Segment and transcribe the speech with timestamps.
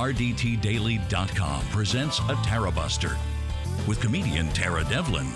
[0.00, 3.18] RDTDaily.com presents a Tara Buster
[3.86, 5.26] with comedian Tara Devlin.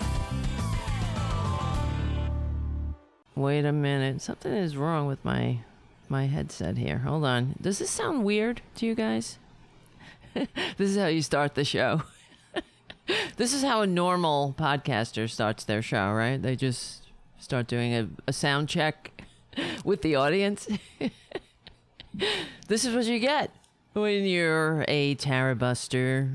[3.35, 4.23] Wait a minute.
[4.23, 5.59] Something is wrong with my
[6.09, 7.01] my headset here.
[7.01, 7.57] Hold on.
[7.61, 9.39] Does this sound weird to you guys?
[10.33, 10.47] this
[10.79, 12.05] is how you start the show.
[13.37, 16.41] this is how a normal podcaster starts their show, right?
[16.41, 17.03] They just
[17.39, 19.13] start doing a, a sound check
[19.85, 20.67] with the audience.
[22.67, 23.51] this is what you get
[23.95, 26.31] when you're a Tara Buster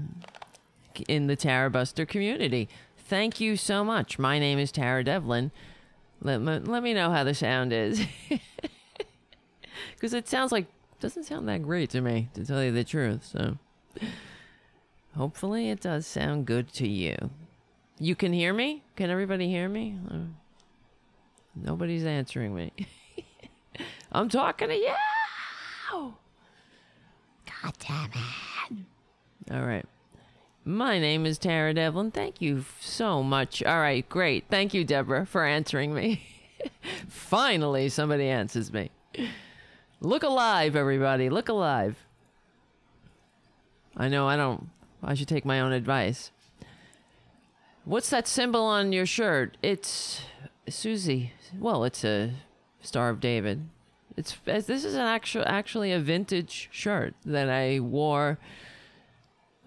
[1.07, 2.67] in the Tara Buster community.
[2.97, 4.19] Thank you so much.
[4.19, 5.51] My name is Tara Devlin.
[6.21, 8.05] Let me, let me know how the sound is.
[9.99, 10.65] Because it sounds like,
[11.01, 13.25] doesn't sound that great to me, to tell you the truth.
[13.25, 13.57] So
[15.13, 17.29] hopefully it does sound good to you.
[17.99, 18.83] You can hear me?
[18.95, 19.97] Can everybody hear me?
[20.09, 20.17] Uh,
[21.53, 22.71] nobody's answering me.
[24.13, 26.13] I'm talking to you.
[29.51, 29.85] All right.
[30.65, 32.11] My name is Tara Devlin.
[32.11, 33.63] Thank you so much.
[33.63, 34.45] All right, great.
[34.49, 36.21] Thank you, Deborah, for answering me.
[37.07, 38.91] Finally, somebody answers me.
[40.01, 41.29] Look alive, everybody.
[41.29, 41.97] Look alive.
[43.97, 44.69] I know I don't.
[45.03, 46.31] I should take my own advice.
[47.85, 49.57] What's that symbol on your shirt?
[49.63, 50.21] It's
[50.67, 51.31] Siouxsie.
[51.57, 52.33] Well, it's a
[52.81, 53.67] Star of David.
[54.17, 58.37] It's this is an actual actually a vintage shirt that I wore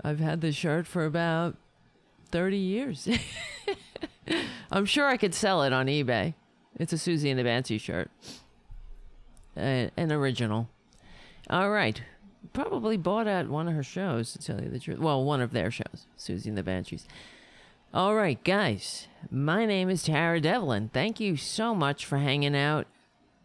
[0.04, 1.56] I've had this shirt for about
[2.30, 3.08] 30 years.
[4.72, 6.34] I'm sure I could sell it on eBay.
[6.78, 8.10] It's a Siouxsie and the Banshee shirt.
[9.56, 10.68] Uh, an original.
[11.48, 12.02] All right.
[12.52, 14.98] Probably bought at one of her shows, to tell you the truth.
[14.98, 17.06] Well, one of their shows, Siouxsie and the Banshees.
[17.94, 19.06] All right, guys.
[19.30, 20.90] My name is Tara Devlin.
[20.92, 22.86] Thank you so much for hanging out.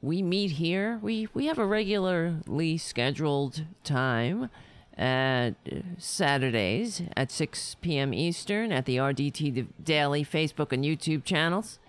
[0.02, 1.00] We meet here.
[1.02, 4.49] We we have a regularly scheduled time
[4.98, 8.14] at uh, Saturdays at 6 p.m.
[8.14, 11.80] Eastern at the RDT Daily Facebook and YouTube channels.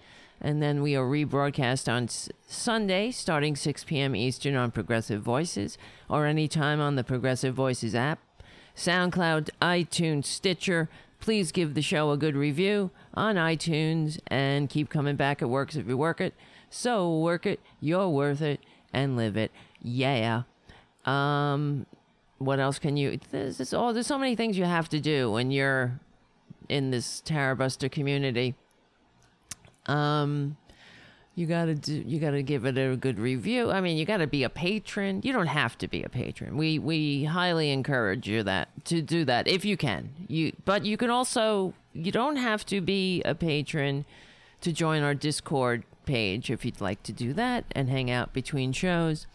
[0.41, 4.15] And then we are rebroadcast on S- Sunday starting 6 p.m.
[4.15, 5.77] Eastern on Progressive Voices
[6.09, 8.21] or anytime on the Progressive Voices app,
[8.77, 10.89] SoundCloud, iTunes, Stitcher.
[11.19, 15.43] Please give the show a good review on iTunes and keep coming back.
[15.43, 16.35] It works if you work it.
[16.71, 18.61] So work it, you're worth it,
[18.93, 19.51] and live it.
[19.83, 20.43] Yeah.
[21.05, 21.87] Um,
[22.39, 25.51] what else can you there's, there's, there's so many things you have to do when
[25.51, 26.01] you're
[26.69, 28.55] in this Tara Buster community.
[29.87, 30.57] Um
[31.35, 33.71] you gotta do you gotta give it a good review.
[33.71, 35.21] I mean you gotta be a patron.
[35.25, 36.57] You don't have to be a patron.
[36.57, 40.11] We we highly encourage you that to do that if you can.
[40.29, 44.05] You but you can also you don't have to be a patron
[44.61, 48.73] to join our discord page if you'd like to do that and hang out between
[48.73, 49.27] shows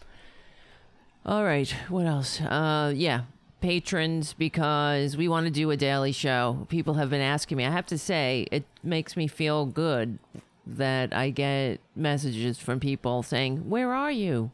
[1.26, 1.74] all right.
[1.88, 2.42] What else?
[2.42, 3.22] Uh, yeah,
[3.62, 6.68] patrons because we want to do a daily show.
[6.68, 7.66] People have been asking me.
[7.66, 10.20] I have to say, it makes me feel good
[10.68, 14.52] that I get messages from people saying, "Where are you?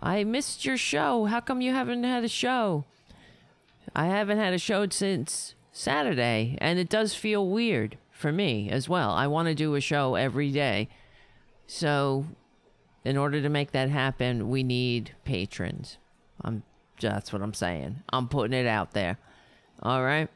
[0.00, 1.26] I missed your show.
[1.26, 2.84] How come you haven't had a show?"
[3.94, 8.88] I haven't had a show since Saturday, and it does feel weird for me as
[8.88, 9.10] well.
[9.10, 10.88] I want to do a show every day.
[11.68, 12.24] So
[13.04, 15.98] in order to make that happen, we need patrons.
[16.42, 16.64] I'm
[17.00, 18.02] that's what I'm saying.
[18.12, 19.18] I'm putting it out there.
[19.82, 20.28] All right.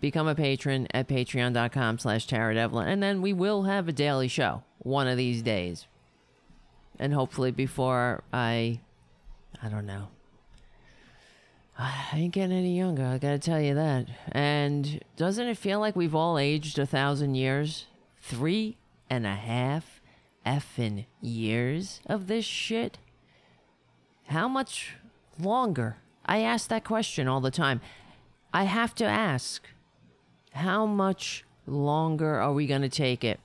[0.00, 2.88] Become a patron at patreon.com slash Tara Devlin.
[2.88, 5.86] And then we will have a daily show one of these days.
[6.98, 8.80] And hopefully before I
[9.62, 10.08] I don't know.
[11.78, 14.06] I ain't getting any younger, I gotta tell you that.
[14.32, 17.86] And doesn't it feel like we've all aged a thousand years?
[18.20, 18.76] Three
[19.08, 20.01] and a half
[20.46, 22.98] effing years of this shit?
[24.26, 24.96] How much
[25.38, 25.96] longer?
[26.24, 27.80] I ask that question all the time.
[28.52, 29.66] I have to ask,
[30.52, 33.40] how much longer are we going to take it?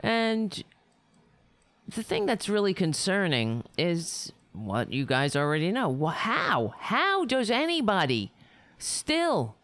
[0.00, 0.62] And
[1.88, 6.06] the thing that's really concerning is what you guys already know.
[6.06, 6.74] How?
[6.78, 8.32] How does anybody
[8.78, 9.56] still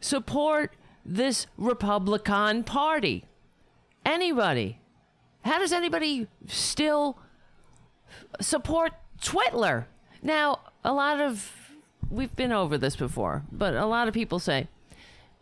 [0.00, 0.74] support
[1.04, 3.24] this Republican Party?
[4.04, 4.80] Anybody?
[5.48, 7.16] How does anybody still
[8.38, 9.86] support Twitler?
[10.22, 11.72] Now, a lot of
[12.10, 14.68] we've been over this before, but a lot of people say,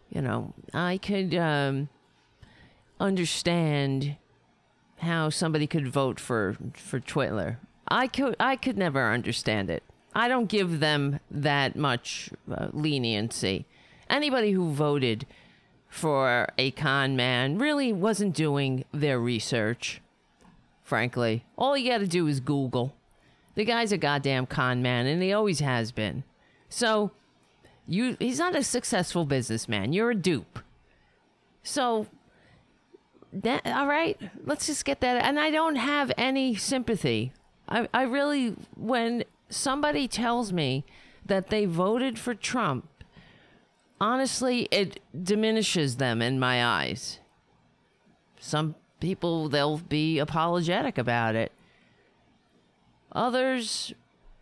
[0.09, 1.89] you know, I could um,
[3.01, 4.15] understand
[4.99, 7.57] how somebody could vote for for Twitler.
[7.89, 9.83] I could I could never understand it.
[10.15, 13.67] I don't give them that much uh, leniency.
[14.09, 15.27] Anybody who voted
[15.97, 20.01] for a con man really wasn't doing their research,
[20.83, 21.45] frankly.
[21.57, 22.95] All you got to do is Google.
[23.55, 26.25] The guy's a goddamn con man, and he always has been.
[26.69, 27.13] So
[27.87, 29.93] you he's not a successful businessman.
[29.93, 30.59] You're a dupe.
[31.63, 32.07] So
[33.33, 35.25] that, all right, let's just get that.
[35.25, 37.33] And I don't have any sympathy.
[37.69, 40.85] I, I really, when somebody tells me
[41.25, 42.89] that they voted for Trump,
[44.01, 47.21] honestly, it diminishes them in my eyes.
[48.39, 51.53] Some people, they'll be apologetic about it.
[53.13, 53.95] Others,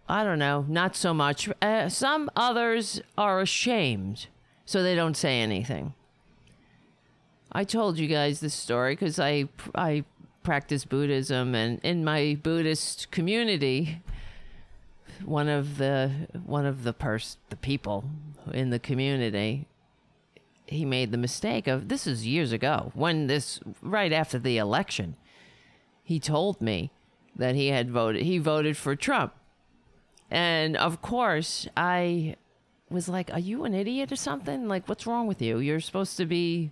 [0.08, 1.48] I don't know, not so much.
[1.62, 4.26] Uh, some others are ashamed,
[4.64, 5.94] so they don't say anything.
[7.52, 10.04] I told you guys this story because I I
[10.42, 14.02] practice Buddhism, and in my Buddhist community,
[15.24, 18.04] one of the one of the pers- the people
[18.52, 19.66] in the community,
[20.66, 25.16] he made the mistake of this is years ago when this right after the election,
[26.02, 26.90] he told me
[27.36, 29.34] that he had voted he voted for Trump,
[30.30, 32.36] and of course I
[32.90, 34.68] was like, "Are you an idiot or something?
[34.68, 35.58] Like, what's wrong with you?
[35.58, 36.70] You're supposed to be."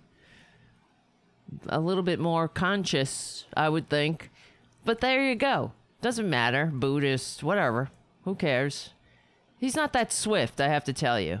[1.67, 4.31] a little bit more conscious, I would think.
[4.85, 5.71] But there you go.
[6.01, 6.65] Doesn't matter.
[6.65, 7.89] Buddhist, whatever.
[8.25, 8.91] Who cares?
[9.59, 11.39] He's not that swift, I have to tell you.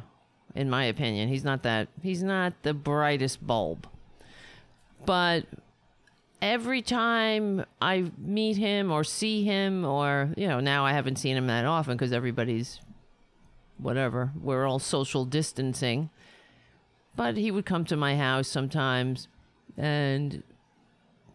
[0.55, 3.87] In my opinion, he's not that he's not the brightest bulb.
[5.05, 5.45] But
[6.41, 11.35] every time I meet him or see him or, you know, now I haven't seen
[11.35, 12.79] him that often because everybody's
[13.77, 14.31] whatever.
[14.39, 16.09] We're all social distancing.
[17.15, 19.27] But he would come to my house sometimes
[19.77, 20.43] and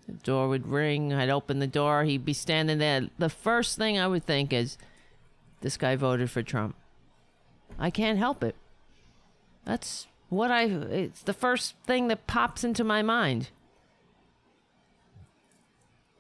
[0.07, 1.13] the door would ring.
[1.13, 2.05] I'd open the door.
[2.05, 3.09] He'd be standing there.
[3.19, 4.79] The first thing I would think is,
[5.61, 6.77] this guy voted for Trump.
[7.79, 8.57] I can't help it.
[9.65, 13.51] That's what I, it's the first thing that pops into my mind.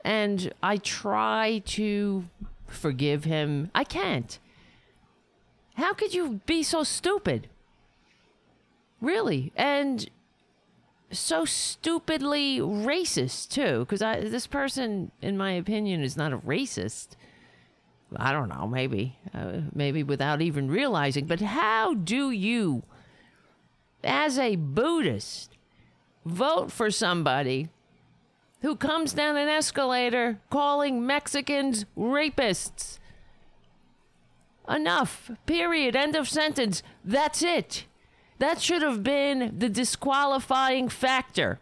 [0.05, 2.25] And I try to
[2.67, 3.71] forgive him.
[3.75, 4.39] I can't.
[5.75, 7.49] How could you be so stupid?
[9.01, 9.53] Really?
[9.55, 10.09] And
[11.11, 17.09] so stupidly racist too because this person in my opinion is not a racist
[18.17, 22.83] i don't know maybe uh, maybe without even realizing but how do you
[24.05, 25.57] as a buddhist
[26.25, 27.69] vote for somebody
[28.61, 32.99] who comes down an escalator calling mexicans rapists?
[34.69, 36.83] Enough period end of sentence.
[37.05, 37.87] That's it.
[38.39, 41.59] That should have been the disqualifying factor.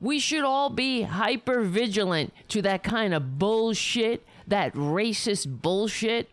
[0.00, 6.30] We should all be hyper vigilant to that kind of bullshit, that racist bullshit.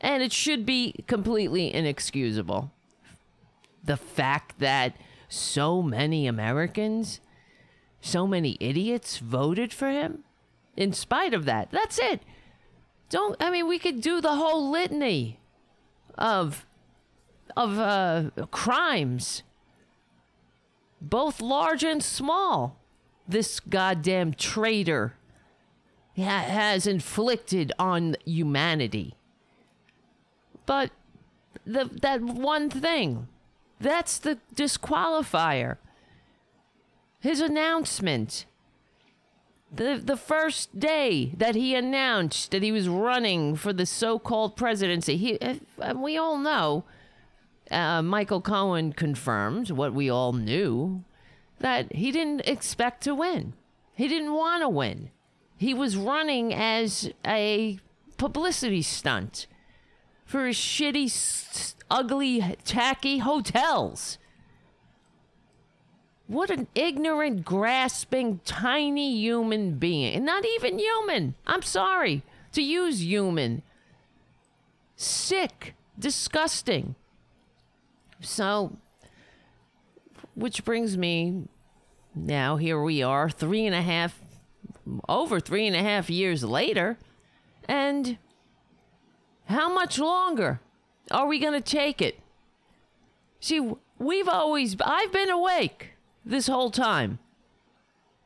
[0.00, 2.70] And it should be completely inexcusable.
[3.82, 4.96] The fact that
[5.28, 7.20] so many Americans,
[8.00, 10.24] so many idiots voted for him,
[10.76, 12.20] in spite of that, that's it.
[13.08, 15.38] Don't, I mean, we could do the whole litany
[16.18, 16.66] of
[17.56, 19.42] of uh, crimes,
[21.00, 22.78] both large and small,
[23.26, 25.14] this goddamn traitor
[26.22, 29.14] has inflicted on humanity.
[30.64, 30.90] But
[31.64, 33.28] the, that one thing,
[33.80, 35.76] that's the disqualifier.
[37.20, 38.46] His announcement.
[39.74, 44.56] The, the first day that he announced that he was running for the so called
[44.56, 46.84] presidency, he, and we all know
[47.70, 51.04] uh, Michael Cohen confirmed what we all knew
[51.58, 53.54] that he didn't expect to win.
[53.94, 55.10] He didn't want to win.
[55.56, 57.78] He was running as a
[58.18, 59.46] publicity stunt
[60.24, 64.18] for his shitty, ugly, tacky hotels.
[66.26, 70.14] What an ignorant, grasping, tiny human being.
[70.14, 71.36] And Not even human.
[71.46, 72.22] I'm sorry
[72.52, 73.62] to use human.
[74.96, 76.96] Sick, disgusting.
[78.20, 78.76] So,
[80.34, 81.44] which brings me
[82.14, 84.20] now, here we are, three and a half,
[85.08, 86.98] over three and a half years later.
[87.68, 88.18] And
[89.46, 90.60] how much longer
[91.10, 92.20] are we going to take it?
[93.40, 95.92] See, we've always, I've been awake
[96.24, 97.18] this whole time.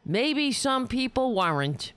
[0.04, 1.92] Maybe some people weren't.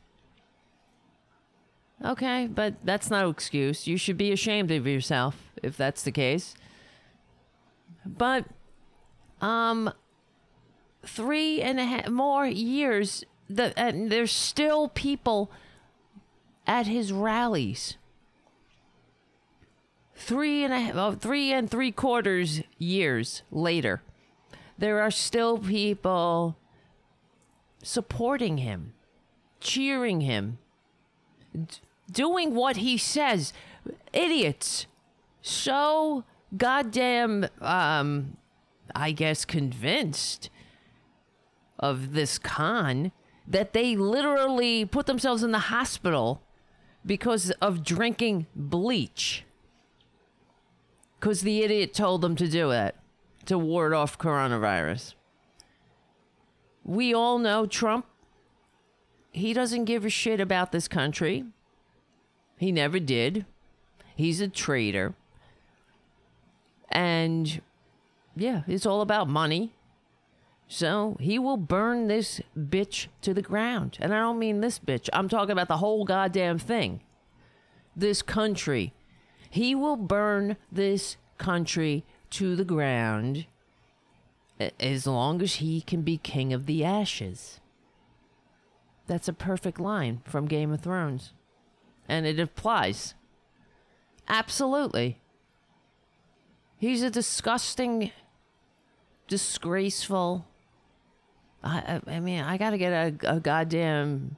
[2.04, 3.88] Okay, but that's no excuse.
[3.88, 6.54] You should be ashamed of yourself if that's the case.
[8.06, 8.46] But
[9.42, 9.92] um
[11.06, 15.52] three and a half more years the and there's still people
[16.66, 17.98] at his rallies.
[20.16, 24.02] Three and a half, oh, three and three quarters years later,
[24.78, 26.56] there are still people
[27.82, 28.94] supporting him,
[29.60, 30.60] cheering him,
[31.54, 31.68] d-
[32.10, 33.52] doing what he says.
[34.14, 34.86] Idiots
[35.44, 36.24] so
[36.56, 38.38] goddamn, um,
[38.96, 40.50] I guess, convinced
[41.78, 43.12] of this con
[43.48, 46.42] that they literally put themselves in the hospital
[47.06, 49.44] because of drinking bleach.
[51.20, 52.96] Because the idiot told them to do it
[53.46, 55.14] to ward off coronavirus.
[56.84, 58.06] We all know Trump,
[59.32, 61.46] he doesn't give a shit about this country.
[62.58, 63.46] He never did.
[64.16, 65.16] He's a traitor.
[66.90, 67.62] And
[68.36, 69.74] yeah, it's all about money.
[70.74, 73.96] So he will burn this bitch to the ground.
[74.02, 77.02] And I don't mean this bitch, I'm talking about the whole goddamn thing.
[77.96, 78.92] This country.
[79.52, 83.46] He will burn this country to the ground
[84.80, 87.60] as long as he can be king of the ashes.
[89.06, 91.34] That's a perfect line from Game of Thrones.
[92.10, 93.14] And it applies.
[94.28, 95.20] Absolutely.
[96.78, 98.12] He's a disgusting,
[99.28, 100.48] disgraceful.
[101.64, 104.38] I, I, mean, I gotta get a, a goddamn.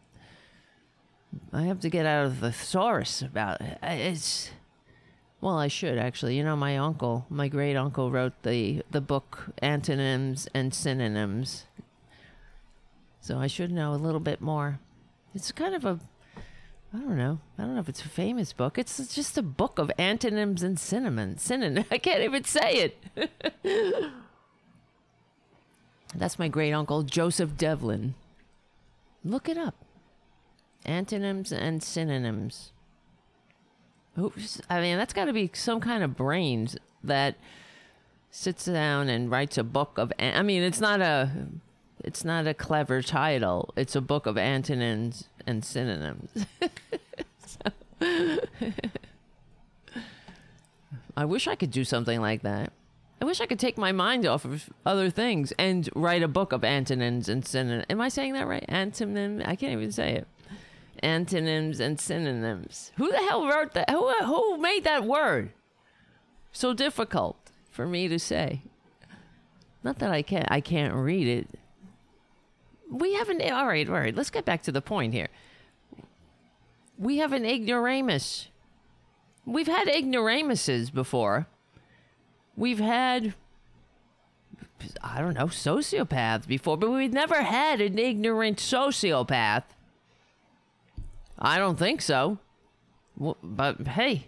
[1.52, 3.80] I have to get out of the thesaurus about it.
[3.82, 4.52] It's.
[5.42, 6.38] Well, I should actually.
[6.38, 11.66] You know, my uncle, my great uncle, wrote the the book Antonyms and Synonyms.
[13.22, 14.80] So I should know a little bit more.
[15.34, 16.00] It's kind of a
[16.96, 17.40] I don't know.
[17.58, 18.78] I don't know if it's a famous book.
[18.78, 21.42] It's just a book of antonyms and synonyms.
[21.42, 21.84] Synonym.
[21.92, 24.12] I can't even say it.
[26.18, 28.16] That's my great uncle Joseph Devlin.
[29.24, 29.76] Look it up.
[30.86, 32.72] Antonyms and synonyms.
[34.18, 34.62] Oops.
[34.70, 37.36] I mean, that's got to be some kind of brains that
[38.32, 40.14] sits down and writes a book of.
[40.20, 41.30] I mean, it's not a.
[42.04, 43.74] It's not a clever title.
[43.76, 46.46] It's a book of antonyms and synonyms.
[47.46, 47.60] so,
[51.18, 52.72] I wish I could do something like that.
[53.36, 56.54] I wish I could take my mind off of other things and write a book
[56.54, 57.86] of antonyms and synonyms.
[57.90, 58.66] Am I saying that right?
[58.70, 59.46] Antonym?
[59.46, 60.28] I can't even say it.
[61.00, 62.94] Antonyms and synonyms.
[62.96, 63.90] Who the hell wrote that?
[63.90, 65.52] Who, who made that word?
[66.54, 67.36] So difficult
[67.70, 68.62] for me to say.
[69.84, 70.48] Not that I can't.
[70.50, 71.50] I can't read it.
[72.90, 73.42] We haven't.
[73.42, 74.16] All right, all right.
[74.16, 75.28] Let's get back to the point here.
[76.98, 78.48] We have an ignoramus.
[79.46, 81.48] We've had ignoramuses before.
[82.58, 83.34] We've had,
[85.02, 89.64] I don't know, sociopaths before, but we've never had an ignorant sociopath.
[91.38, 92.40] I don't think so.
[93.18, 94.28] But hey,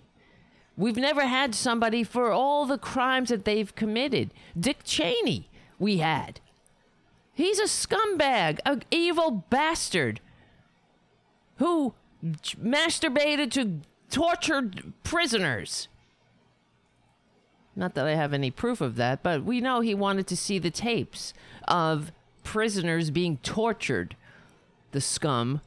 [0.76, 4.34] we've never had somebody for all the crimes that they've committed.
[4.60, 6.40] Dick Cheney, we had.
[7.34, 10.22] He's a scumbag, an evil bastard
[11.58, 11.94] who
[12.24, 15.88] masturbated to tortured prisoners.
[17.78, 20.58] Not that I have any proof of that, but we know he wanted to see
[20.58, 21.32] the tapes
[21.68, 22.12] of
[22.44, 24.16] prisoners being tortured.
[24.92, 25.62] The scum.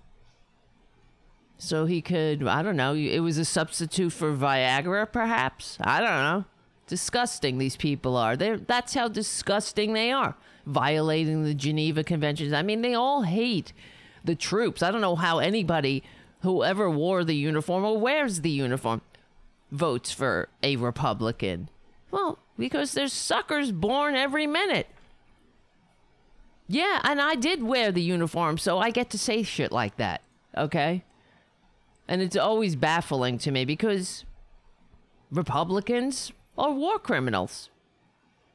[1.57, 5.79] So he could, I don't know, it was a substitute for Viagra, perhaps?
[5.81, 6.45] I don't know.
[6.89, 8.37] Disgusting these people are.
[8.37, 10.35] They're, that's how disgusting they are.
[10.67, 12.53] Violating the Geneva Conventions.
[12.53, 13.73] I mean, they all hate
[14.25, 14.83] the troops.
[14.83, 16.03] I don't know how anybody
[16.41, 19.03] whoever wore the uniform or wears the uniform
[19.71, 21.69] votes for a Republican.
[22.11, 24.87] Well, because there's suckers born every minute.
[26.69, 30.23] Yeah, and I did wear the uniform, so I get to say shit like that.
[30.57, 31.05] Okay?
[32.07, 34.25] And it's always baffling to me because
[35.31, 37.71] Republicans are war criminals.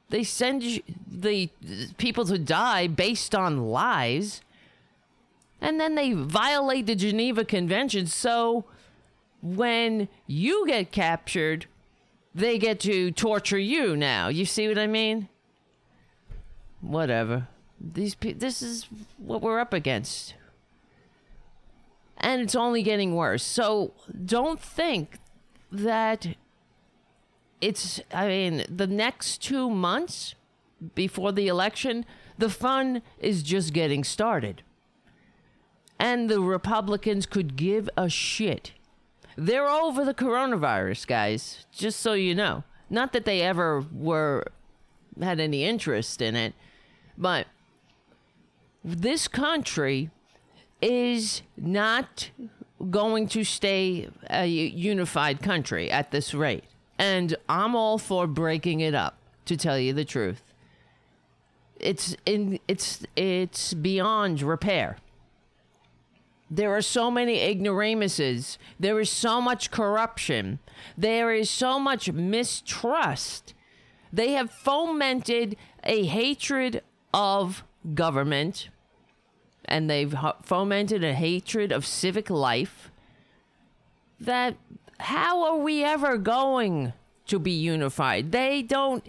[0.10, 1.50] They send the
[1.98, 4.42] people to die based on lies.
[5.60, 8.08] And then they violate the Geneva Convention.
[8.08, 8.66] So
[9.42, 11.66] when you get captured,
[12.36, 14.28] they get to torture you now.
[14.28, 15.30] You see what I mean?
[16.82, 17.48] Whatever.
[17.80, 18.88] These pe- this is
[19.18, 20.36] what we're up against.
[22.18, 23.44] And it's only getting worse.
[23.44, 23.94] So
[24.26, 25.18] don't think
[25.72, 26.36] that
[27.62, 30.36] it's I mean, the next 2 months
[30.94, 32.06] before the election,
[32.38, 34.62] the fun is just getting started.
[35.98, 38.74] And the Republicans could give a shit
[39.36, 42.64] they're over the coronavirus, guys, just so you know.
[42.90, 44.46] Not that they ever were
[45.22, 46.54] had any interest in it,
[47.18, 47.48] but
[48.84, 50.12] this country
[50.82, 52.30] is not
[52.92, 56.66] going to stay a unified country at this rate.
[57.00, 60.42] And I'm all for breaking it up, to tell you the truth.
[61.80, 64.98] It's in it's it's beyond repair.
[66.50, 68.58] There are so many ignoramuses.
[68.80, 70.60] There is so much corruption.
[70.98, 73.54] There is so much mistrust.
[74.14, 76.84] They have fomented a hatred
[77.14, 78.70] of government
[79.66, 82.92] and they've fomented a hatred of civic life
[84.20, 84.56] that
[85.00, 86.94] how are we ever going
[87.28, 88.32] to be unified?
[88.32, 89.06] They don't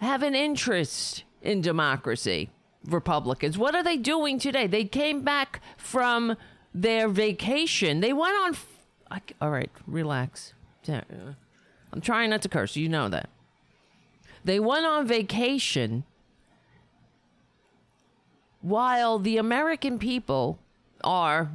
[0.00, 2.50] have an interest in democracy.
[2.86, 3.58] Republicans.
[3.58, 4.66] What are they doing today?
[4.66, 6.36] They came back from
[6.74, 8.00] their vacation.
[8.00, 8.50] They went on.
[8.50, 8.66] F-
[9.40, 10.54] all right, relax.
[10.88, 11.00] Uh,
[11.92, 12.76] I'm trying not to curse.
[12.76, 13.28] You know that.
[14.44, 16.04] They went on vacation
[18.60, 20.58] while the American people
[21.04, 21.50] are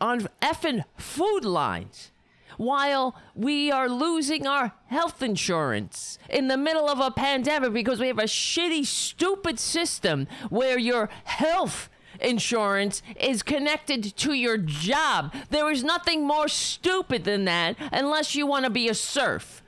[0.00, 2.10] on effing food lines
[2.56, 8.08] while we are losing our health insurance in the middle of a pandemic because we
[8.08, 11.88] have a shitty, stupid system where your health
[12.20, 15.34] insurance is connected to your job.
[15.50, 19.62] There is nothing more stupid than that unless you want to be a serf.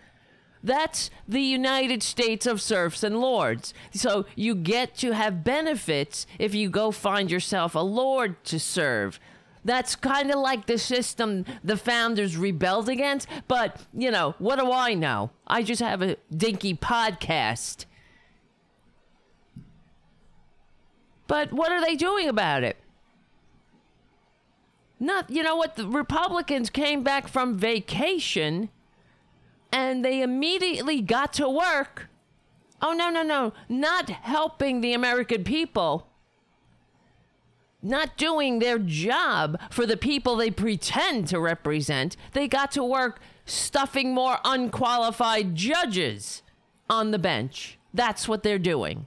[0.62, 3.74] That's the United States of serfs and lords.
[3.92, 9.20] So you get to have benefits if you go find yourself a lord to serve.
[9.68, 13.28] That's kind of like the system the founders rebelled against.
[13.48, 15.30] But, you know, what do I know?
[15.46, 17.84] I just have a dinky podcast.
[21.26, 22.78] But what are they doing about it?
[24.98, 25.76] Not, you know what?
[25.76, 28.70] The Republicans came back from vacation
[29.70, 32.08] and they immediately got to work.
[32.80, 33.52] Oh, no, no, no.
[33.68, 36.08] Not helping the American people
[37.82, 42.16] not doing their job for the people they pretend to represent.
[42.32, 46.42] They got to work stuffing more unqualified judges
[46.90, 47.78] on the bench.
[47.94, 49.06] That's what they're doing.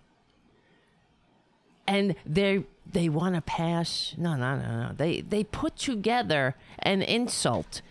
[1.88, 4.92] And they they want to pass no no no no.
[4.96, 7.82] They they put together an insult.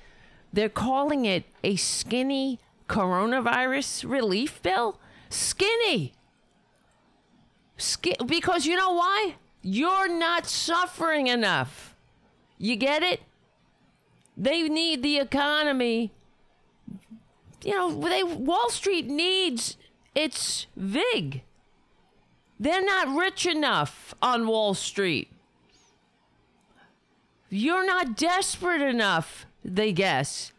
[0.53, 4.99] They're calling it a skinny coronavirus relief bill.
[5.29, 6.15] Skinny.
[7.77, 9.37] Sk- because you know why?
[9.63, 11.95] You're not suffering enough.
[12.59, 13.21] You get it?
[14.37, 16.13] They need the economy.
[17.63, 19.77] You know, they Wall Street needs
[20.15, 21.43] its VIG.
[22.59, 25.31] They're not rich enough on Wall Street.
[27.51, 30.53] You're not desperate enough, they guess,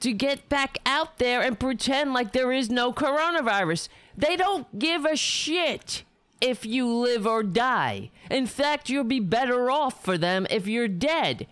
[0.00, 3.88] to get back out there and pretend like there is no coronavirus.
[4.16, 6.04] They don't give a shit
[6.40, 8.10] if you live or die.
[8.30, 11.46] In fact, you'll be better off for them if you're dead.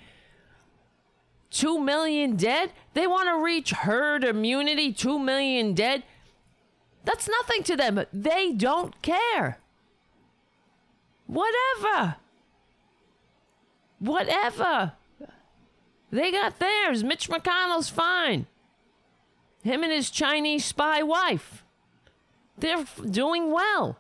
[1.51, 2.72] Two million dead?
[2.94, 6.03] They want to reach herd immunity, two million dead?
[7.05, 8.05] That's nothing to them.
[8.12, 9.59] They don't care.
[11.27, 12.16] Whatever.
[13.98, 14.92] Whatever.
[16.11, 17.05] They got theirs.
[17.05, 18.46] Mitch McConnell's fine.
[19.62, 21.64] Him and his Chinese spy wife.
[22.59, 23.98] They're doing well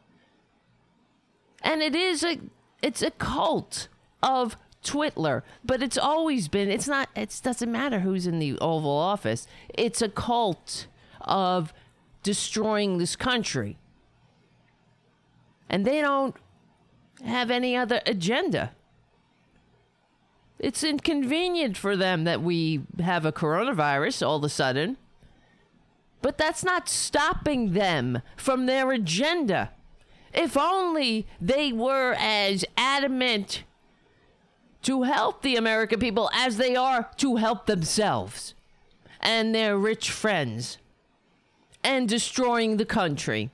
[1.62, 2.38] and it is a
[2.82, 3.88] it's a cult
[4.22, 6.70] of Twitler, but it's always been.
[6.70, 7.08] It's not.
[7.16, 9.46] It doesn't matter who's in the Oval Office.
[9.74, 10.86] It's a cult
[11.20, 11.72] of
[12.22, 13.78] destroying this country,
[15.68, 16.36] and they don't
[17.24, 18.72] have any other agenda.
[20.58, 24.96] It's inconvenient for them that we have a coronavirus all of a sudden.
[26.20, 29.70] But that's not stopping them from their agenda.
[30.32, 33.64] If only they were as adamant
[34.82, 38.54] to help the American people as they are to help themselves
[39.20, 40.78] and their rich friends
[41.82, 43.50] and destroying the country.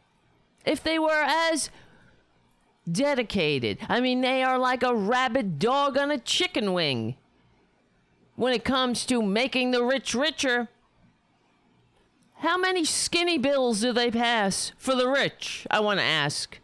[0.64, 1.70] If they were as
[2.90, 7.16] dedicated, I mean, they are like a rabid dog on a chicken wing
[8.36, 10.68] when it comes to making the rich richer.
[12.38, 15.66] How many skinny bills do they pass for the rich?
[15.70, 16.58] I want to ask.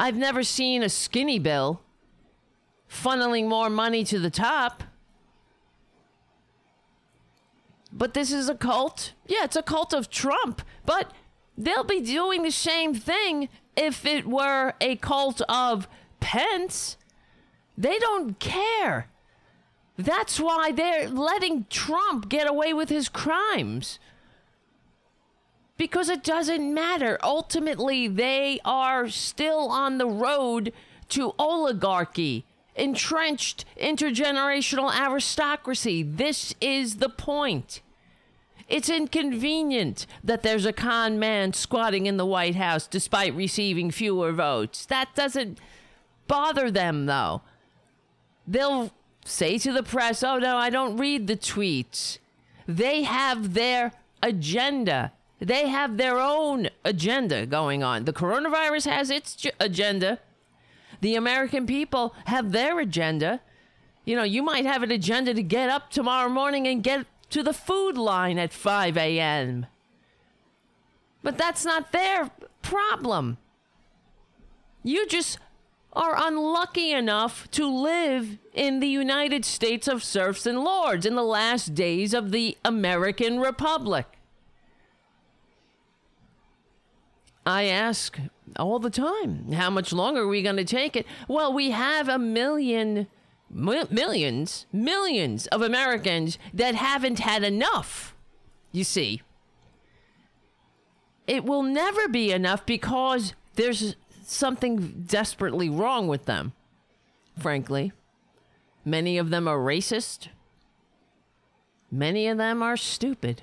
[0.00, 1.82] I've never seen a skinny bill
[2.90, 4.82] funneling more money to the top.
[7.92, 9.12] But this is a cult.
[9.26, 10.62] Yeah, it's a cult of Trump.
[10.86, 11.12] But
[11.58, 15.86] they'll be doing the same thing if it were a cult of
[16.18, 16.96] Pence.
[17.76, 19.10] They don't care.
[19.98, 23.98] That's why they're letting Trump get away with his crimes
[25.80, 27.18] because it doesn't matter.
[27.22, 30.74] Ultimately, they are still on the road
[31.08, 32.44] to oligarchy,
[32.76, 36.02] entrenched intergenerational aristocracy.
[36.02, 37.80] This is the point.
[38.68, 44.32] It's inconvenient that there's a con man squatting in the White House despite receiving fewer
[44.32, 44.84] votes.
[44.84, 45.58] That doesn't
[46.26, 47.40] bother them, though.
[48.46, 48.92] They'll
[49.24, 52.18] say to the press, oh no, I don't read the tweets.
[52.68, 55.12] They have their agenda.
[55.40, 58.04] They have their own agenda going on.
[58.04, 60.18] The coronavirus has its agenda.
[61.00, 63.40] The American people have their agenda.
[64.04, 67.42] You know, you might have an agenda to get up tomorrow morning and get to
[67.42, 69.66] the food line at 5 a.m.
[71.22, 73.38] But that's not their problem.
[74.82, 75.38] You just
[75.92, 81.22] are unlucky enough to live in the United States of serfs and lords in the
[81.22, 84.19] last days of the American Republic.
[87.46, 88.18] I ask
[88.58, 91.06] all the time, how much longer are we going to take it?
[91.28, 93.06] Well, we have a million,
[93.50, 98.14] millions, millions of Americans that haven't had enough.
[98.72, 99.22] You see,
[101.26, 106.52] it will never be enough because there's something desperately wrong with them,
[107.38, 107.92] frankly.
[108.84, 110.28] Many of them are racist.
[111.90, 113.42] Many of them are stupid.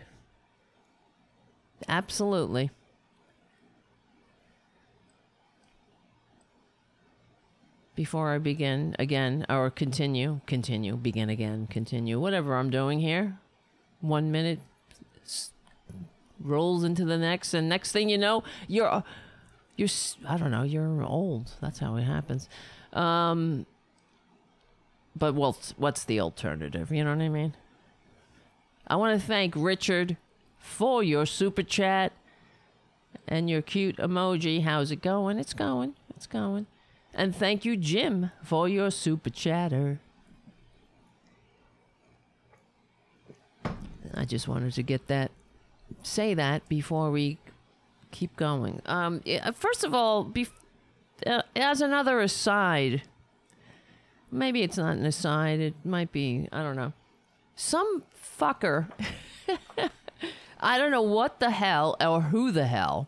[1.87, 2.71] Absolutely.
[7.97, 13.39] Before I begin again, or continue, continue, begin again, continue, whatever I'm doing here,
[14.01, 14.59] one minute
[16.39, 19.03] rolls into the next, and next thing you know, you're
[19.77, 19.89] you're
[20.27, 21.53] I don't know, you're old.
[21.59, 22.47] That's how it happens.
[22.93, 23.65] Um,
[25.15, 26.91] but well, what's the alternative?
[26.91, 27.55] You know what I mean?
[28.85, 30.17] I want to thank Richard
[30.59, 32.13] for your super chat
[33.27, 34.63] and your cute emoji.
[34.63, 35.39] How's it going?
[35.39, 35.95] It's going.
[36.15, 36.67] It's going.
[37.13, 39.99] And thank you, Jim, for your super chatter.
[44.13, 45.31] I just wanted to get that,
[46.03, 47.37] say that before we
[48.11, 48.81] keep going.
[48.85, 49.21] Um,
[49.53, 50.49] first of all, bef-
[51.25, 53.03] uh, as another aside,
[54.31, 55.59] maybe it's not an aside.
[55.59, 56.47] It might be.
[56.51, 56.93] I don't know.
[57.55, 58.03] Some
[58.39, 58.91] fucker.
[60.59, 63.07] I don't know what the hell or who the hell,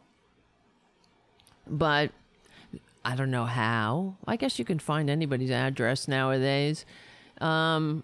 [1.67, 2.11] but
[3.03, 4.17] I don't know how.
[4.27, 6.85] I guess you can find anybody's address nowadays.
[7.39, 8.03] Um,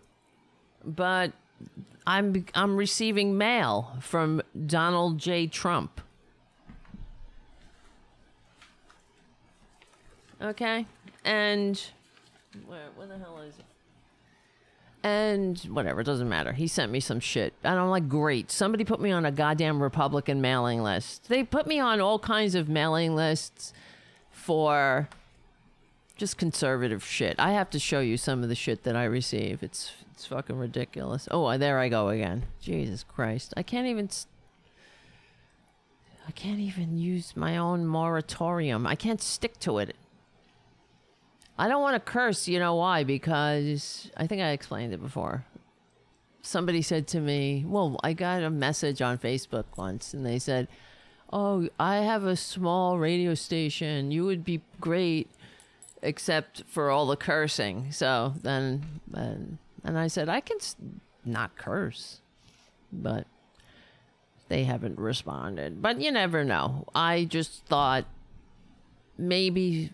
[0.84, 1.34] but
[2.08, 5.48] I'm I'm receiving mail from Donald J.
[5.48, 6.02] Trump.
[10.42, 10.86] Okay,
[11.24, 11.82] and
[12.68, 13.66] where where the hell is it?
[15.04, 16.52] And whatever, it doesn't matter.
[16.52, 17.54] He sent me some shit.
[17.64, 18.50] And I'm like, great.
[18.50, 21.30] Somebody put me on a goddamn Republican mailing list.
[21.30, 23.72] They put me on all kinds of mailing lists
[24.46, 25.10] for
[26.18, 27.36] just conservative shit.
[27.40, 29.64] I have to show you some of the shit that I receive.
[29.64, 31.28] It's it's fucking ridiculous.
[31.32, 32.44] Oh, uh, there I go again.
[32.62, 33.56] Jesus Christ.
[33.58, 34.08] I can't even
[36.28, 38.86] I can't even use my own moratorium.
[38.86, 39.96] I can't stick to it.
[41.58, 43.04] I don't want to curse, you know why?
[43.04, 45.46] Because I think I explained it before.
[46.44, 50.68] Somebody said to me, well, I got a message on Facebook once and they said,
[51.32, 54.12] "Oh, I have a small radio station.
[54.12, 55.30] You would be great
[56.02, 60.58] except for all the cursing." So then and, and I said, "I can
[61.26, 62.20] not curse."
[62.92, 63.28] But
[64.48, 65.82] they haven't responded.
[65.82, 66.86] But you never know.
[66.94, 68.06] I just thought
[69.18, 69.92] maybe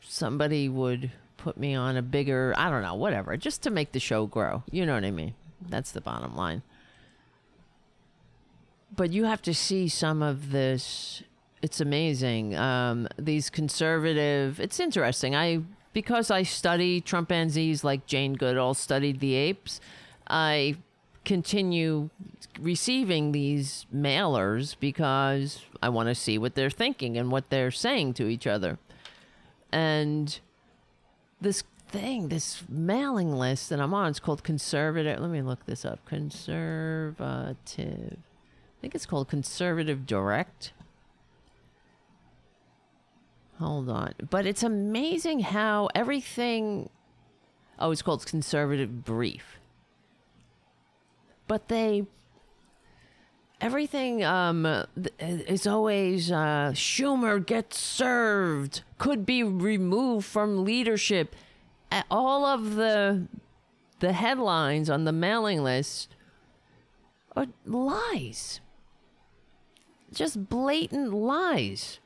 [0.00, 4.00] somebody would put me on a bigger, I don't know, whatever, just to make the
[4.00, 4.64] show grow.
[4.70, 5.34] You know what I mean?
[5.68, 6.62] That's the bottom line.
[8.96, 11.22] But you have to see some of this.
[11.62, 12.56] It's amazing.
[12.56, 15.34] Um, these conservative, it's interesting.
[15.34, 19.80] I, because I study chimpanzees like Jane Goodall studied the apes,
[20.28, 20.76] I
[21.24, 22.10] continue
[22.60, 28.14] receiving these mailers because I want to see what they're thinking and what they're saying
[28.14, 28.78] to each other
[29.72, 30.38] and
[31.40, 35.20] this thing, this mailing list that I'm on, it's called conservative.
[35.20, 36.04] Let me look this up.
[36.06, 37.16] Conservative.
[38.76, 40.72] I think it's called Conservative Direct.
[43.58, 44.14] Hold on.
[44.28, 46.90] But it's amazing how everything.
[47.78, 49.58] Oh, it's called Conservative Brief.
[51.46, 52.06] But they
[53.60, 54.66] everything um
[55.18, 61.34] is always uh Schumer gets served could be removed from leadership
[62.10, 63.26] all of the
[64.00, 66.14] the headlines on the mailing list
[67.34, 68.60] are lies
[70.16, 72.00] just blatant lies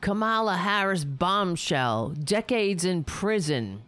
[0.00, 3.82] Kamala Harris bombshell decades in prison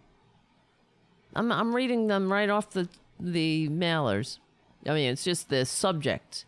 [1.35, 2.89] I'm I'm reading them right off the
[3.21, 4.39] the mailers
[4.87, 6.45] I mean, it's just the subject.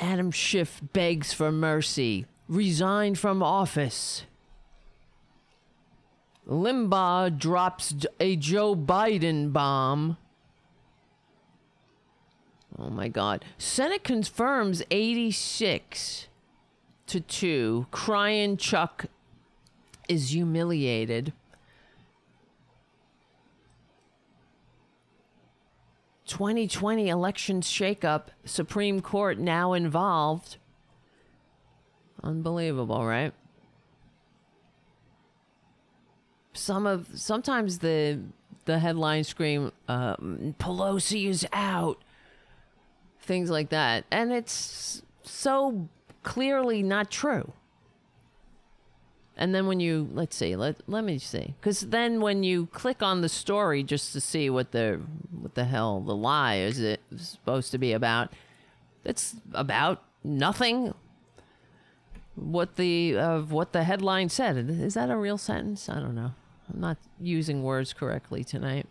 [0.00, 4.24] Adam Schiff begs for mercy, resigned from office.
[6.48, 10.18] Limbaugh drops a Joe Biden bomb.
[12.78, 13.44] Oh my God.
[13.56, 16.28] Senate confirms 86
[17.06, 17.86] to 2.
[17.90, 19.06] Crying Chuck
[20.08, 21.32] is humiliated.
[26.26, 30.56] 2020 elections shakeup, Supreme Court now involved.
[32.22, 33.32] Unbelievable, right?
[36.54, 38.20] Some of sometimes the
[38.64, 42.02] the headlines scream um, Pelosi is out,
[43.24, 45.88] things like that, and it's so
[46.22, 47.52] clearly not true.
[49.36, 53.02] And then when you let's see, let let me see, because then when you click
[53.02, 55.00] on the story just to see what the
[55.32, 58.32] what the hell the lie is it supposed to be about,
[59.04, 60.94] it's about nothing.
[62.36, 65.88] What the of what the headline said is that a real sentence?
[65.88, 66.32] I don't know.
[66.72, 68.86] I'm not using words correctly tonight.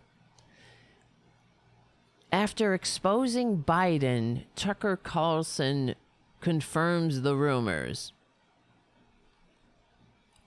[2.34, 5.94] After exposing Biden, Tucker Carlson
[6.40, 8.12] confirms the rumors.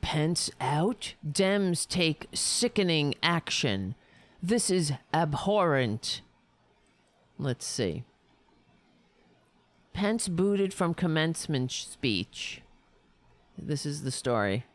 [0.02, 1.14] Pence out.
[1.26, 3.96] Dems take sickening action.
[4.44, 6.24] This is abhorrent.
[7.40, 8.04] Let's see.
[9.94, 12.64] Pence booted from commencement speech.
[13.58, 14.66] This is the story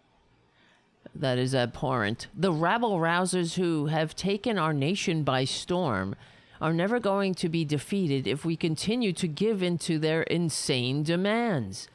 [1.15, 2.29] that is abhorrent.
[2.35, 6.17] The rabble rousers who have taken our nation by storm
[6.63, 11.03] are never going to be defeated if we continue to give in to their insane
[11.03, 11.89] demands.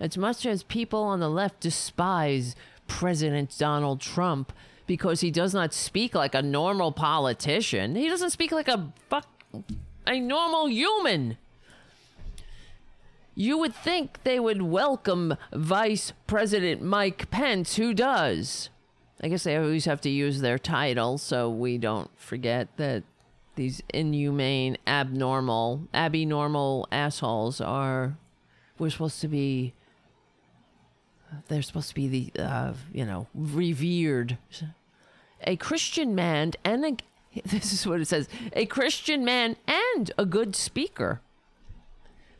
[0.00, 2.56] As much as people on the left despise
[2.88, 4.50] President Donald Trump
[4.86, 9.28] because he does not speak like a normal politician, he doesn't speak like a fuck
[10.06, 11.36] a normal human.
[13.34, 18.70] You would think they would welcome Vice President Mike Pence, who does.
[19.20, 23.02] I guess they always have to use their title so we don't forget that
[23.56, 28.16] these inhumane, abnormal, abnormal assholes are.
[28.78, 29.74] We're supposed to be.
[31.48, 34.38] They're supposed to be the, uh, you know, revered.
[35.42, 36.96] A Christian man and a.
[37.44, 41.20] This is what it says a Christian man and a good speaker.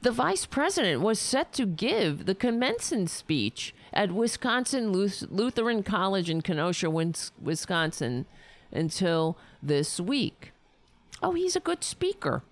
[0.03, 6.42] The vice president was set to give the commencement speech at Wisconsin Lutheran College in
[6.42, 8.27] Kenosha, Wisconsin,
[8.70, 10.53] until this week.
[11.24, 12.42] Oh, he's a good speaker.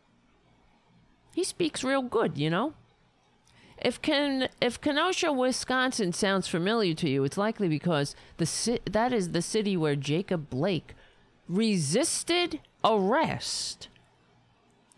[1.34, 2.72] He speaks real good, you know.
[3.76, 9.32] If Ken, if Kenosha, Wisconsin sounds familiar to you, it's likely because the that is
[9.32, 10.94] the city where Jacob Blake
[11.48, 13.88] resisted arrest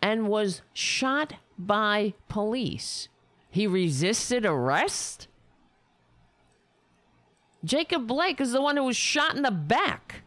[0.00, 3.08] and was shot by police.
[3.50, 5.26] He resisted arrest?
[7.64, 10.22] Jacob Blake is the one who was shot in the back,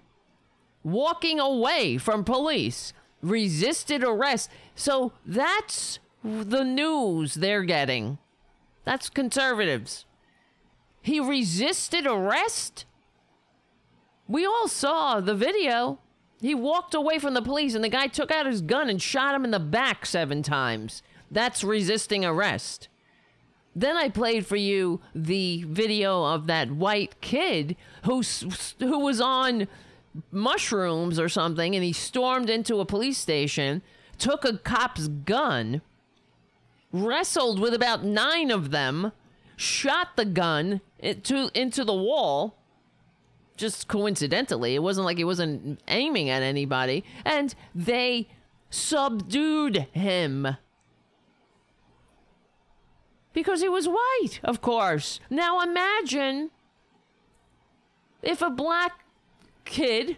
[0.83, 2.91] walking away from police,
[3.29, 4.49] resisted arrest.
[4.75, 8.17] So that's the news they're getting.
[8.83, 10.05] That's conservatives.
[11.01, 12.85] He resisted arrest?
[14.27, 15.99] We all saw the video.
[16.41, 19.33] He walked away from the police and the guy took out his gun and shot
[19.33, 21.01] him in the back seven times.
[21.31, 22.89] That's resisting arrest.
[23.75, 28.23] Then I played for you the video of that white kid who
[28.79, 29.67] who was on
[30.31, 33.81] mushrooms or something and he stormed into a police station,
[34.17, 35.81] took a cop's gun,
[36.91, 39.11] wrestled with about 9 of them,
[39.55, 42.57] shot the gun into into the wall
[43.57, 44.75] just coincidentally.
[44.75, 47.03] It wasn't like he wasn't aiming at anybody.
[47.25, 48.29] And they
[48.69, 50.47] subdued him.
[53.33, 55.19] Because he was white, of course.
[55.29, 56.51] Now imagine
[58.21, 59.03] if a black
[59.67, 60.17] kid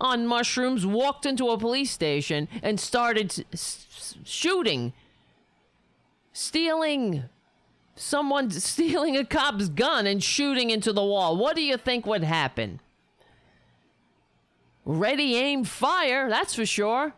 [0.00, 4.92] on mushrooms walked into a police station and started s- shooting,
[6.32, 7.24] stealing
[7.96, 11.36] someone stealing a cop's gun and shooting into the wall.
[11.36, 12.80] What do you think would happen?
[14.84, 17.12] Ready, aim, fire, that's for sure.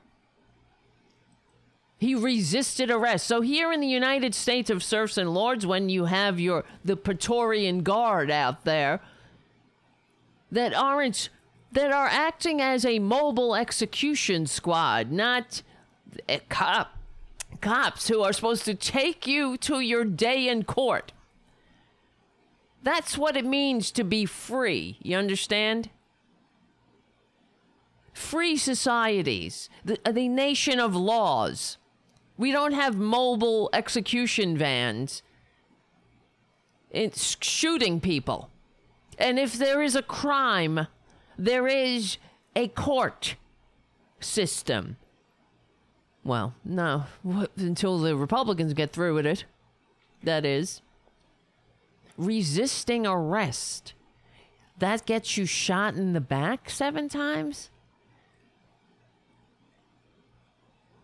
[1.99, 3.29] He resisted arrest.
[3.29, 6.97] So here in the United States of serfs and lords, when you have your the
[6.97, 8.99] Praetorian Guard out there
[10.51, 11.29] that aren't
[11.73, 15.63] that are acting as a mobile execution squad, not
[16.29, 16.99] a cop
[17.61, 21.13] cops who are supposed to take you to your day in court.
[22.83, 24.99] That's what it means to be free.
[25.01, 25.89] You understand?
[28.13, 31.79] Free societies, the, uh, the nation of laws.
[32.37, 35.23] We don't have mobile execution vans.
[36.91, 38.51] It's shooting people.
[39.19, 40.89] And if there is a crime
[41.43, 42.19] there is
[42.55, 43.35] a court
[44.21, 44.97] system.
[46.23, 47.05] Well, no,
[47.57, 49.45] until the Republicans get through with it.
[50.23, 50.83] That is.
[52.17, 53.95] Resisting arrest.
[54.79, 57.71] That gets you shot in the back seven times?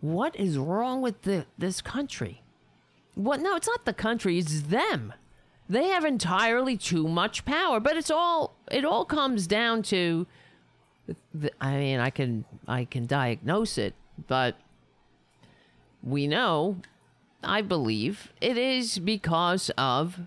[0.01, 2.43] What is wrong with the, this country?
[3.17, 3.41] What?
[3.41, 5.13] No, it's not the country, it's them.
[5.69, 10.27] They have entirely too much power, but it's all it all comes down to
[11.35, 13.95] the, I mean, I can I can diagnose it,
[14.27, 14.57] but
[16.03, 16.77] we know
[17.43, 20.21] I believe it is because of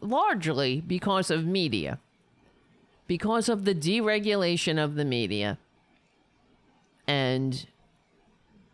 [0.00, 1.98] largely because of media.
[3.06, 5.58] Because of the deregulation of the media.
[7.06, 7.66] And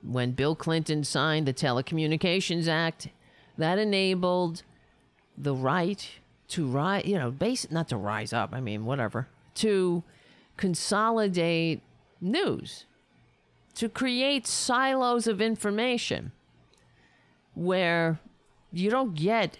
[0.02, 3.08] when Bill Clinton signed the Telecommunications Act,
[3.56, 4.62] that enabled
[5.38, 6.08] the right
[6.54, 10.04] to rise, you know, base not to rise up, I mean, whatever, to
[10.56, 11.82] consolidate
[12.20, 12.86] news,
[13.74, 16.30] to create silos of information
[17.54, 18.20] where
[18.72, 19.58] you don't get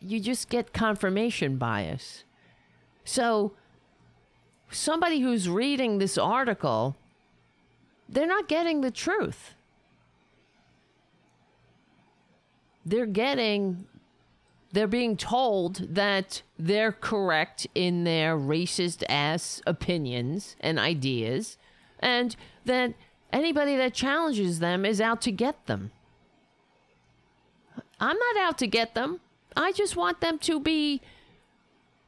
[0.00, 2.24] you just get confirmation bias.
[3.04, 3.52] So
[4.70, 6.96] somebody who's reading this article
[8.08, 9.54] they're not getting the truth.
[12.84, 13.86] They're getting
[14.72, 21.58] they're being told that they're correct in their racist ass opinions and ideas
[21.98, 22.94] and that
[23.32, 25.90] anybody that challenges them is out to get them.
[28.00, 29.20] I'm not out to get them.
[29.56, 31.02] I just want them to be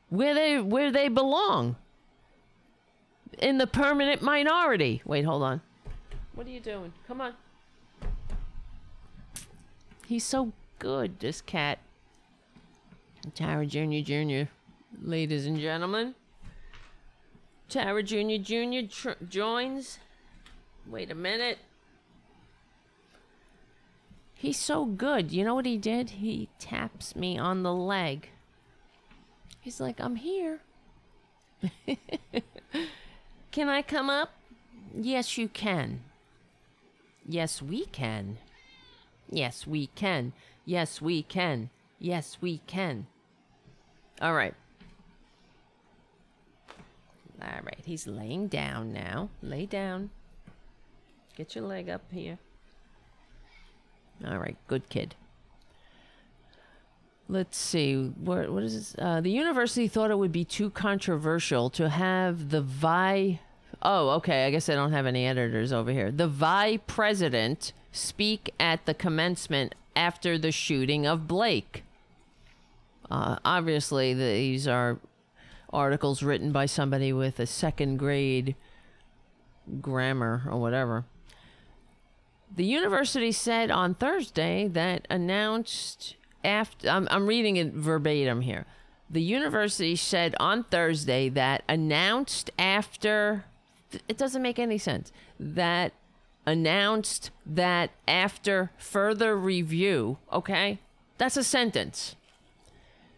[0.08, 1.76] where they where they belong.
[3.38, 5.02] In the permanent minority.
[5.04, 5.60] Wait, hold on.
[6.34, 6.92] What are you doing?
[7.06, 7.34] Come on.
[10.06, 11.78] He's so good, this cat.
[13.34, 14.00] Tara Jr.
[14.02, 14.50] Jr.,
[15.02, 16.14] ladies and gentlemen.
[17.68, 18.36] Tara Jr.
[18.42, 18.86] Jr.
[18.88, 19.98] Tr- joins.
[20.86, 21.58] Wait a minute.
[24.34, 25.32] He's so good.
[25.32, 26.10] You know what he did?
[26.10, 28.28] He taps me on the leg.
[29.60, 30.60] He's like, I'm here.
[33.50, 34.34] can I come up?
[34.94, 36.02] Yes, you can.
[37.26, 38.36] Yes, we can.
[39.30, 40.34] Yes, we can.
[40.66, 41.70] Yes, we can.
[41.98, 43.06] Yes, we can.
[44.20, 44.54] All right.
[47.42, 47.82] All right.
[47.84, 49.28] He's laying down now.
[49.42, 50.10] Lay down.
[51.36, 52.38] Get your leg up here.
[54.26, 55.16] All right, good kid.
[57.28, 57.94] Let's see.
[57.96, 58.96] What what is this?
[58.98, 63.40] Uh, the university thought it would be too controversial to have the vi.
[63.82, 64.46] Oh, okay.
[64.46, 66.10] I guess I don't have any editors over here.
[66.10, 71.82] The vi president speak at the commencement after the shooting of Blake.
[73.10, 74.98] Uh, obviously, these are
[75.72, 78.54] articles written by somebody with a second grade
[79.80, 81.04] grammar or whatever.
[82.54, 88.66] The university said on Thursday that announced after, I'm, I'm reading it verbatim here.
[89.10, 93.44] The university said on Thursday that announced after,
[94.08, 95.92] it doesn't make any sense, that
[96.46, 100.78] announced that after further review, okay?
[101.18, 102.16] That's a sentence.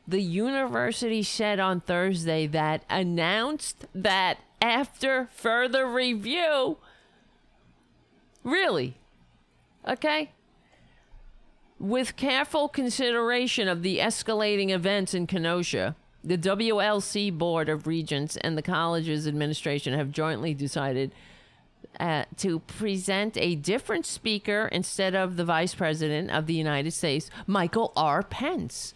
[0.09, 6.79] The university said on Thursday that announced that after further review.
[8.45, 8.97] Really?
[9.87, 10.31] Okay?
[11.79, 18.57] With careful consideration of the escalating events in Kenosha, the WLC Board of Regents and
[18.57, 21.13] the college's administration have jointly decided
[22.01, 27.31] uh, to present a different speaker instead of the Vice President of the United States,
[27.47, 28.23] Michael R.
[28.23, 28.95] Pence.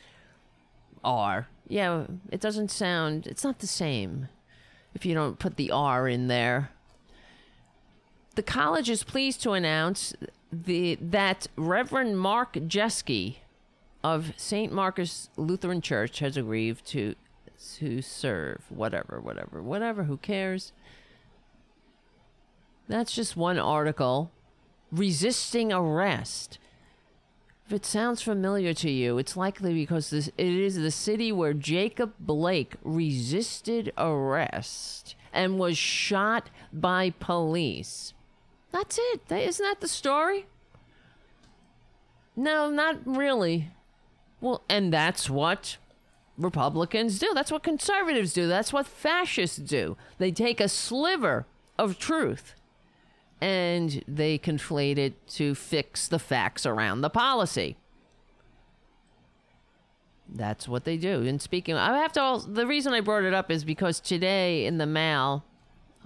[1.05, 1.49] R.
[1.69, 4.29] Yeah, it doesn't sound, it's not the same
[4.95, 6.71] if you don't put the R in there.
[8.35, 10.15] The college is pleased to announce
[10.53, 13.37] the that Reverend Mark Jeske
[14.03, 14.73] of St.
[14.73, 17.15] Marcus Lutheran Church has agreed to
[17.77, 20.73] to serve whatever whatever whatever who cares
[22.89, 24.31] that's just one article
[24.91, 26.59] resisting arrest
[27.71, 31.55] if it sounds familiar to you it's likely because this it is the city where
[31.55, 38.13] Jacob Blake resisted arrest and was shot by police
[38.73, 39.27] that's it.
[39.29, 40.47] That, isn't that the story?
[42.37, 43.71] No, not really.
[44.41, 45.77] Well, and that's what
[46.39, 47.33] Republicans do.
[47.35, 48.47] That's what conservatives do.
[48.47, 49.97] That's what fascists do.
[50.19, 51.47] They take a sliver
[51.79, 52.55] of truth
[53.41, 57.77] and they conflate it to fix the facts around the policy.
[60.33, 61.23] That's what they do.
[61.23, 62.21] And speaking, I have to.
[62.21, 65.45] Also, the reason I brought it up is because today in the mail,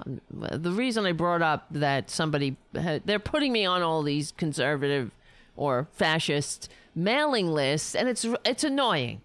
[0.04, 4.32] um, the reason I brought up that somebody had, they're putting me on all these
[4.32, 5.10] conservative
[5.56, 9.20] or fascist mailing lists, and it's it's annoying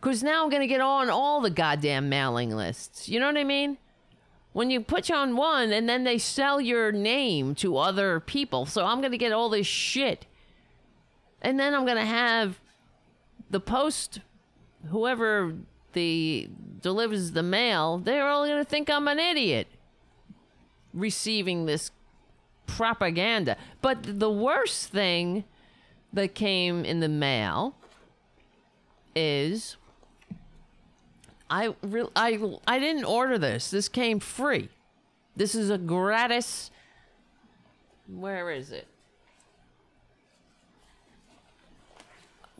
[0.00, 3.08] because now I'm gonna get on all the goddamn mailing lists.
[3.08, 3.78] You know what I mean?
[4.54, 8.66] When you put you on one, and then they sell your name to other people,
[8.66, 10.26] so I'm gonna get all this shit,
[11.42, 12.60] and then I'm gonna have
[13.50, 14.20] the post,
[14.90, 15.56] whoever
[15.92, 16.48] the
[16.80, 19.66] delivers the mail, they're all gonna think I'm an idiot
[20.92, 21.90] receiving this
[22.68, 23.56] propaganda.
[23.82, 25.42] But the worst thing
[26.12, 27.74] that came in the mail
[29.16, 29.76] is
[31.54, 33.70] I re- I I didn't order this.
[33.70, 34.70] This came free.
[35.36, 36.72] This is a gratis
[38.08, 38.88] Where is it?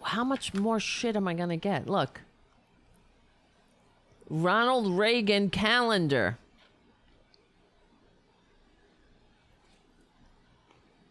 [0.00, 1.88] How much more shit am I to get?
[1.88, 2.20] Look.
[4.30, 6.38] Ronald Reagan calendar.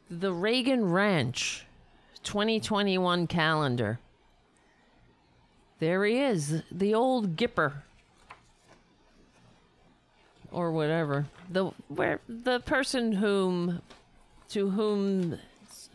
[0.10, 1.66] The Reagan Ranch
[2.24, 4.00] 2021 calendar.
[5.84, 7.74] There he is, the old Gipper.
[10.50, 11.26] Or whatever.
[11.50, 13.82] The where the person whom
[14.52, 15.40] to whom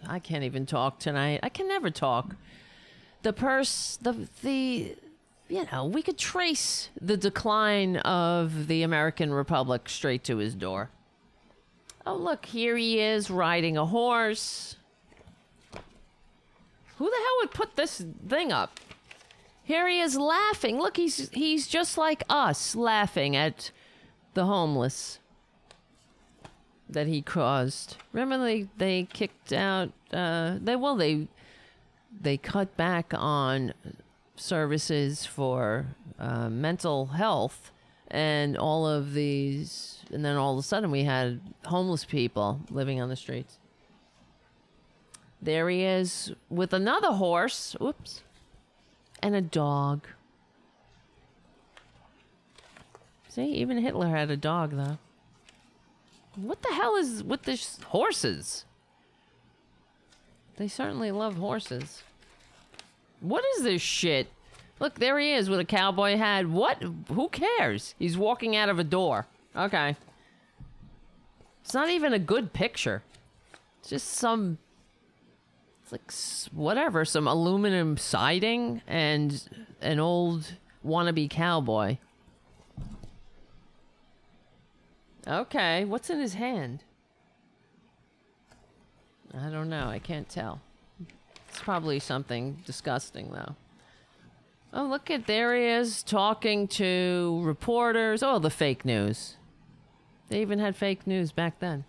[0.07, 1.41] I can't even talk tonight.
[1.43, 2.37] I can never talk.
[3.23, 4.95] The purse the the
[5.49, 10.91] you know, we could trace the decline of the American Republic straight to his door.
[12.07, 14.77] Oh, look, here he is riding a horse.
[16.99, 18.79] Who the hell would put this thing up?
[19.69, 20.79] Here he is laughing.
[20.79, 23.71] Look, he's he's just like us, laughing at
[24.33, 25.19] the homeless
[26.89, 27.99] that he caused.
[28.15, 31.29] Remember they they kicked out uh they well they
[32.19, 33.75] they cut back on
[34.37, 35.89] services for
[36.19, 37.71] uh, mental health
[38.11, 43.03] and all of these and then all of a sudden we had homeless people living
[43.03, 43.59] on the streets
[45.43, 48.23] there he is with another horse oops
[49.23, 50.07] and a dog
[53.29, 54.99] see even hitler had a dog though
[56.37, 58.65] what the hell is with this horses
[60.57, 62.03] they certainly love horses
[63.21, 64.29] what is this shit
[64.81, 66.47] Look, there he is with a cowboy hat.
[66.47, 66.83] What?
[67.13, 67.95] Who cares?
[67.99, 69.27] He's walking out of a door.
[69.57, 69.97] Okay.
[71.65, 73.03] It's not even a good picture.
[73.81, 74.59] It's just some.
[75.91, 76.13] Like
[76.53, 79.49] whatever, some aluminum siding and
[79.81, 80.53] an old
[80.85, 81.99] wannabe cowboy.
[85.27, 86.85] Okay, what's in his hand?
[89.35, 89.89] I don't know.
[89.89, 90.61] I can't tell.
[91.49, 93.55] It's probably something disgusting, though.
[94.73, 98.23] Oh, look at there he is talking to reporters.
[98.23, 99.37] Oh, the fake news.
[100.29, 101.85] They even had fake news back then.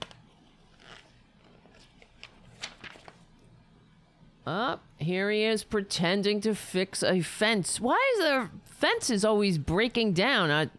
[4.48, 7.80] Up oh, here he is pretending to fix a fence.
[7.80, 10.72] Why is there fences always breaking down at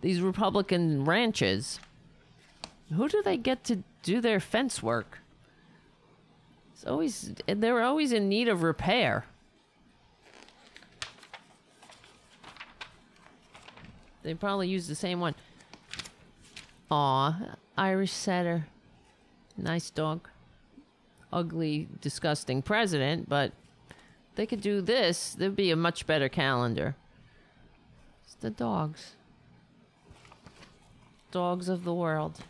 [0.00, 1.80] these Republican ranches?
[2.94, 5.18] Who do they get to do their fence work?
[6.72, 9.26] It's always they're always in need of repair.
[14.22, 15.34] They probably use the same one.
[16.90, 18.66] Aw, Irish setter.
[19.58, 20.29] Nice dog.
[21.32, 23.52] Ugly, disgusting president, but
[24.34, 26.96] they could do this, there'd be a much better calendar.
[28.24, 29.12] It's the dogs.
[31.30, 32.40] Dogs of the world.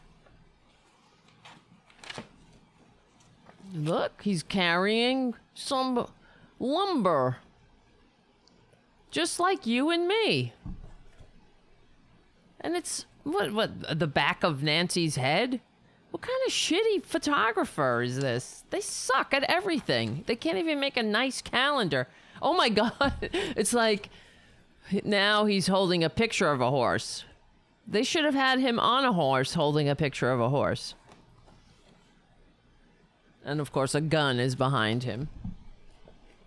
[3.75, 6.09] Look, he's carrying some
[6.59, 7.39] lumber.
[9.11, 10.53] Just like you and me.
[12.61, 15.61] And it's what what the back of Nancy's head?
[16.11, 18.65] What kind of shitty photographer is this?
[18.71, 20.25] They suck at everything.
[20.27, 22.09] They can't even make a nice calendar.
[22.43, 23.15] Oh my god.
[23.23, 24.11] It's like
[25.05, 27.25] now he's holding a picture of a horse.
[27.87, 30.95] They should have had him on a horse holding a picture of a horse.
[33.45, 35.29] And of course, a gun is behind him.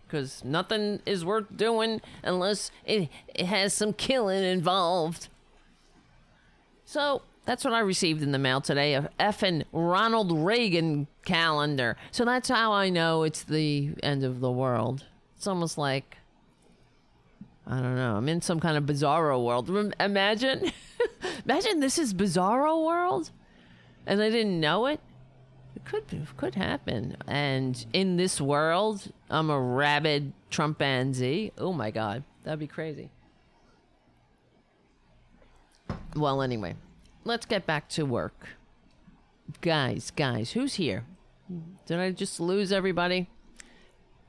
[0.05, 5.28] Because nothing is worth doing unless it, it has some killing involved.
[6.86, 11.97] So that's what I received in the mail today a effing Ronald Reagan calendar.
[12.11, 15.05] So that's how I know it's the end of the world.
[15.35, 16.17] It's almost like,
[17.67, 19.69] I don't know, I'm in some kind of bizarro world.
[19.99, 20.71] Imagine,
[21.45, 23.31] imagine this is bizarro world
[24.05, 24.99] and I didn't know it.
[25.75, 27.17] it could could happen.
[27.27, 31.51] And in this world, I'm a rabid Trumpanzee.
[31.57, 33.11] Oh my god, that'd be crazy.
[36.15, 36.75] Well, anyway,
[37.24, 38.49] let's get back to work.
[39.61, 41.05] Guys, guys, who's here?
[41.86, 43.30] Did I just lose everybody?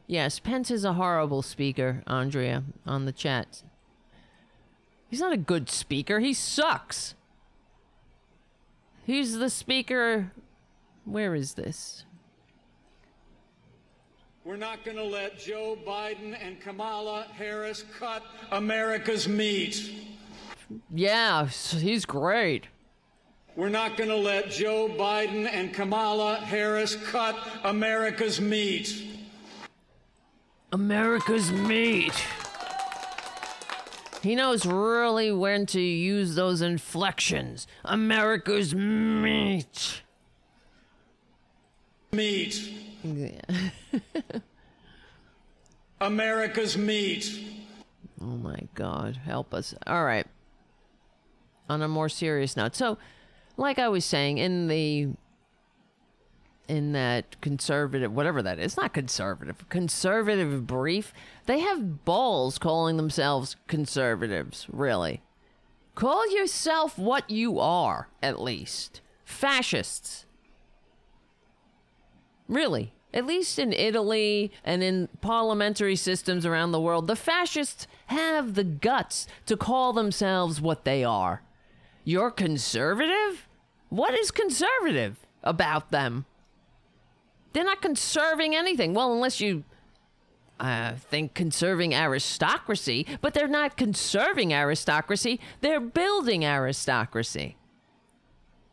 [0.07, 3.62] Yes, Pence is a horrible speaker, Andrea, on the chat.
[5.09, 6.20] He's not a good speaker.
[6.20, 7.14] He sucks.
[9.07, 10.32] He's the speaker.
[11.05, 12.05] Where is this?
[14.45, 19.95] We're not going to let Joe Biden and Kamala Harris cut America's meat.
[20.92, 22.66] Yeah, he's great.
[23.57, 29.07] We're not going to let Joe Biden and Kamala Harris cut America's meat.
[30.72, 32.12] America's meat.
[34.22, 37.68] He knows really when to use those inflections.
[37.84, 40.02] America's meat.
[42.11, 42.72] Meat.
[43.05, 43.40] Yeah.
[46.00, 47.38] America's meat.
[48.20, 49.74] Oh my God, help us.
[49.86, 50.26] All right.
[51.68, 52.74] On a more serious note.
[52.74, 52.98] So,
[53.57, 55.09] like I was saying, in the
[56.66, 61.12] in that conservative, whatever that is, not conservative, conservative brief,
[61.46, 65.22] they have balls calling themselves conservatives, really.
[65.94, 69.00] Call yourself what you are, at least.
[69.24, 70.26] Fascists.
[72.48, 72.94] Really.
[73.12, 78.64] At least in Italy and in parliamentary systems around the world, the fascists have the
[78.64, 81.43] guts to call themselves what they are.
[82.05, 83.48] You're conservative?
[83.88, 86.26] What is conservative about them?
[87.52, 88.94] They're not conserving anything.
[88.94, 89.64] Well, unless you
[90.61, 97.57] uh, think conserving aristocracy, but they're not conserving aristocracy, they're building aristocracy.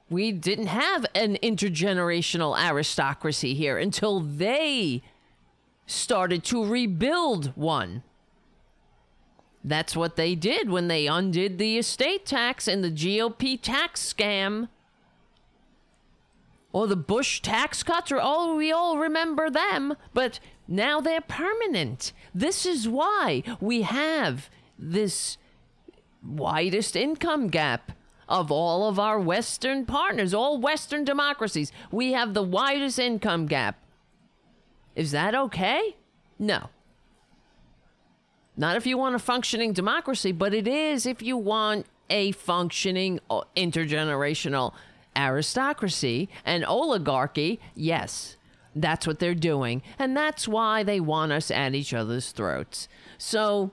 [0.10, 5.04] We didn't have an intergenerational aristocracy here until they
[5.86, 8.04] started to rebuild one.
[9.64, 14.70] That's what they did when they undid the estate tax and the GOP tax scam.
[16.74, 22.14] Or the Bush tax cuts, or all we all remember them, but now they're permanent.
[22.34, 24.50] This is why we have
[24.80, 25.38] this
[26.24, 27.92] widest income gap
[28.30, 31.74] of all of our Western partners, all Western democracies.
[31.92, 33.78] We have the widest income gap.
[34.96, 35.98] Is that okay?
[36.40, 36.70] No.
[38.58, 43.20] Not if you want a functioning democracy, but it is if you want a functioning
[43.30, 44.74] uh, intergenerational
[45.16, 47.60] aristocracy and oligarchy.
[47.76, 48.38] Yes,
[48.76, 49.82] that's what they're doing.
[49.98, 52.88] And that's why they want us at each other's throats.
[53.18, 53.72] So,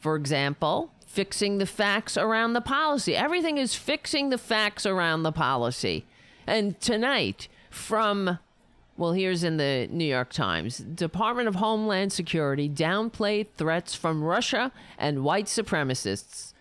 [0.00, 3.16] for example, fixing the facts around the policy.
[3.16, 6.04] Everything is fixing the facts around the policy.
[6.46, 8.38] And tonight, from
[8.98, 14.72] well, here's in the New York Times Department of Homeland Security downplayed threats from Russia
[14.98, 16.52] and white supremacists.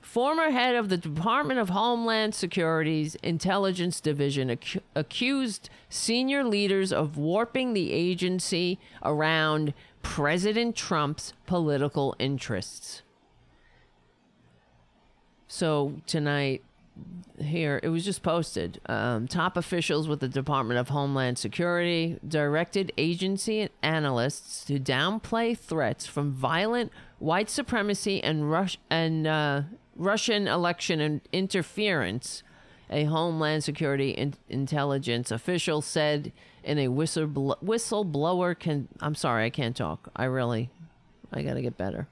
[0.00, 7.16] Former head of the Department of Homeland Security's Intelligence Division ac- accused senior leaders of
[7.16, 13.02] warping the agency around President Trump's political interests.
[15.48, 16.62] So tonight,
[17.38, 18.80] here it was just posted.
[18.86, 26.06] Um, top officials with the department of homeland security directed agency analysts to downplay threats
[26.06, 29.62] from violent white supremacy and, and uh,
[29.94, 32.42] russian election in- interference.
[32.88, 36.32] A homeland security in- intelligence official said
[36.62, 40.08] in a whistlebl- whistleblower can i'm sorry i can't talk.
[40.14, 40.70] I really
[41.32, 42.08] i gotta get better.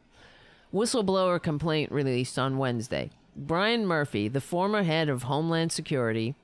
[0.73, 6.35] Whistleblower complaint released on wednesday Brian Murphy, the former head of Homeland Security,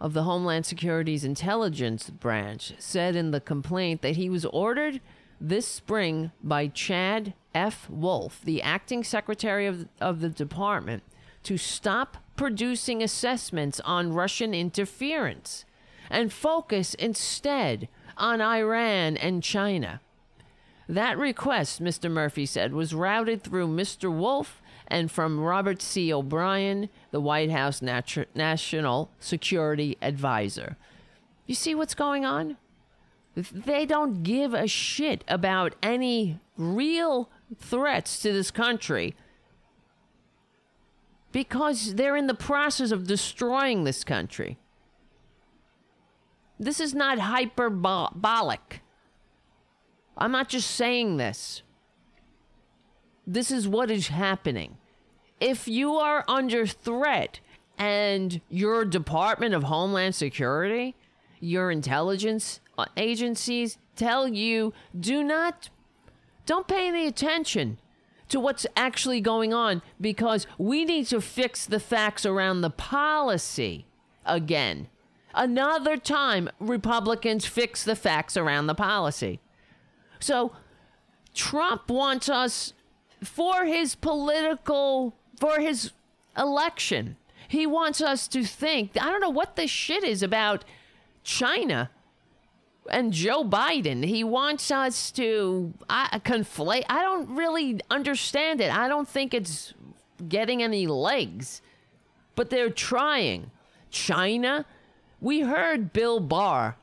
[0.00, 5.00] of the Homeland Security's intelligence branch, said in the complaint that he was ordered
[5.40, 7.88] this spring by Chad F.
[7.90, 11.02] Wolf, the acting secretary of, of the department,
[11.42, 15.64] to stop producing assessments on Russian interference
[16.08, 20.00] and focus instead on Iran and China.
[20.88, 22.10] That request, Mr.
[22.10, 24.14] Murphy said, was routed through Mr.
[24.14, 24.61] Wolf
[24.92, 26.12] and from Robert C.
[26.12, 30.76] O'Brien, the White House Nat- National Security Advisor.
[31.46, 32.58] You see what's going on?
[33.34, 39.16] They don't give a shit about any real threats to this country
[41.32, 44.58] because they're in the process of destroying this country.
[46.60, 48.82] This is not hyperbolic.
[50.18, 51.62] I'm not just saying this.
[53.26, 54.76] This is what is happening
[55.42, 57.40] if you are under threat
[57.76, 60.94] and your Department of Homeland Security,
[61.40, 65.68] your intelligence uh, agencies tell you do not,
[66.46, 67.78] don't pay any attention
[68.28, 73.84] to what's actually going on because we need to fix the facts around the policy
[74.24, 74.86] again.
[75.34, 79.40] Another time, Republicans fix the facts around the policy.
[80.20, 80.52] So,
[81.34, 82.74] Trump wants us
[83.24, 85.90] for his political, for his
[86.38, 87.16] election.
[87.48, 90.64] He wants us to think, I don't know what this shit is about
[91.24, 91.90] China
[92.88, 94.04] and Joe Biden.
[94.04, 96.84] He wants us to uh, conflate.
[96.88, 98.72] I don't really understand it.
[98.72, 99.74] I don't think it's
[100.28, 101.60] getting any legs,
[102.36, 103.50] but they're trying.
[103.90, 104.64] China,
[105.20, 106.76] we heard Bill Barr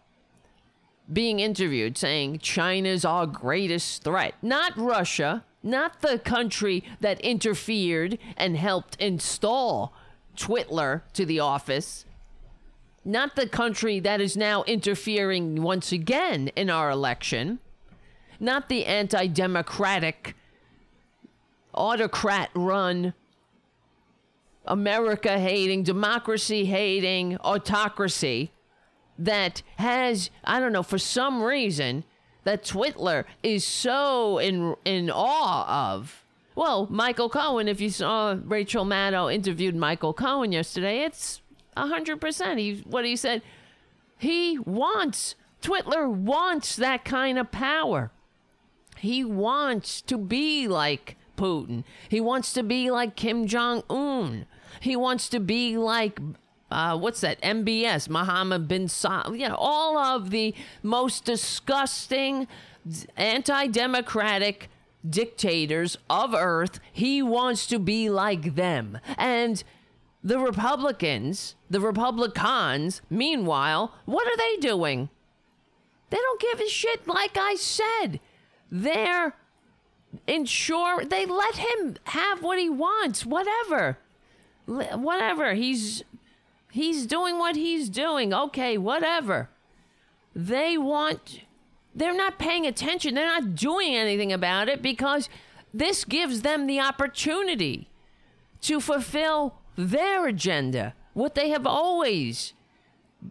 [1.12, 8.57] being interviewed saying China's our greatest threat, not Russia, not the country that interfered and
[8.57, 9.93] helped install
[10.36, 12.05] Twitler to the office,
[13.03, 17.60] not the country that is now interfering once again in our election,
[18.39, 20.36] not the anti democratic,
[21.74, 23.14] autocrat run,
[24.66, 28.51] America hating, democracy hating autocracy
[29.18, 32.05] that has, I don't know, for some reason,
[32.50, 36.24] that Twitler is so in in awe of.
[36.56, 41.41] Well, Michael Cohen, if you saw Rachel Maddow interviewed Michael Cohen yesterday, it's
[41.78, 42.60] hundred percent.
[42.60, 43.43] He what he said.
[44.18, 48.12] He wants Twitler wants that kind of power.
[48.97, 51.84] He wants to be like Putin.
[52.10, 54.47] He wants to be like Kim Jong Un.
[54.80, 56.20] He wants to be like
[56.72, 57.42] uh, what's that?
[57.42, 59.40] MBS, Mohammed bin Salman.
[59.40, 60.54] You know, all of the
[60.84, 62.48] most disgusting,
[63.18, 64.70] anti-democratic
[65.08, 66.80] dictators of Earth.
[66.92, 69.64] He wants to be like them, and
[70.24, 75.10] the Republicans, the Republicans, meanwhile, what are they doing?
[76.10, 78.20] They don't give a shit, like I said.
[78.72, 79.36] They're
[80.28, 83.98] ensure they let him have what he wants, whatever.
[84.66, 85.54] Whatever.
[85.54, 86.04] He's
[86.72, 88.34] he's doing what he's doing.
[88.34, 89.50] Okay, whatever.
[90.36, 91.42] They want
[91.96, 93.16] they're not paying attention.
[93.16, 95.28] They're not doing anything about it because
[95.74, 97.90] this gives them the opportunity
[98.62, 102.54] to fulfill their agenda, what they have always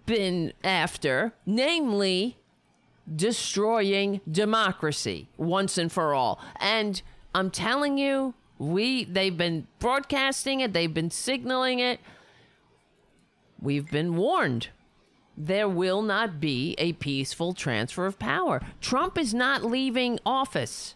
[0.06, 2.36] been after, namely
[3.14, 6.40] destroying democracy once and for all.
[6.56, 7.00] And
[7.34, 12.00] I'm telling you, we they've been broadcasting it, they've been signaling it.
[13.60, 14.68] We've been warned.
[15.36, 18.60] There will not be a peaceful transfer of power.
[18.80, 20.94] Trump is not leaving office.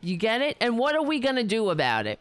[0.00, 0.56] You get it?
[0.60, 2.18] And what are we going to do about it?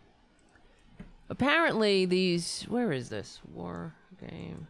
[1.29, 4.67] apparently these where is this war game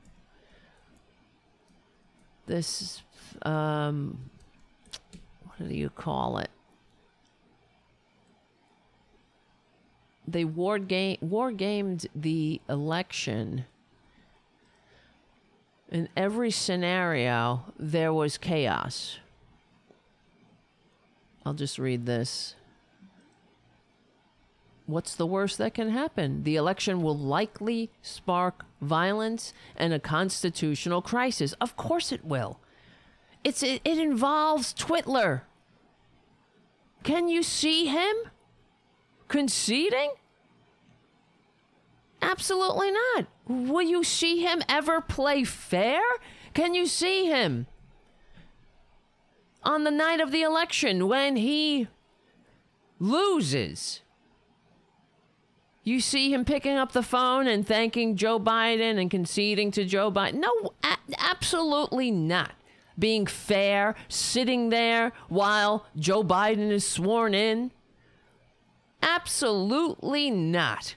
[2.46, 3.02] this
[3.42, 4.18] um
[5.44, 6.50] what do you call it
[10.26, 13.66] they war game war gamed the election
[15.94, 19.20] in every scenario there was chaos
[21.46, 22.56] i'll just read this
[24.86, 26.44] what's the worst that can happen?
[26.44, 31.54] The election will likely spark violence and a constitutional crisis.
[31.54, 32.60] Of course it will.
[33.44, 35.42] It's it, it involves Twitler.
[37.04, 38.16] Can you see him
[39.28, 40.12] conceding?
[42.24, 43.26] Absolutely not.
[43.48, 46.02] Will you see him ever play fair?
[46.54, 47.68] Can you see him
[49.62, 51.88] on the night of the election when he
[52.98, 54.00] loses?
[55.84, 60.10] You see him picking up the phone and thanking Joe Biden and conceding to Joe
[60.10, 60.36] Biden.
[60.36, 62.54] No, a- absolutely not.
[62.98, 67.72] Being fair, sitting there while Joe Biden is sworn in.
[69.02, 70.96] Absolutely not.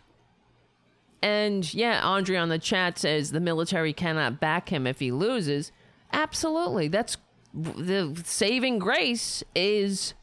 [1.26, 5.72] And yeah, Andre on the chat says the military cannot back him if he loses.
[6.12, 6.86] Absolutely.
[6.86, 7.16] That's
[7.52, 10.14] the saving grace is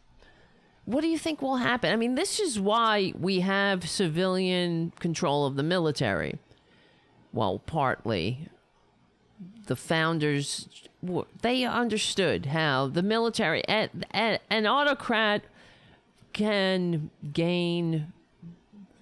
[0.86, 1.92] what do you think will happen?
[1.92, 6.40] I mean, this is why we have civilian control of the military.
[7.34, 8.48] Well, partly.
[9.66, 10.70] The founders,
[11.42, 15.42] they understood how the military, an autocrat
[16.32, 18.14] can gain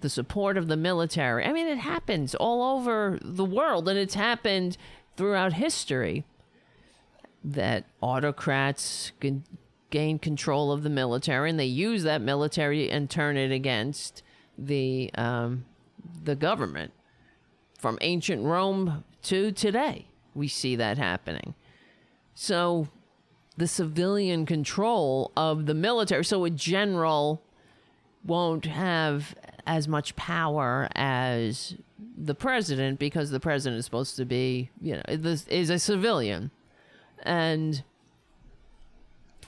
[0.02, 1.44] the support of the military.
[1.44, 4.76] I mean, it happens all over the world, and it's happened
[5.16, 6.24] throughout history
[7.42, 9.44] that autocrats can
[9.90, 14.22] gain control of the military, and they use that military and turn it against
[14.58, 15.64] the um,
[16.24, 16.92] the government
[17.78, 20.06] from ancient Rome to today.
[20.34, 21.54] We see that happening.
[22.34, 22.88] So
[23.56, 27.42] the civilian control of the military, so a general
[28.24, 29.34] won't have
[29.66, 31.76] as much power as
[32.16, 36.50] the president because the president is supposed to be, you know, is a civilian.
[37.22, 37.82] And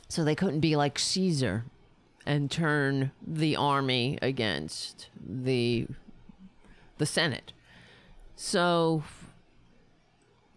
[0.08, 1.64] so they couldn't be like Caesar
[2.26, 5.86] and turn the army against the
[6.98, 7.52] the Senate.
[8.36, 9.02] So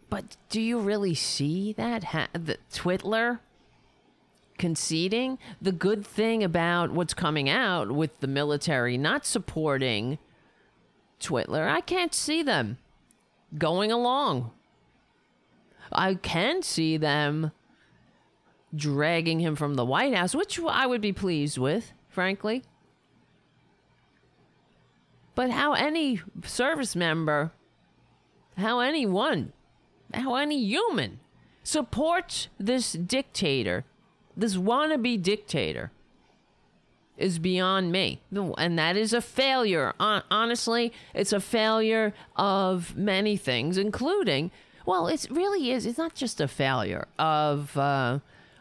[0.09, 3.39] but do you really see that ha- the Twitler
[4.57, 10.17] conceding the good thing about what's coming out with the military not supporting
[11.19, 11.67] Twitler?
[11.67, 12.77] I can't see them
[13.57, 14.51] going along.
[15.91, 17.51] I can see them
[18.75, 22.63] dragging him from the White House, which I would be pleased with, frankly.
[25.35, 27.51] But how any service member,
[28.57, 29.53] how anyone,
[30.13, 31.19] how any human
[31.63, 33.85] supports this dictator,
[34.37, 35.91] this wannabe dictator,
[37.17, 38.21] is beyond me.
[38.31, 39.93] And that is a failure.
[39.99, 44.51] Honestly, it's a failure of many things, including,
[44.85, 45.85] well, it really is.
[45.85, 48.19] It's not just a failure of, uh,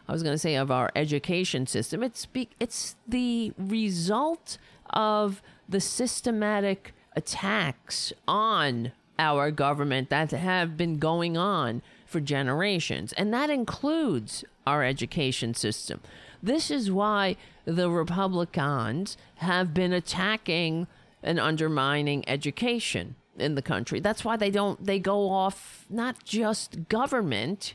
[0.08, 2.02] I was going to say, of our education system.
[2.02, 4.58] It's, be, it's the result
[4.90, 13.12] of the systematic attacks on our government that have been going on for generations.
[13.14, 16.00] And that includes our education system.
[16.42, 20.86] This is why the Republicans have been attacking
[21.22, 24.00] and undermining education in the country.
[24.00, 27.74] That's why they don't they go off not just government.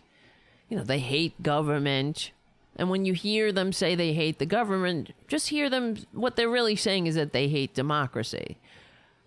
[0.69, 2.31] You know, they hate government.
[2.77, 6.49] And when you hear them say they hate the government, just hear them what they're
[6.49, 8.57] really saying is that they hate democracy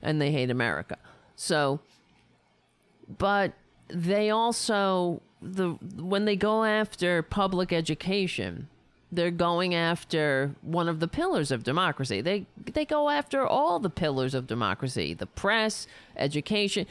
[0.03, 0.97] and they hate America.
[1.37, 1.81] So
[3.19, 3.53] but
[3.89, 8.69] they also the when they go after public education,
[9.13, 12.21] they're going after one of the pillars of democracy.
[12.21, 15.87] They they go after all the pillars of democracy: the press,
[16.17, 16.87] education,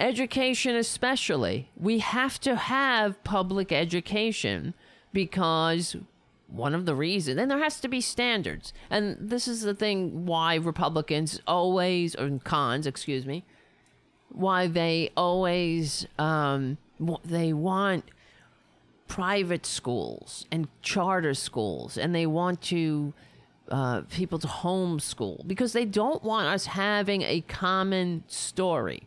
[0.00, 1.68] education especially.
[1.76, 4.74] We have to have public education
[5.12, 5.96] because
[6.48, 8.72] one of the reasons, and there has to be standards.
[8.88, 13.44] And this is the thing why Republicans always, or cons, excuse me,
[14.30, 16.78] why they always um,
[17.24, 18.04] they want
[19.06, 23.14] private schools and charter schools, and they want to
[23.70, 29.02] uh, people to homeschool because they don't want us having a common story,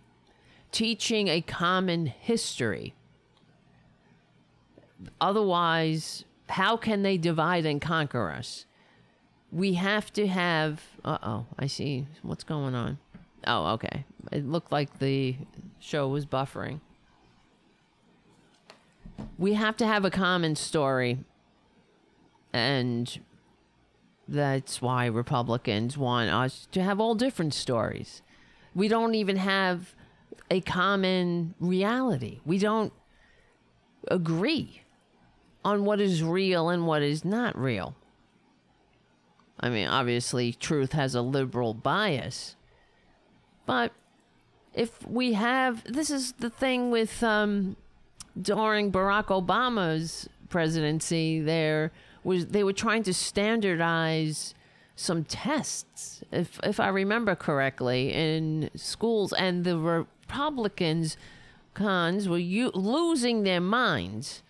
[0.71, 2.93] teaching a common history.
[5.19, 8.65] Otherwise, how can they divide and conquer us?
[9.51, 10.81] We have to have.
[11.03, 12.99] Uh oh, I see what's going on.
[13.47, 14.05] Oh, okay.
[14.31, 15.35] It looked like the
[15.79, 16.79] show was buffering
[19.37, 21.19] we have to have a common story.
[22.53, 23.19] And
[24.27, 28.21] that's why Republicans want us to have all different stories.
[28.73, 29.95] We don't even have
[30.49, 32.39] a common reality.
[32.45, 32.93] We don't
[34.07, 34.81] agree
[35.63, 37.95] on what is real and what is not real.
[39.59, 42.55] I mean, obviously, truth has a liberal bias.
[43.65, 43.91] But
[44.73, 47.75] if we have, this is the thing with um,
[48.39, 51.91] during Barack Obama's presidency, there
[52.23, 54.53] was they were trying to standardize
[54.95, 61.17] some tests, if if I remember correctly, in schools, and the Republicans
[61.73, 64.43] cons were u- losing their minds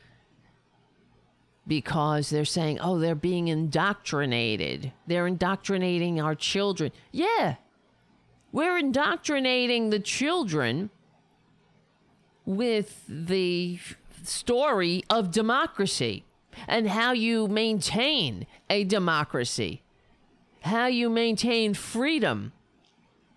[1.68, 4.92] because they're saying, "Oh, they're being indoctrinated.
[5.08, 7.56] They're indoctrinating our children." Yeah,
[8.52, 10.90] we're indoctrinating the children
[12.46, 13.80] with the
[14.24, 16.24] story of democracy
[16.68, 19.82] and how you maintain a democracy,
[20.62, 22.52] how you maintain freedom,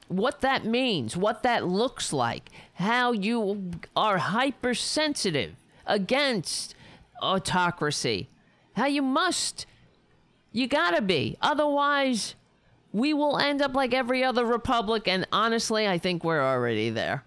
[0.09, 5.55] what that means, what that looks like, how you are hypersensitive
[5.87, 6.75] against
[7.23, 8.29] autocracy,
[8.75, 9.67] how you must,
[10.53, 11.37] you gotta be.
[11.41, 12.35] Otherwise,
[12.93, 17.25] we will end up like every other republic, and honestly, I think we're already there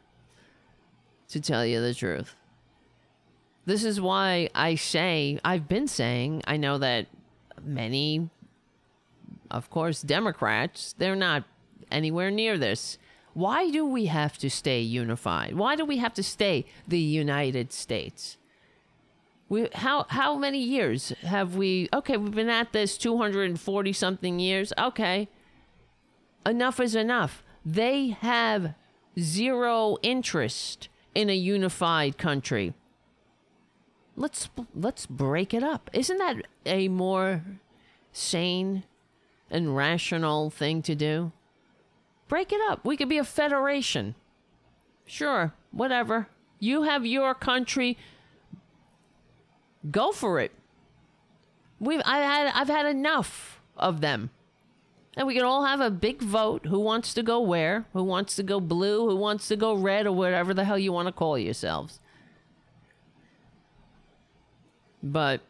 [1.30, 2.36] to tell you the truth.
[3.66, 7.08] This is why I say, I've been saying, I know that
[7.62, 8.30] many,
[9.52, 11.44] of course, Democrats, they're not
[11.92, 12.98] anywhere near this.
[13.34, 15.56] Why do we have to stay unified?
[15.56, 18.38] Why do we have to stay the United States?
[19.50, 24.74] We, how how many years have we okay we've been at this 240 something years
[24.78, 25.30] okay
[26.46, 28.74] enough is enough they have
[29.18, 32.76] zero interest in a unified country.
[34.16, 35.90] Let's let's break it up.
[35.92, 37.44] Isn't that a more
[38.12, 38.84] sane
[39.50, 41.32] and rational thing to do?
[42.28, 42.86] Break it up.
[42.86, 44.14] We could be a federation.
[45.08, 46.28] Sure, whatever.
[46.60, 47.98] You have your country.
[49.90, 50.52] Go for it.
[51.80, 54.30] We've I had I've had enough of them.
[55.18, 58.36] And we can all have a big vote who wants to go where, who wants
[58.36, 61.12] to go blue, who wants to go red, or whatever the hell you want to
[61.12, 62.00] call yourselves.
[65.02, 65.42] But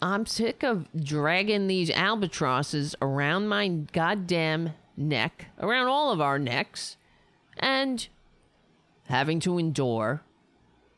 [0.00, 6.96] I'm sick of dragging these albatrosses around my goddamn neck, around all of our necks,
[7.56, 8.06] and
[9.06, 10.22] having to endure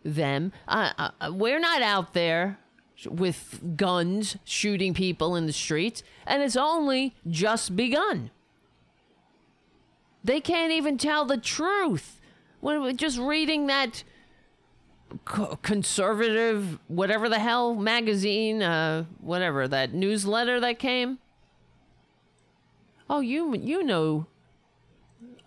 [0.05, 0.53] them.
[0.67, 2.59] Uh, uh, we're not out there
[3.07, 8.31] with guns shooting people in the streets, and it's only just begun.
[10.25, 12.21] They can't even tell the truth.
[12.61, 14.03] When we just reading that
[15.63, 21.19] conservative, whatever the hell magazine, uh, whatever that newsletter that came.
[23.09, 24.27] Oh, you you know,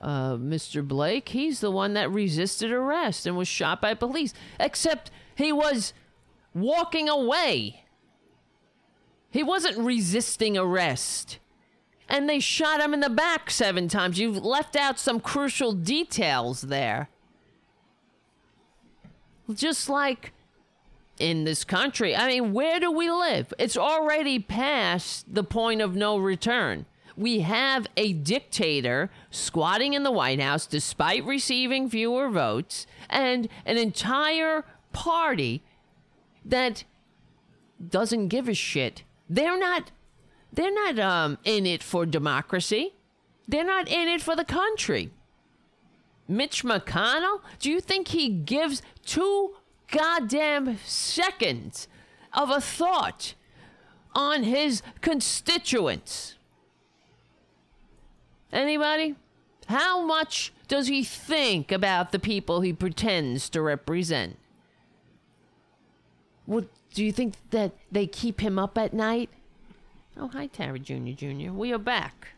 [0.02, 0.86] uh, Mr.
[0.88, 1.30] Blake.
[1.30, 4.34] He's the one that resisted arrest and was shot by police.
[4.60, 5.94] Except he was
[6.54, 7.84] walking away.
[9.30, 11.40] He wasn't resisting arrest.
[12.10, 14.20] And they shot him in the back seven times.
[14.20, 17.10] You've left out some crucial details there.
[19.54, 20.34] Just like
[21.22, 22.16] in this country.
[22.16, 23.54] I mean, where do we live?
[23.58, 26.86] It's already past the point of no return.
[27.16, 33.78] We have a dictator squatting in the White House despite receiving fewer votes, and an
[33.78, 35.64] entire party
[36.46, 36.84] that
[37.90, 39.04] doesn't give a shit.
[39.30, 39.92] They're not
[40.54, 42.94] they're not um, in it for democracy.
[43.48, 45.12] They're not in it for the country.
[46.28, 49.56] Mitch McConnell, do you think he gives two
[49.90, 51.88] goddamn seconds
[52.34, 53.34] of a thought
[54.14, 56.36] on his constituents?
[58.52, 59.16] Anybody?
[59.68, 64.38] How much does he think about the people he pretends to represent?
[66.46, 69.30] What do you think that they keep him up at night?
[70.18, 71.12] Oh, hi, Tara Jr.
[71.16, 71.52] Jr.
[71.52, 72.30] We are back.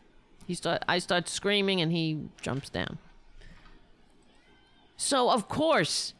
[0.46, 2.98] He start, I start screaming and he jumps down.
[4.96, 6.14] So, of course,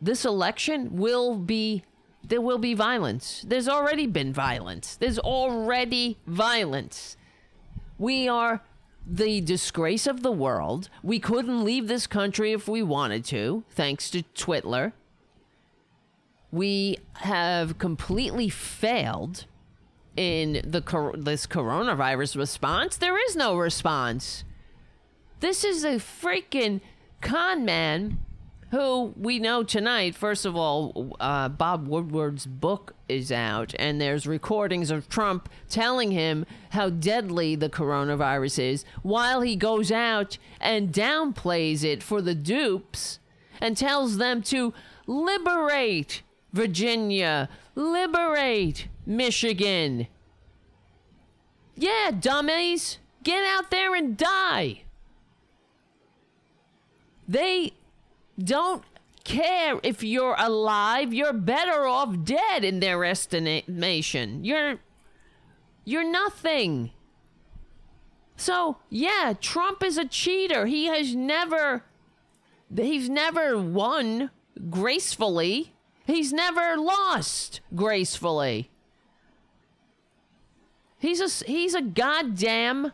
[0.00, 1.84] this election will be
[2.22, 3.42] there will be violence.
[3.46, 4.94] There's already been violence.
[4.94, 7.16] There's already violence.
[7.98, 8.62] We are
[9.06, 10.90] the disgrace of the world.
[11.02, 14.92] We couldn't leave this country if we wanted to, thanks to Twitler
[16.52, 19.44] we have completely failed
[20.16, 20.80] in the
[21.16, 22.96] this coronavirus response.
[22.96, 24.44] There is no response.
[25.40, 26.80] This is a freaking
[27.20, 28.18] con man
[28.70, 30.14] who we know tonight.
[30.14, 36.12] First of all, uh, Bob Woodward's book is out, and there's recordings of Trump telling
[36.12, 42.34] him how deadly the coronavirus is, while he goes out and downplays it for the
[42.34, 43.18] dupes
[43.60, 44.72] and tells them to
[45.06, 46.22] liberate
[46.52, 50.06] Virginia, liberate Michigan.
[51.76, 54.82] Yeah, dummies, get out there and die.
[57.28, 57.72] They
[58.38, 58.82] don't
[59.24, 61.14] care if you're alive.
[61.14, 64.44] You're better off dead in their estimation.
[64.44, 64.78] You're
[65.84, 66.90] you're nothing.
[68.36, 70.66] So, yeah, Trump is a cheater.
[70.66, 71.84] He has never
[72.74, 74.30] he's never won
[74.68, 75.74] gracefully.
[76.10, 78.68] He's never lost gracefully.
[80.98, 82.92] He's a he's a goddamn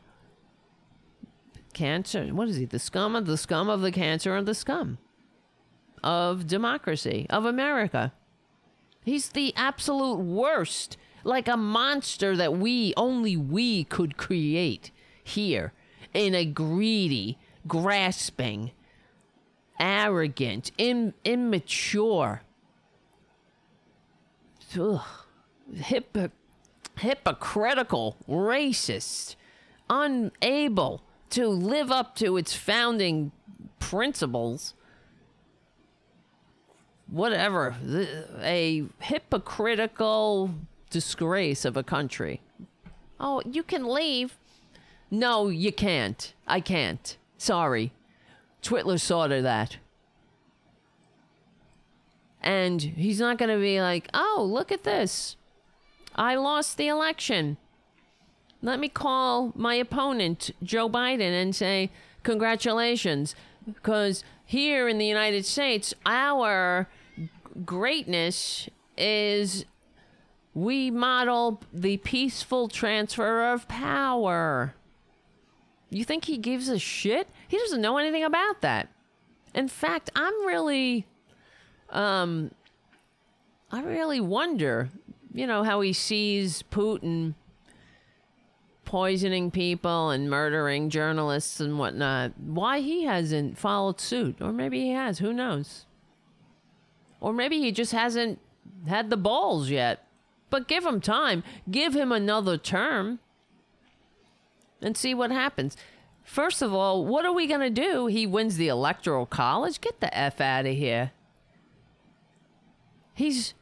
[1.73, 2.27] cancer.
[2.27, 2.67] What is he?
[2.67, 4.99] The scum of the scum of the cancer of the scum
[6.05, 8.13] of democracy of America.
[9.03, 14.91] He's the absolute worst, like a monster that we only we could create
[15.25, 15.73] here
[16.13, 18.73] in a greedy, grasping,
[19.81, 22.43] arrogant, Im- immature
[24.79, 25.03] ugh,
[25.83, 26.31] hypo-
[26.99, 29.37] hypocritical, racist,
[29.89, 33.33] unable to live up to its founding
[33.79, 34.75] principles.
[37.09, 37.77] Whatever,
[38.43, 40.51] a hypocritical
[40.91, 42.41] disgrace of a country.
[43.21, 44.37] Oh, you can leave.
[45.11, 46.35] No, you can't.
[46.47, 47.17] I can't.
[47.39, 47.93] Sorry.
[48.63, 49.77] Twitler saw to that.
[52.47, 55.35] And he's not going to be like, oh, look at this.
[56.15, 57.57] I lost the election.
[58.63, 61.91] Let me call my opponent, Joe Biden, and say,
[62.23, 63.35] congratulations.
[63.67, 66.89] Because here in the United States, our
[67.65, 69.65] greatness is
[70.55, 74.77] we model the peaceful transfer of power.
[75.91, 77.27] You think he gives a shit?
[77.49, 78.89] He doesn't know anything about that.
[79.53, 81.07] In fact, I'm really
[81.91, 82.51] um
[83.71, 84.91] I really wonder,
[85.35, 87.35] you know, how he sees Putin
[88.85, 92.33] poisoning people and murdering journalists and whatnot.
[92.39, 94.41] Why he hasn't followed suit.
[94.41, 95.85] Or maybe he has, who knows?
[97.21, 98.39] Or maybe he just hasn't
[98.87, 100.07] had the balls yet.
[100.49, 101.43] But give him time.
[101.71, 103.19] Give him another term
[104.81, 105.77] and see what happens.
[106.23, 108.07] First of all, what are we going to do?
[108.07, 109.81] He wins the electoral college?
[109.81, 111.11] Get the F out of here.
[113.17, 113.55] He's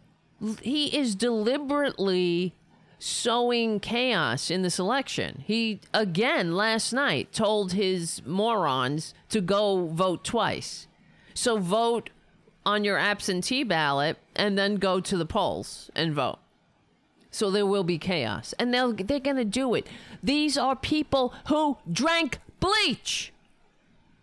[0.61, 2.55] he is deliberately
[2.99, 5.45] sowing chaos in this election.
[5.47, 10.89] He again last night told his morons to go vote twice.
[11.35, 12.11] So vote
[12.67, 16.39] on your absentee ballot and then go to the polls and vote.
[17.31, 18.55] So there will be chaos.
[18.59, 19.87] And they'll, they're going to do it.
[20.23, 23.33] These are people who drank bleach.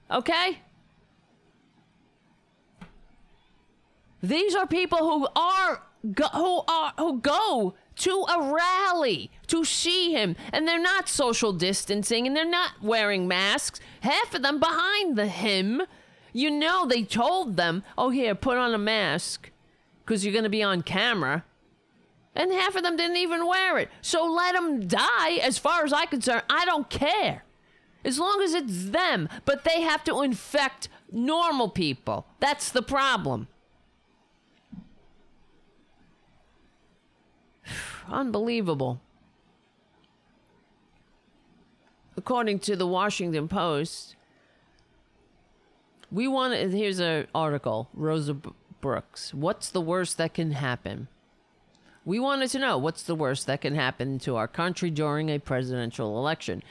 [0.10, 0.60] Okay?
[4.22, 10.12] These are people who are go, who are who go to a rally to see
[10.14, 13.80] him and they're not social distancing and they're not wearing masks.
[14.02, 15.82] Half of them behind the him.
[16.34, 19.52] You know they told them, "Oh here, put on a mask
[20.06, 21.44] cuz you're going to be on camera."
[22.34, 23.90] And half of them didn't even wear it.
[24.02, 26.44] So let them die as far as I'm concerned.
[26.50, 27.44] I don't care.
[28.06, 32.26] As long as it's them, but they have to infect normal people.
[32.40, 33.48] That's the problem.
[38.12, 38.99] Unbelievable.
[42.18, 44.16] According to the Washington Post,
[46.12, 48.36] we want to, here's an article, Rosa
[48.82, 49.34] Brooks.
[49.34, 51.07] What's the worst that can happen?
[52.03, 55.39] We wanted to know what's the worst that can happen to our country during a
[55.39, 56.64] presidential election.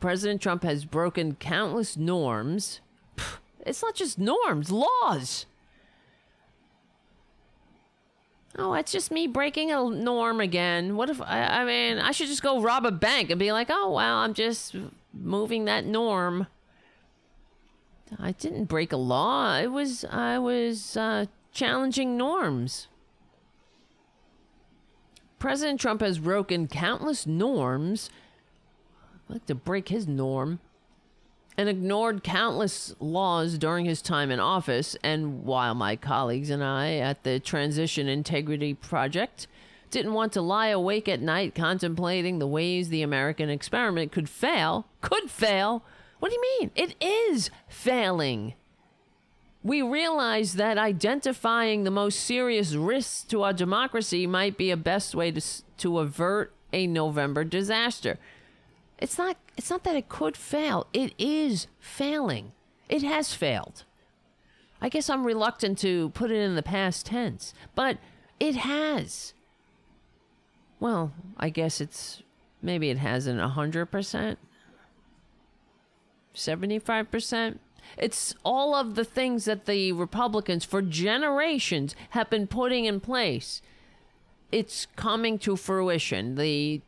[0.00, 2.80] President Trump has broken countless norms.
[3.60, 5.46] It's not just norms, laws.
[8.58, 10.96] Oh, it's just me breaking a norm again.
[10.96, 13.68] What if I, I mean, I should just go rob a bank and be like,
[13.70, 14.74] oh, well, I'm just
[15.12, 16.46] moving that norm.
[18.18, 19.58] I didn't break a law.
[19.58, 22.88] It was, I was uh, challenging norms.
[25.38, 28.08] President Trump has broken countless norms.
[29.28, 30.60] I'd like to break his norm.
[31.58, 34.96] And ignored countless laws during his time in office.
[35.02, 39.46] And while my colleagues and I at the Transition Integrity Project
[39.90, 44.86] didn't want to lie awake at night contemplating the ways the American experiment could fail,
[45.00, 45.82] could fail.
[46.18, 46.70] What do you mean?
[46.74, 48.54] It is failing
[49.66, 55.12] we realized that identifying the most serious risks to our democracy might be a best
[55.12, 55.42] way to
[55.78, 58.16] to avert a November disaster.
[58.98, 60.86] It's not it's not that it could fail.
[60.92, 62.52] It is failing.
[62.88, 63.84] It has failed.
[64.80, 67.98] I guess I'm reluctant to put it in the past tense, but
[68.38, 69.32] it has.
[70.78, 72.22] Well, I guess it's
[72.62, 74.36] maybe it hasn't a 100%.
[76.34, 77.58] 75%.
[77.96, 83.62] It's all of the things that the Republicans for generations have been putting in place.
[84.52, 86.34] It's coming to fruition.
[86.34, 86.82] The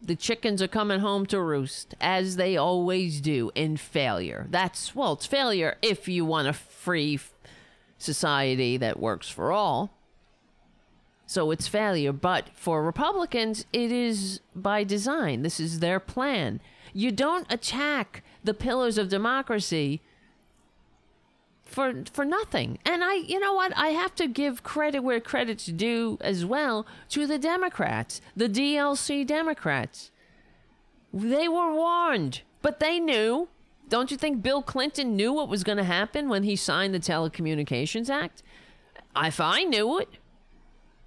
[0.00, 4.46] the chickens are coming home to roost as they always do in failure.
[4.50, 7.18] That's well, it's failure if you want a free
[7.98, 9.92] society that works for all.
[11.26, 15.42] So it's failure, but for Republicans it is by design.
[15.42, 16.60] This is their plan.
[16.92, 20.02] You don't attack the pillars of democracy
[21.66, 22.78] for for nothing.
[22.84, 23.76] And I you know what?
[23.76, 29.26] I have to give credit where credit's due as well to the Democrats, the DLC
[29.26, 30.10] Democrats.
[31.12, 33.48] They were warned, but they knew.
[33.88, 36.98] Don't you think Bill Clinton knew what was going to happen when he signed the
[36.98, 38.42] Telecommunications Act?
[39.16, 40.08] If I knew it,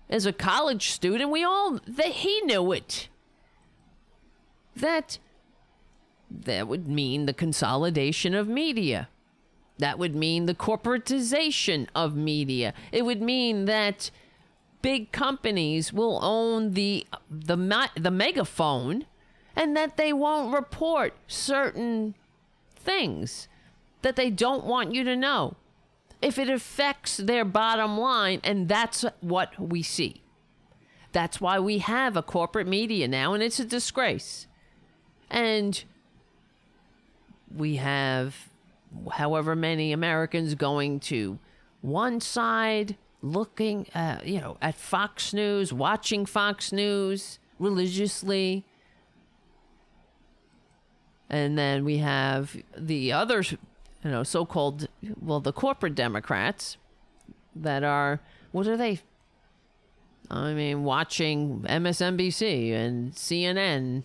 [0.10, 3.10] as a college student, we all that he knew it.
[4.76, 5.20] That
[6.32, 9.10] that would mean the consolidation of media.
[9.80, 12.74] That would mean the corporatization of media.
[12.92, 14.12] It would mean that
[14.82, 19.06] big companies will own the the the megaphone
[19.56, 22.16] and that they won't report certain
[22.76, 23.48] things
[24.02, 25.56] that they don't want you to know
[26.22, 30.22] if it affects their bottom line and that's what we see.
[31.12, 34.48] That's why we have a corporate media now and it's a disgrace.
[35.30, 35.84] And
[37.54, 38.49] we have
[39.14, 41.40] however many Americans going to
[41.82, 48.66] one side, looking, uh, you know, at Fox News, watching Fox News religiously.
[51.30, 53.58] And then we have the other, you
[54.04, 54.88] know, so called,
[55.22, 56.78] well, the corporate Democrats
[57.56, 58.20] that are,
[58.52, 59.00] what are they?
[60.32, 64.04] I mean, watching MSNBC and CNN,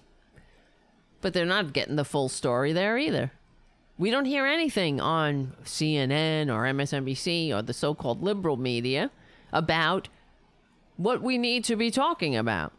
[1.21, 3.33] but they're not getting the full story there either.
[3.97, 9.11] We don't hear anything on CNN or MSNBC or the so called liberal media
[9.53, 10.09] about
[10.97, 12.73] what we need to be talking about.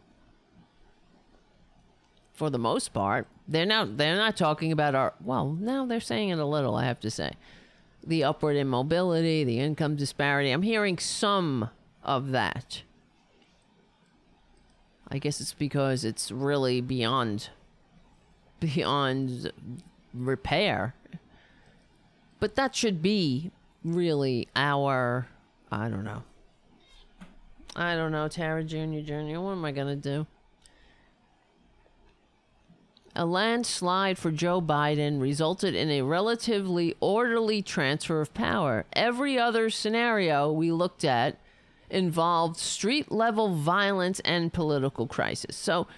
[2.34, 6.28] For the most part, they're not they're not talking about our well, now they're saying
[6.28, 7.32] it a little, I have to say.
[8.06, 10.50] The upward immobility, the income disparity.
[10.50, 11.70] I'm hearing some
[12.02, 12.82] of that.
[15.08, 17.48] I guess it's because it's really beyond
[18.60, 19.52] beyond
[20.12, 20.94] repair.
[22.46, 23.50] But that should be
[23.82, 25.26] really our
[25.68, 26.22] I don't know.
[27.74, 29.00] I don't know, Tara Jr.
[29.00, 29.40] Jr.
[29.40, 30.28] What am I gonna do?
[33.16, 38.84] A landslide for Joe Biden resulted in a relatively orderly transfer of power.
[38.92, 41.40] Every other scenario we looked at
[41.90, 45.56] involved street level violence and political crisis.
[45.56, 45.88] So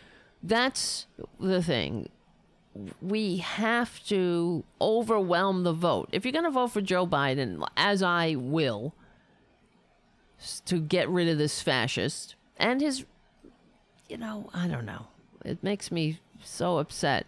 [0.43, 2.09] that's the thing.
[3.03, 6.09] We have to overwhelm the vote.
[6.13, 8.95] If you're going to vote for Joe Biden, as I will,
[10.67, 13.05] to get rid of this fascist and his,
[14.09, 15.07] you know, I don't know.
[15.45, 17.27] It makes me so upset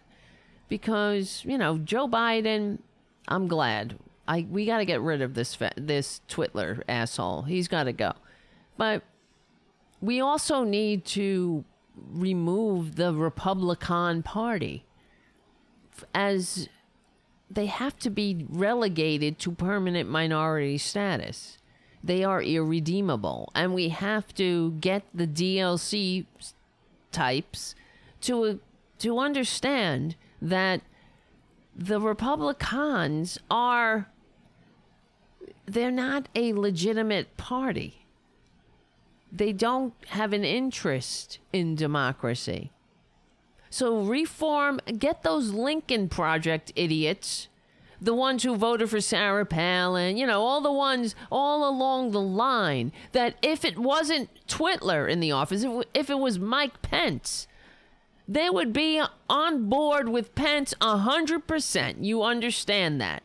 [0.69, 2.79] because, you know, Joe Biden,
[3.27, 3.97] I'm glad.
[4.27, 7.43] I we got to get rid of this fa- this Twitler asshole.
[7.43, 8.13] He's got to go.
[8.77, 9.03] But
[9.99, 14.85] we also need to remove the Republican Party
[16.13, 16.69] as
[17.49, 21.57] they have to be relegated to permanent minority status.
[22.03, 26.25] They are irredeemable, and we have to get the DLC
[27.11, 27.75] types
[28.21, 28.53] to uh,
[28.99, 30.81] to understand that
[31.75, 34.07] the Republicans are
[35.65, 38.05] they're not a legitimate party.
[39.31, 42.71] They don't have an interest in democracy.
[43.71, 47.47] So reform, get those Lincoln Project idiots,
[48.01, 52.19] the ones who voted for Sarah Palin, you know, all the ones all along the
[52.19, 57.47] line that if it wasn't Twitler in the office, if, it was Mike Pence,
[58.27, 62.03] they would be on board with Pence 100%.
[62.03, 63.23] You understand that.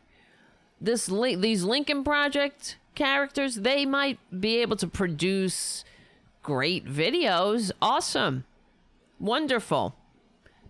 [0.80, 5.84] This these Lincoln Project characters, they might be able to produce
[6.44, 7.72] great videos.
[7.82, 8.44] Awesome.
[9.18, 9.96] Wonderful.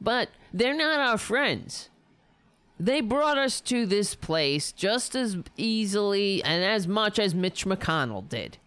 [0.01, 1.91] But they're not our friends.
[2.79, 8.29] They brought us to this place just as easily and as much as Mitch McConnell
[8.29, 8.59] did.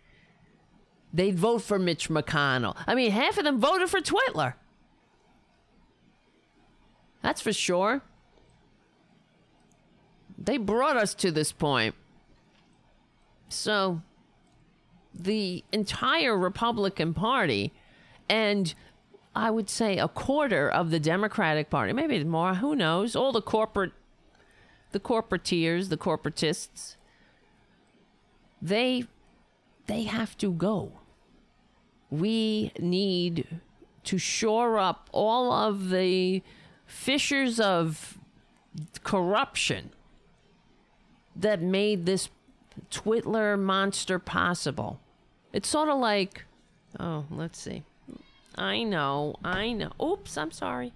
[1.13, 2.75] They'd vote for Mitch McConnell.
[2.88, 4.53] I mean, half of them voted for Twitler.
[7.21, 8.01] That's for sure.
[10.38, 11.95] They brought us to this point.
[13.49, 14.01] So,
[15.13, 17.73] the entire Republican Party
[18.30, 18.73] and
[19.36, 23.41] I would say a quarter of the Democratic Party, maybe more, who knows, all the
[23.41, 23.91] corporate
[24.91, 26.95] the corporateers, the corporatists,
[28.61, 29.06] they
[29.88, 30.91] they have to go.
[32.10, 33.47] We need
[34.03, 36.41] to shore up all of the
[36.85, 38.18] fissures of
[39.03, 39.91] corruption
[41.35, 42.30] that made this
[42.91, 44.99] Twitler monster possible.
[45.53, 46.45] It's sort of like,
[46.99, 47.84] oh, let's see.
[48.60, 49.91] I know, I know.
[50.03, 50.91] Oops, I'm sorry.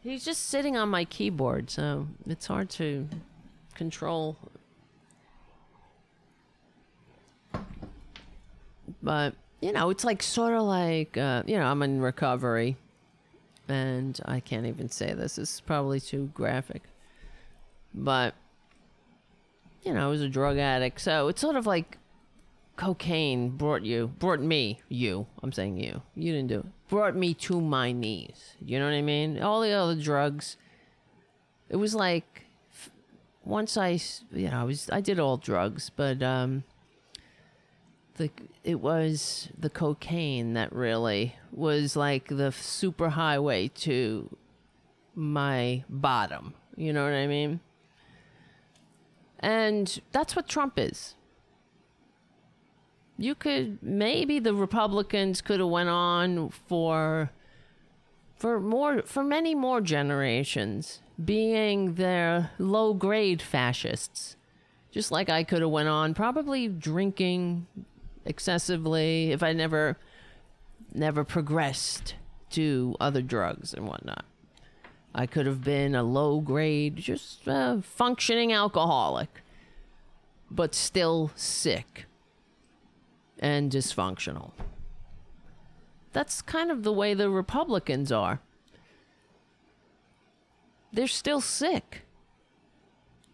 [0.03, 3.09] He's just sitting on my keyboard, so it's hard to
[3.73, 4.37] control.
[9.01, 12.77] But, you know, it's like sort of like, uh, you know, I'm in recovery.
[13.67, 15.37] And I can't even say this.
[15.37, 16.83] This is probably too graphic.
[17.95, 18.35] But,
[19.83, 21.01] you know, I was a drug addict.
[21.01, 21.97] So it's sort of like
[22.77, 27.33] cocaine brought you, brought me, you, I'm saying you, you didn't do it, brought me
[27.33, 28.55] to my knees.
[28.63, 29.41] You know what I mean?
[29.41, 30.55] All the other drugs,
[31.69, 32.45] it was like,
[33.43, 33.99] once I,
[34.31, 36.63] you know, I was, I did all drugs, but, um,
[38.15, 38.29] the,
[38.63, 44.35] it was the cocaine that really was like the super highway to
[45.13, 46.53] my bottom.
[46.75, 47.59] You know what I mean?
[49.39, 51.15] And that's what Trump is
[53.17, 57.31] you could maybe the Republicans could have went on for
[58.35, 64.35] for more for many more generations being their low grade fascists.
[64.91, 67.67] Just like I could have went on probably drinking
[68.25, 69.97] excessively if I never
[70.93, 72.15] never progressed
[72.51, 74.25] to other drugs and whatnot.
[75.13, 77.43] I could have been a low grade, just
[77.81, 79.41] functioning alcoholic,
[80.51, 82.06] but still sick
[83.39, 84.51] and dysfunctional.
[86.13, 88.41] That's kind of the way the Republicans are.
[90.91, 92.03] They're still sick.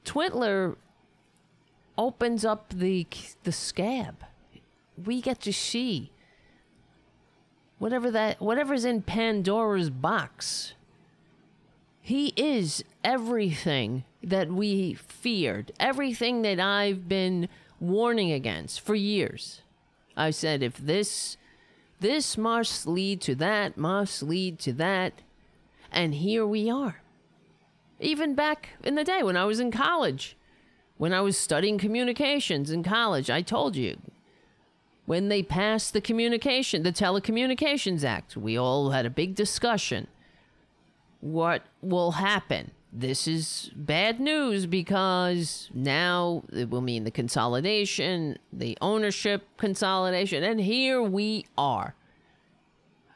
[0.03, 0.75] Twitler
[1.97, 3.07] opens up the
[3.43, 4.25] the scab.
[5.01, 6.11] We get to see
[7.80, 10.73] whatever that whatever's in Pandora's box.
[12.01, 17.47] He is everything that we feared, everything that I've been
[17.80, 19.61] warning against for years.
[20.15, 21.38] I said if this
[21.99, 25.22] this must lead to that, must lead to that,
[25.91, 27.02] and here we are.
[27.99, 30.35] Even back in the day when I was in college,
[30.98, 33.98] when I was studying communications in college, I told you
[35.06, 40.07] when they passed the communication, the Telecommunications Act, we all had a big discussion.
[41.19, 42.72] What will happen?
[42.95, 50.61] This is bad news because now it will mean the consolidation, the ownership consolidation, and
[50.61, 51.95] here we are.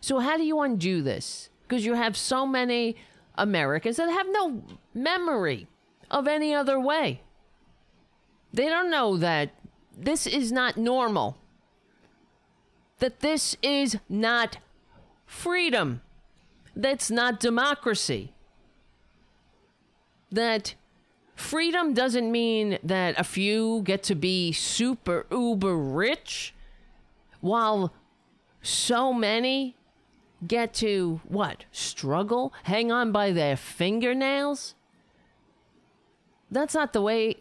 [0.01, 1.51] So, how do you undo this?
[1.61, 2.95] Because you have so many
[3.35, 4.63] Americans that have no
[4.95, 5.67] memory
[6.09, 7.21] of any other way.
[8.51, 9.51] They don't know that
[9.95, 11.37] this is not normal,
[12.97, 14.57] that this is not
[15.27, 16.01] freedom,
[16.75, 18.33] that's not democracy,
[20.31, 20.75] that
[21.35, 26.53] freedom doesn't mean that a few get to be super uber rich
[27.41, 27.93] while
[28.61, 29.75] so many
[30.45, 31.65] get to what?
[31.71, 32.53] Struggle?
[32.63, 34.75] Hang on by their fingernails?
[36.51, 37.37] That's not the way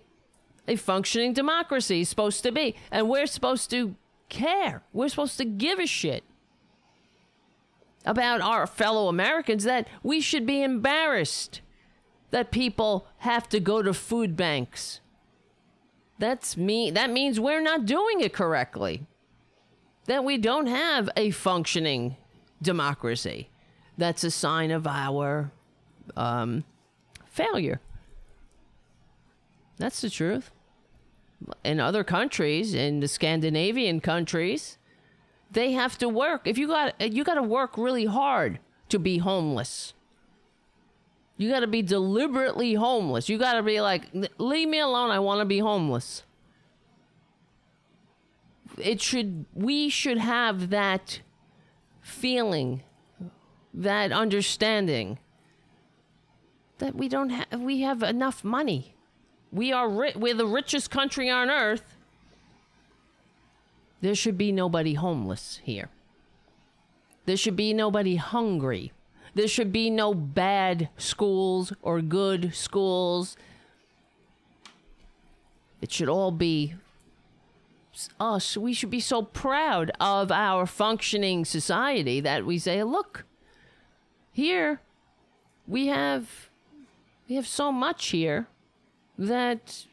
[0.68, 2.76] a functioning democracy is supposed to be.
[2.90, 3.94] And we're supposed to
[4.28, 4.82] care.
[4.92, 6.24] We're supposed to give a shit
[8.04, 11.60] about our fellow Americans that we should be embarrassed
[12.36, 15.00] that people have to go to food banks.
[16.18, 16.90] That's me.
[16.90, 19.06] That means we're not doing it correctly.
[20.04, 22.18] That we don't have a functioning
[22.60, 23.48] democracy.
[23.96, 25.50] That's a sign of our
[26.14, 26.64] um,
[27.24, 27.80] failure.
[29.78, 30.50] That's the truth.
[31.64, 34.76] In other countries, in the Scandinavian countries,
[35.50, 36.42] they have to work.
[36.46, 38.58] If you got you got to work really hard
[38.90, 39.94] to be homeless.
[41.36, 43.28] You got to be deliberately homeless.
[43.28, 44.04] You got to be like,
[44.38, 45.10] leave me alone.
[45.10, 46.22] I want to be homeless.
[48.78, 49.44] It should.
[49.54, 51.20] We should have that
[52.00, 52.82] feeling,
[53.74, 55.18] that understanding
[56.78, 58.94] that we don't have we have enough money.
[59.52, 61.96] We are ri- we're the richest country on earth.
[64.00, 65.88] There should be nobody homeless here.
[67.24, 68.92] There should be nobody hungry.
[69.36, 73.36] There should be no bad schools or good schools.
[75.82, 76.74] It should all be
[78.18, 83.26] us, we should be so proud of our functioning society that we say, look,
[84.32, 84.80] here
[85.66, 86.48] we have
[87.28, 88.48] we have so much here
[89.18, 89.84] that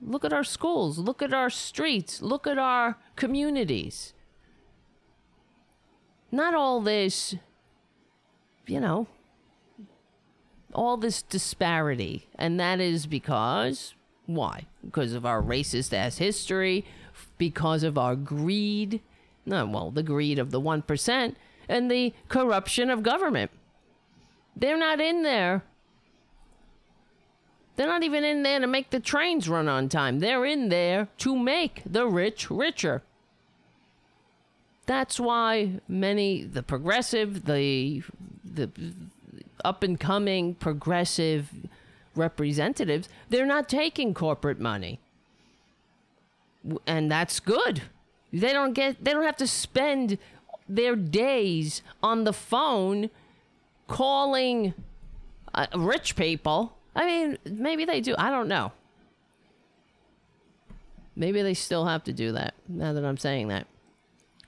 [0.00, 4.14] look at our schools, look at our streets, look at our communities.
[6.32, 7.34] Not all this,
[8.70, 9.06] you know,
[10.72, 12.28] all this disparity.
[12.36, 13.94] And that is because,
[14.26, 14.66] why?
[14.84, 16.84] Because of our racist ass history,
[17.38, 19.00] because of our greed,
[19.44, 21.34] no, well, the greed of the 1%,
[21.68, 23.50] and the corruption of government.
[24.56, 25.62] They're not in there.
[27.76, 30.18] They're not even in there to make the trains run on time.
[30.18, 33.02] They're in there to make the rich richer.
[34.90, 38.02] That's why many the progressive, the
[38.44, 38.70] the
[39.64, 41.50] up and coming progressive
[42.16, 44.98] representatives, they're not taking corporate money
[46.86, 47.82] and that's good.
[48.32, 50.18] They don't get they don't have to spend
[50.68, 53.10] their days on the phone
[53.88, 54.74] calling
[55.54, 56.76] uh, rich people.
[56.94, 58.14] I mean, maybe they do.
[58.18, 58.72] I don't know.
[61.16, 63.66] Maybe they still have to do that now that I'm saying that.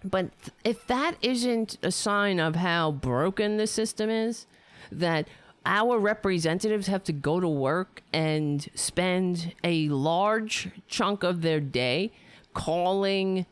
[0.04, 0.30] But
[0.64, 4.46] if that isn't a sign of how broken the system is,
[4.90, 5.28] that
[5.64, 12.12] our representatives have to go to work and spend a large chunk of their day
[12.52, 13.46] calling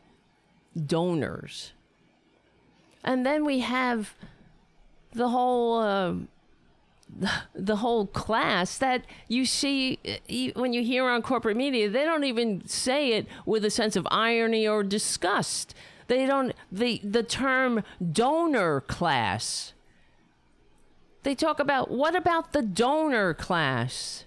[0.85, 1.73] donors.
[3.03, 4.13] And then we have
[5.13, 6.13] the whole uh,
[7.55, 12.23] the whole class that you see uh, when you hear on corporate media they don't
[12.23, 15.75] even say it with a sense of irony or disgust
[16.07, 19.73] they don't the the term donor class
[21.23, 24.25] they talk about what about the donor class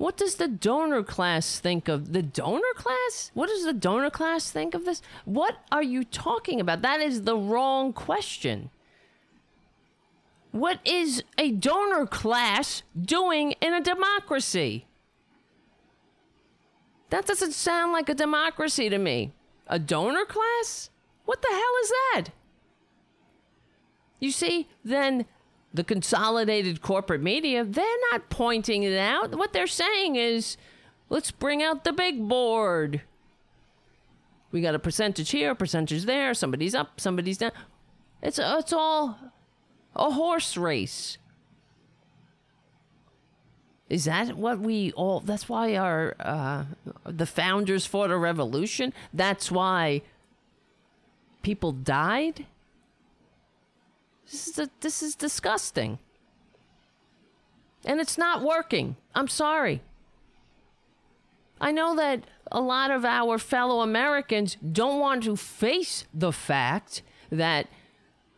[0.00, 3.30] what does the donor class think of the donor class?
[3.34, 5.02] What does the donor class think of this?
[5.26, 6.80] What are you talking about?
[6.80, 8.70] That is the wrong question.
[10.52, 14.86] What is a donor class doing in a democracy?
[17.10, 19.32] That doesn't sound like a democracy to me.
[19.70, 20.90] A donor class?
[21.24, 22.24] What the hell is that?
[24.18, 25.26] You see, then
[25.72, 29.36] the consolidated corporate media, they're not pointing it out.
[29.36, 30.56] What they're saying is,
[31.08, 33.02] let's bring out the big board.
[34.50, 37.52] We got a percentage here, a percentage there, somebody's up, somebody's down.
[38.20, 39.16] It's, it's all
[39.94, 41.16] a horse race.
[43.90, 45.18] Is that what we all?
[45.18, 46.64] That's why our uh,
[47.04, 48.92] the founders fought a revolution.
[49.12, 50.02] That's why
[51.42, 52.46] people died.
[54.30, 55.98] This is a, this is disgusting.
[57.84, 58.94] And it's not working.
[59.12, 59.82] I'm sorry.
[61.60, 67.02] I know that a lot of our fellow Americans don't want to face the fact
[67.30, 67.66] that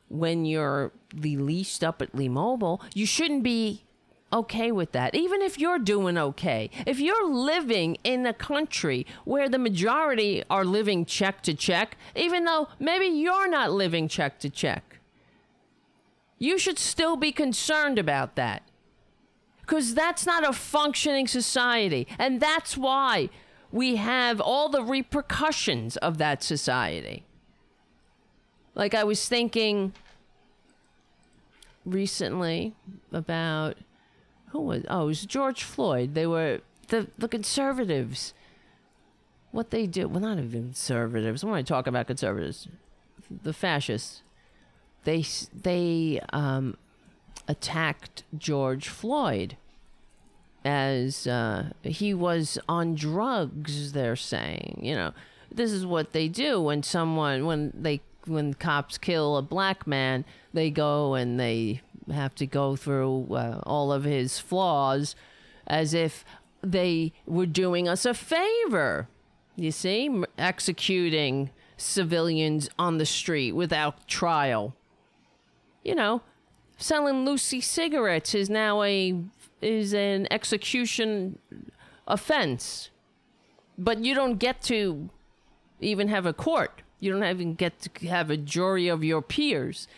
[0.08, 3.82] when you're the least up at Lee Mobile, you shouldn't be
[4.32, 5.14] okay with that.
[5.14, 6.70] Even if you're doing okay.
[6.86, 12.44] If you're living in a country where the majority are living check to check, even
[12.44, 15.00] though maybe you're not living check to check,
[16.38, 18.62] you should still be concerned about that.
[19.60, 22.09] Because that's not a functioning society.
[22.18, 23.30] And that's why
[23.70, 27.24] we have all the repercussions of that society.
[28.74, 29.92] Like I was thinking
[31.84, 32.74] recently
[33.12, 33.76] about
[34.52, 36.14] who was oh it was George Floyd.
[36.14, 38.34] They were the the conservatives.
[39.50, 41.44] What they do well not even conservatives.
[41.44, 42.68] When I talk about conservatives,
[43.30, 44.22] the fascists
[45.04, 45.24] they
[45.54, 46.76] they um,
[47.48, 49.56] attacked George Floyd
[50.64, 53.92] as uh, he was on drugs.
[53.92, 55.12] They're saying, you know,
[55.50, 60.24] this is what they do when someone when they when cops kill a black man,
[60.52, 61.80] they go and they
[62.10, 65.14] have to go through uh, all of his flaws
[65.66, 66.24] as if
[66.62, 69.08] they were doing us a favor.
[69.56, 74.74] You see, executing civilians on the street without trial
[75.82, 76.22] you know,
[76.76, 79.14] selling loosie cigarettes is now a
[79.60, 81.38] is an execution
[82.06, 82.90] offense.
[83.78, 85.08] But you don't get to
[85.80, 86.82] even have a court.
[87.00, 89.88] You don't even get to have a jury of your peers.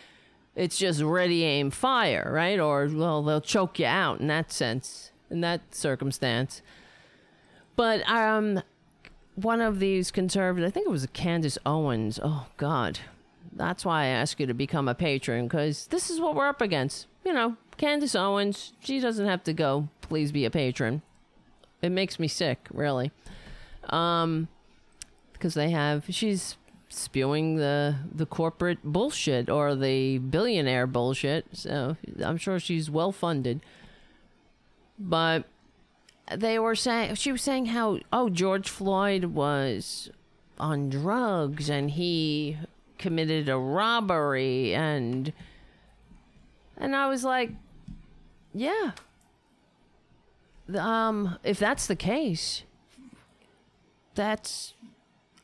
[0.55, 2.59] It's just ready, aim, fire, right?
[2.59, 6.61] Or, well, they'll choke you out in that sense, in that circumstance.
[7.75, 8.61] But um,
[9.35, 12.19] one of these conservatives, I think it was Candace Owens.
[12.23, 12.99] Oh, God
[13.55, 16.61] that's why I ask you to become a patron because this is what we're up
[16.61, 17.07] against.
[17.23, 19.89] You know, Candace Owens, she doesn't have to go.
[20.01, 21.01] Please be a patron.
[21.81, 23.11] It makes me sick, really.
[23.89, 24.47] Um,
[25.33, 26.57] because they have she's
[26.95, 31.45] spewing the the corporate bullshit or the billionaire bullshit.
[31.53, 33.61] So I'm sure she's well funded.
[34.97, 35.45] But
[36.33, 40.09] they were saying she was saying how oh George Floyd was
[40.59, 42.57] on drugs and he
[42.97, 45.33] committed a robbery and
[46.77, 47.51] and I was like,
[48.53, 48.91] yeah.
[50.75, 52.63] Um, if that's the case,
[54.15, 54.73] that's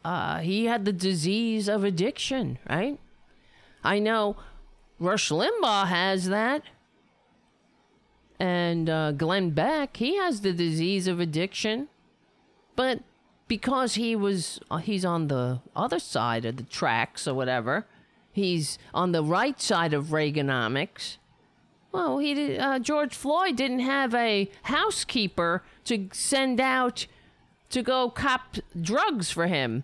[0.04, 3.00] uh, he had the disease of addiction, right?
[3.84, 4.36] I know
[5.00, 6.64] Rush Limbaugh has that.
[8.40, 11.90] And uh, Glenn Beck, he has the disease of addiction.
[12.76, 13.02] But
[13.48, 17.86] because he was uh, he's on the other side of the tracks or whatever.
[18.32, 21.18] He's on the right side of Reaganomics.
[21.92, 27.08] Well, he did, uh, George Floyd didn't have a housekeeper to send out
[27.72, 29.84] to go cop drugs for him.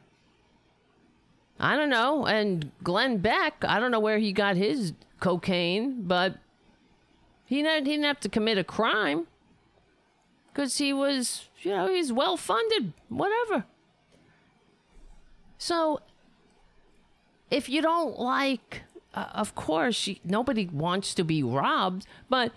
[1.59, 2.25] I don't know.
[2.25, 6.37] And Glenn Beck, I don't know where he got his cocaine, but
[7.45, 9.27] he didn't, he didn't have to commit a crime
[10.53, 13.65] because he was, you know, he's well funded, whatever.
[15.57, 16.01] So,
[17.49, 22.51] if you don't like, uh, of course, nobody wants to be robbed, but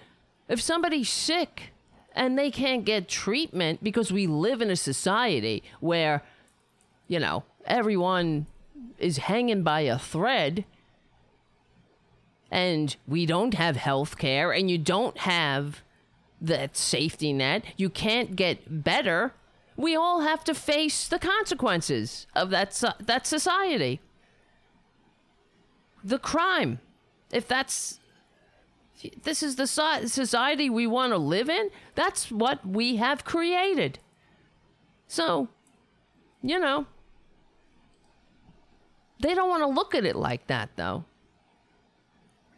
[0.49, 1.73] if somebody's sick
[2.15, 6.23] and they can't get treatment because we live in a society where,
[7.07, 8.47] you know, everyone
[9.01, 10.65] is hanging by a thread
[12.51, 15.83] and we don't have health care and you don't have
[16.41, 19.35] that safety net, you can't get better.
[19.77, 24.01] We all have to face the consequences of that so- that society.
[26.03, 26.81] The crime.
[27.31, 28.01] If that's
[29.23, 33.99] this is the so- society we want to live in, that's what we have created.
[35.07, 35.49] So,
[36.43, 36.87] you know,
[39.21, 41.05] they don't want to look at it like that though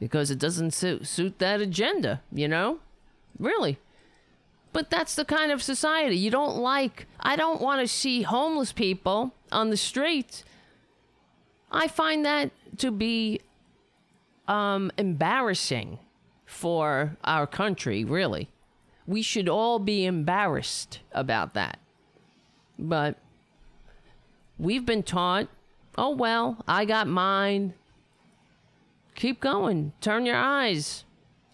[0.03, 2.81] because it doesn't suit, suit that agenda, you know?
[3.39, 3.79] Really.
[4.73, 7.07] But that's the kind of society you don't like.
[7.21, 10.43] I don't want to see homeless people on the streets.
[11.71, 13.43] I find that to be
[14.49, 16.01] um, embarrassing
[16.47, 18.49] for our country, really.
[19.07, 21.79] We should all be embarrassed about that.
[22.77, 23.19] But
[24.59, 25.47] we've been taught,
[25.97, 27.75] oh, well, I got mine.
[29.15, 29.93] Keep going.
[30.01, 31.05] Turn your eyes.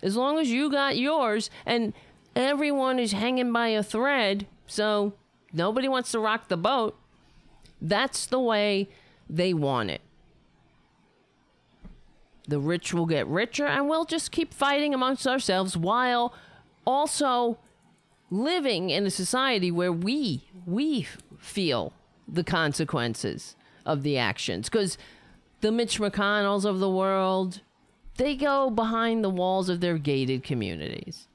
[0.02, 1.92] As long as you got yours, and
[2.36, 5.12] everyone is hanging by a thread, so
[5.52, 6.96] nobody wants to rock the boat.
[7.80, 8.88] That's the way
[9.28, 10.00] they want it.
[12.46, 16.32] The rich will get richer, and we'll just keep fighting amongst ourselves while
[16.86, 17.58] also
[18.30, 21.06] living in a society where we we
[21.38, 21.92] feel
[22.26, 23.56] the consequences
[23.88, 24.96] of the actions because
[25.60, 27.60] the Mitch McConnells of the world
[28.16, 31.26] they go behind the walls of their gated communities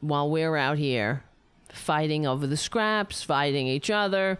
[0.00, 1.22] while we're out here
[1.68, 4.38] fighting over the scraps, fighting each other,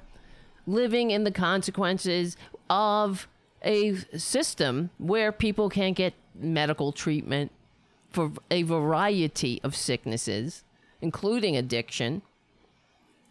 [0.66, 2.36] living in the consequences
[2.70, 3.28] of
[3.62, 7.51] a system where people can't get medical treatment
[8.10, 10.64] for a variety of sicknesses,
[11.01, 12.22] including addiction.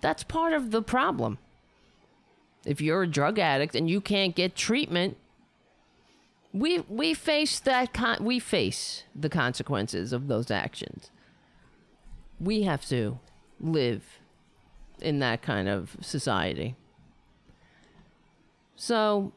[0.01, 1.37] That's part of the problem.
[2.65, 5.17] If you're a drug addict and you can't get treatment,
[6.51, 11.11] we we face that con- we face the consequences of those actions.
[12.39, 13.19] We have to
[13.59, 14.19] live
[14.99, 16.75] in that kind of society.
[18.75, 19.33] So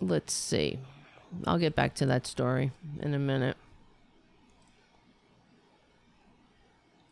[0.00, 0.78] let's see.
[1.46, 3.56] I'll get back to that story in a minute.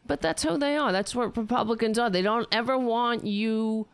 [0.08, 0.90] But that's who they are.
[0.90, 2.10] That's what Republicans are.
[2.10, 3.86] They don't ever want you.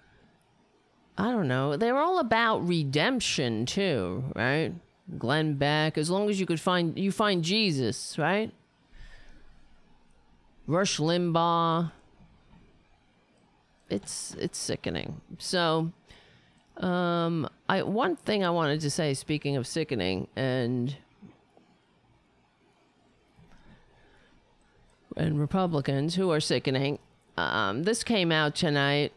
[1.18, 1.76] I don't know.
[1.76, 4.72] They're all about redemption too, right?
[5.18, 5.98] Glenn Beck.
[5.98, 8.52] As long as you could find you find Jesus, right?
[10.66, 11.90] Rush Limbaugh.
[13.90, 15.20] It's it's sickening.
[15.38, 15.92] So,
[16.76, 19.14] um, I one thing I wanted to say.
[19.14, 20.96] Speaking of sickening and
[25.16, 26.98] and Republicans who are sickening.
[27.36, 29.12] Um, this came out tonight.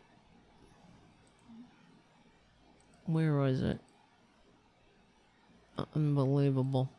[3.05, 3.79] Where was it?
[5.95, 6.89] Unbelievable.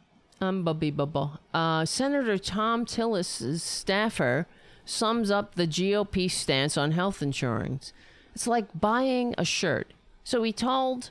[0.41, 1.41] Unbelievable.
[1.53, 4.47] Uh, Senator Thom Tillis' staffer
[4.85, 7.93] sums up the GOP stance on health insurance.
[8.35, 9.93] It's like buying a shirt.
[10.23, 11.11] So he told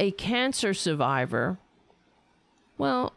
[0.00, 1.58] a cancer survivor,
[2.78, 3.12] well,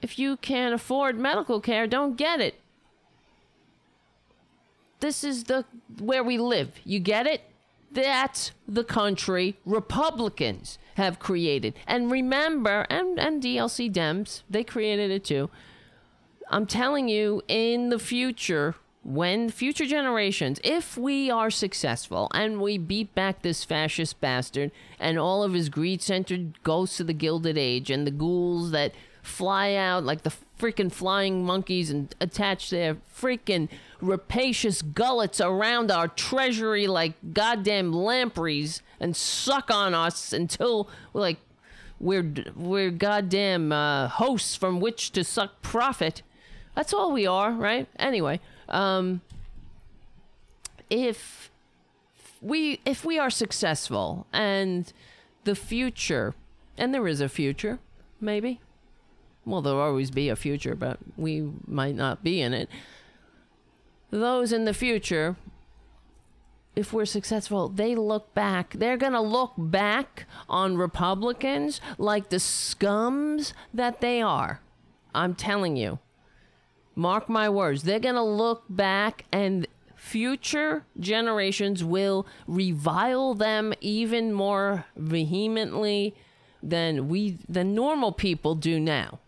[0.00, 2.60] if you can't afford medical care, don't get it
[5.00, 5.64] this is the
[6.00, 6.72] where we live.
[6.84, 7.42] You get it?
[7.90, 11.74] That's the country Republicans have created.
[11.86, 15.48] And remember, and, and DLC Dems, they created it too.
[16.50, 22.78] I'm telling you, in the future, when future generations, if we are successful and we
[22.78, 27.56] beat back this fascist bastard and all of his greed centered ghosts of the Gilded
[27.56, 28.92] Age and the ghouls that
[29.22, 33.68] fly out like the freaking flying monkeys and attach their freaking
[34.00, 41.38] rapacious gullets around our treasury like goddamn lampreys and suck on us until like
[42.00, 46.22] we're we're goddamn uh, hosts from which to suck profit.
[46.74, 47.88] That's all we are, right?
[47.98, 49.20] Anyway, um,
[50.90, 51.50] if
[52.40, 54.92] we if we are successful and
[55.44, 56.34] the future,
[56.76, 57.78] and there is a future,
[58.20, 58.60] maybe.
[59.48, 62.68] Well, there'll always be a future, but we might not be in it
[64.10, 65.36] those in the future,
[66.74, 68.74] if we're successful, they look back.
[68.74, 74.60] They're going to look back on Republicans like the scums that they are.
[75.14, 75.98] I'm telling you.
[76.94, 77.82] Mark my words.
[77.82, 86.14] They're going to look back and future generations will revile them even more vehemently
[86.62, 89.18] than we than normal people do now.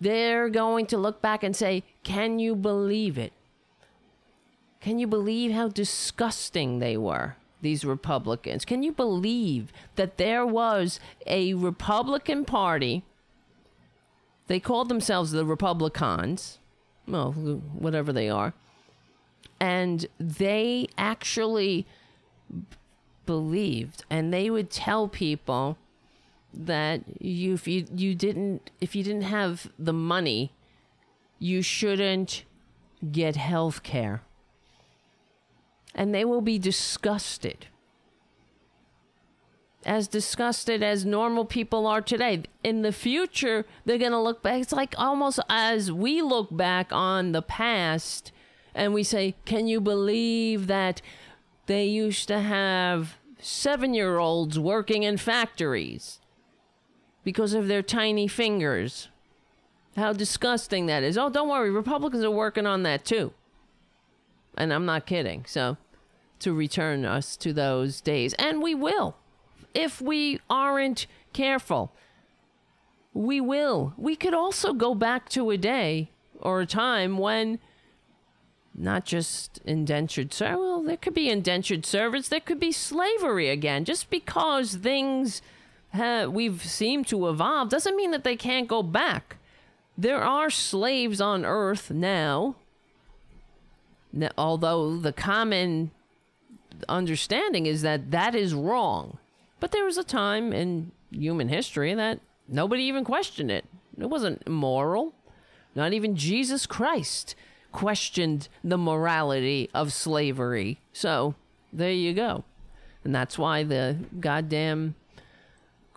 [0.00, 3.32] They're going to look back and say, Can you believe it?
[4.80, 7.36] Can you believe how disgusting they were?
[7.62, 8.64] these Republicans.
[8.64, 13.04] Can you believe that there was a Republican Party?
[14.46, 16.58] They called themselves the Republicans,
[17.06, 18.52] well, whatever they are,
[19.60, 21.86] and they actually
[23.26, 25.78] believed, and they would tell people
[26.52, 30.52] that you if you you didn't if you didn't have the money,
[31.38, 32.44] you shouldn't
[33.10, 34.22] get health care.
[35.94, 37.66] And they will be disgusted.
[39.84, 42.42] As disgusted as normal people are today.
[42.62, 44.60] In the future, they're going to look back.
[44.60, 48.30] It's like almost as we look back on the past
[48.74, 51.00] and we say, Can you believe that
[51.66, 56.19] they used to have seven year olds working in factories
[57.30, 59.08] because of their tiny fingers?
[59.94, 61.16] How disgusting that is.
[61.16, 63.32] Oh, don't worry, Republicans are working on that too.
[64.56, 65.44] And I'm not kidding.
[65.46, 65.76] So,
[66.40, 68.34] to return us to those days.
[68.34, 69.14] And we will.
[69.74, 71.92] If we aren't careful,
[73.14, 73.94] we will.
[73.96, 77.60] We could also go back to a day or a time when
[78.74, 80.58] not just indentured service.
[80.58, 83.84] Well, there could be indentured servants, There could be slavery again.
[83.84, 85.42] Just because things
[85.94, 89.36] we've seemed to evolve doesn't mean that they can't go back.
[89.98, 92.56] There are slaves on Earth now,
[94.38, 95.90] although the common
[96.88, 99.18] understanding is that that is wrong.
[99.58, 103.64] But there was a time in human history that nobody even questioned it.
[103.98, 105.14] It wasn't immoral.
[105.74, 107.34] Not even Jesus Christ
[107.72, 110.78] questioned the morality of slavery.
[110.92, 111.34] So
[111.72, 112.44] there you go.
[113.04, 114.94] And that's why the goddamn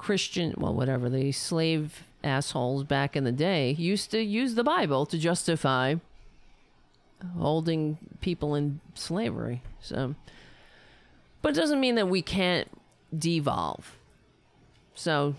[0.04, 5.06] Christian, well, whatever, the slave assholes back in the day used to use the Bible
[5.06, 5.96] to justify
[7.38, 9.62] holding people in slavery.
[9.80, 10.16] So,
[11.42, 12.68] but it doesn't mean that we can't
[13.18, 13.96] devolve.
[14.94, 15.36] So,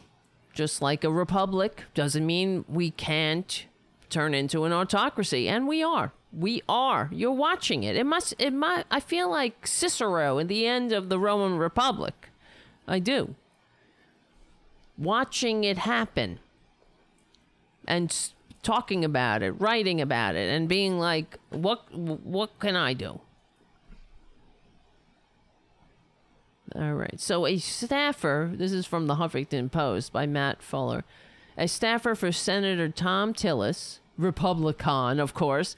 [0.55, 3.67] just like a republic doesn't mean we can't
[4.09, 6.13] turn into an autocracy, and we are.
[6.33, 7.11] We are.
[7.13, 7.97] You're watching it.
[7.97, 8.33] It must.
[8.39, 8.87] It might.
[8.91, 12.31] I feel like Cicero at the end of the Roman Republic.
[12.89, 13.35] I do.
[14.97, 16.39] Watching it happen
[17.87, 18.15] and
[18.63, 21.93] talking about it, writing about it, and being like, "What?
[21.93, 23.21] What can I do?"
[26.75, 27.21] All right.
[27.21, 28.51] So a staffer.
[28.53, 31.05] This is from the Huffington Post by Matt Fuller.
[31.57, 35.77] A staffer for Senator Thom Tillis, Republican, of course,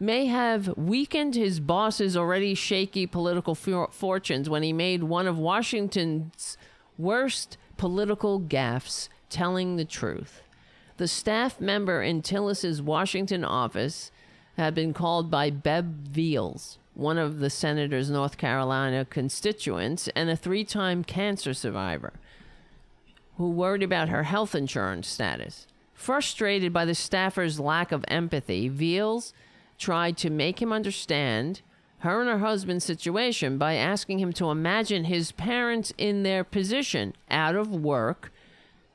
[0.00, 5.38] may have weakened his boss's already shaky political for- fortunes when he made one of
[5.38, 6.56] Washington's
[6.96, 10.42] worst political gaffes, telling the truth.
[10.96, 14.12] The staff member in Tillis's Washington office
[14.56, 20.36] had been called by Beb Veals, one of the senator's North Carolina constituents and a
[20.36, 22.12] three time cancer survivor,
[23.36, 25.66] who worried about her health insurance status.
[25.94, 29.32] Frustrated by the staffer's lack of empathy, Veals
[29.78, 31.62] tried to make him understand
[32.04, 37.14] her and her husband's situation by asking him to imagine his parents in their position,
[37.30, 38.32] out of work,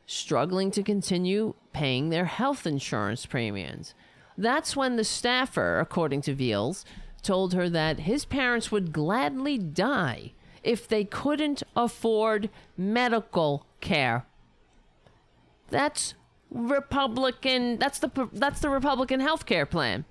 [0.05, 3.93] struggling to continue paying their health insurance premiums.
[4.37, 6.85] That's when the staffer, according to Veals,
[7.21, 10.31] told her that his parents would gladly die
[10.63, 14.25] if they couldn't afford medical care.
[15.69, 16.15] That's
[16.51, 20.05] Republican that's the that's the Republican health care plan.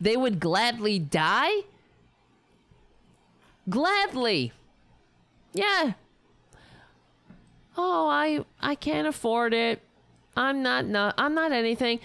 [0.00, 1.62] They would gladly die?
[3.68, 4.52] Gladly.
[5.52, 5.92] Yeah.
[7.76, 9.80] Oh, I I can't afford it.
[10.36, 12.00] I'm not no, I'm not anything.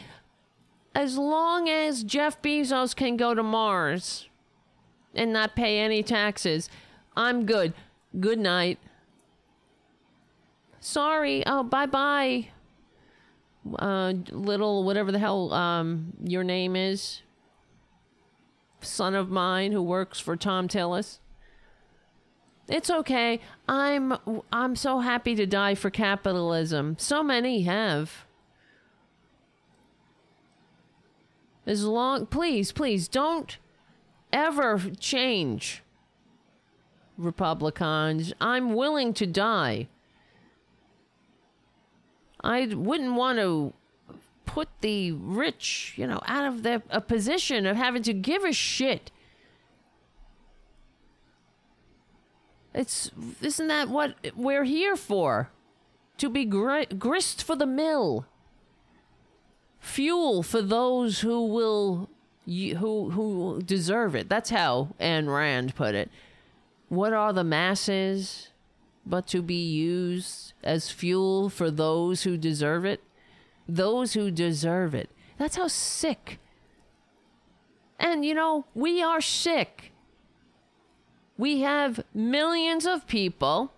[0.94, 4.28] As long as Jeff Bezos can go to Mars
[5.14, 6.70] and not pay any taxes,
[7.16, 7.74] I'm good.
[8.20, 8.80] Good night.
[10.80, 11.44] Sorry.
[11.46, 12.50] Oh, bye bye.
[13.78, 17.22] Uh, little whatever the hell um your name is.
[18.82, 21.20] Son of mine who works for Thom Tillis.
[22.68, 23.40] It's okay.
[23.68, 24.14] I'm
[24.52, 26.96] I'm so happy to die for capitalism.
[27.00, 28.26] So many have.
[31.66, 33.58] As long please, please don't
[34.34, 35.84] ever change
[37.18, 38.34] Republicans.
[38.40, 39.88] I'm willing to die.
[42.42, 43.74] I wouldn't want to
[44.46, 48.54] put the rich, you know, out of their a position of having to give a
[48.54, 49.12] shit
[52.78, 53.10] It's
[53.42, 55.50] isn't that what we're here for?
[56.20, 58.28] To be gr- grist for the mill.
[59.80, 62.08] Fuel for those who will
[62.46, 64.30] who who deserve it.
[64.30, 66.12] That's how Ayn Rand put it.
[66.88, 68.50] What are the masses
[69.08, 73.02] but to be used as fuel for those who deserve it?
[73.68, 75.10] Those who deserve it.
[75.40, 76.40] That's how sick.
[78.00, 79.94] And you know, we are sick.
[81.38, 83.72] We have millions of people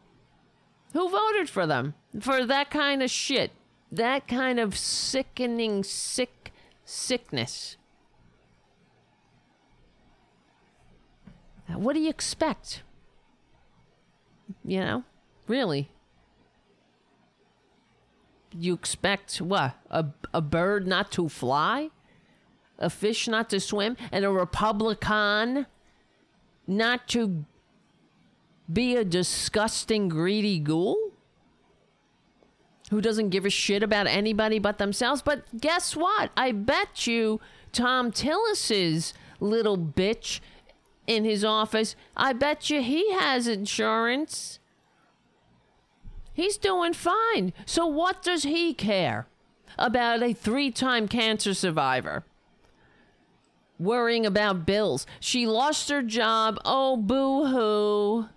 [0.93, 3.51] who voted for them for that kind of shit,
[3.91, 6.51] that kind of sickening, sick
[6.85, 7.77] sickness.
[11.67, 12.81] What do you expect?
[14.65, 15.03] You know,
[15.47, 15.91] really.
[18.57, 19.75] You expect what?
[19.91, 21.89] A, a bird not to fly?
[22.79, 23.97] A fish not to swim?
[24.11, 25.67] And a Republican
[26.69, 27.45] not to
[28.71, 31.11] be a disgusting, greedy ghoul?
[32.91, 35.21] Who doesn't give a shit about anybody but themselves?
[35.21, 36.31] But guess what?
[36.37, 37.39] I bet you
[37.71, 40.39] Thom Tillis's little bitch
[41.05, 41.95] in his office.
[42.15, 44.59] I bet you he has insurance.
[46.33, 47.53] He's doing fine.
[47.65, 49.27] So what does he care
[49.77, 52.23] about a three time cancer survivor?
[53.79, 55.07] Worrying about bills.
[55.21, 56.59] She lost her job.
[56.65, 58.29] Oh, boo hoo.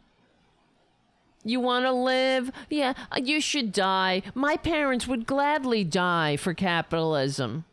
[1.44, 2.52] You want to live?
[2.70, 4.22] Yeah, you should die.
[4.34, 7.64] My parents would gladly die for capitalism.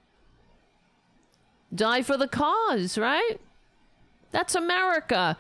[1.74, 3.38] Die for the cause, right?
[4.32, 5.38] That's America.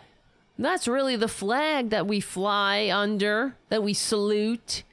[0.59, 4.83] That's really the flag that we fly under, that we salute.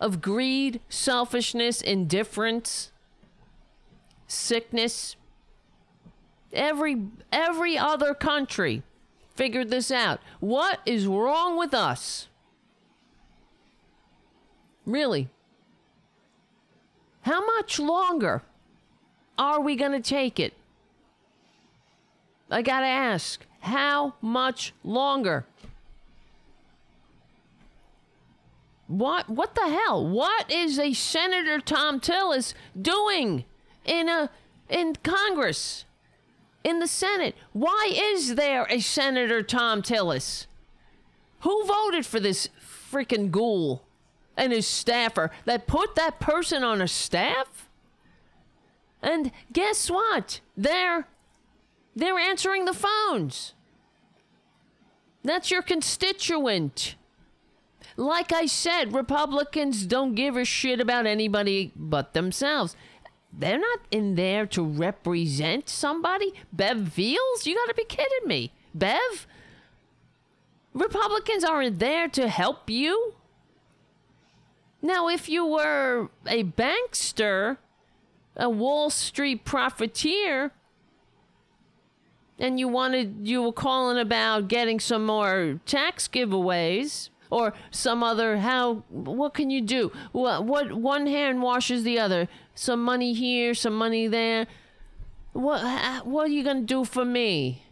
[0.00, 2.90] Of greed, selfishness, indifference,
[4.26, 5.14] sickness.
[6.54, 8.82] Every every other country
[9.34, 10.20] figured this out.
[10.40, 12.28] What is wrong with us?
[14.86, 15.28] Really?
[17.22, 18.42] How much longer
[19.38, 20.54] are we going to take it?
[22.50, 25.46] I gotta ask, how much longer?
[28.86, 30.06] What what the hell?
[30.06, 33.44] What is a Senator Thom Tillis doing
[33.84, 34.30] in a
[34.68, 35.86] in Congress?
[36.64, 37.36] In the Senate?
[37.52, 40.46] Why is there a Senator Thom Tillis?
[41.40, 42.48] Who voted for this
[42.90, 43.82] freaking ghoul
[44.34, 47.68] and his staffer that put that person on a staff?
[49.02, 50.40] And guess what?
[50.56, 51.06] They're
[51.94, 53.52] they're answering the phones.
[55.22, 56.96] That's your constituent.
[57.96, 62.74] Like I said, Republicans don't give a shit about anybody but themselves.
[63.36, 66.32] They're not in there to represent somebody.
[66.52, 67.46] Bev Veals?
[67.46, 68.52] You gotta be kidding me.
[68.74, 69.26] Bev?
[70.72, 73.14] Republicans aren't there to help you.
[74.82, 77.56] Now, if you were a bankster,
[78.36, 80.52] a Wall Street profiteer,
[82.38, 88.38] and you wanted you were calling about getting some more tax giveaways or some other
[88.38, 93.54] how what can you do what what one hand washes the other some money here
[93.54, 94.46] some money there
[95.32, 97.64] what what are you to do for me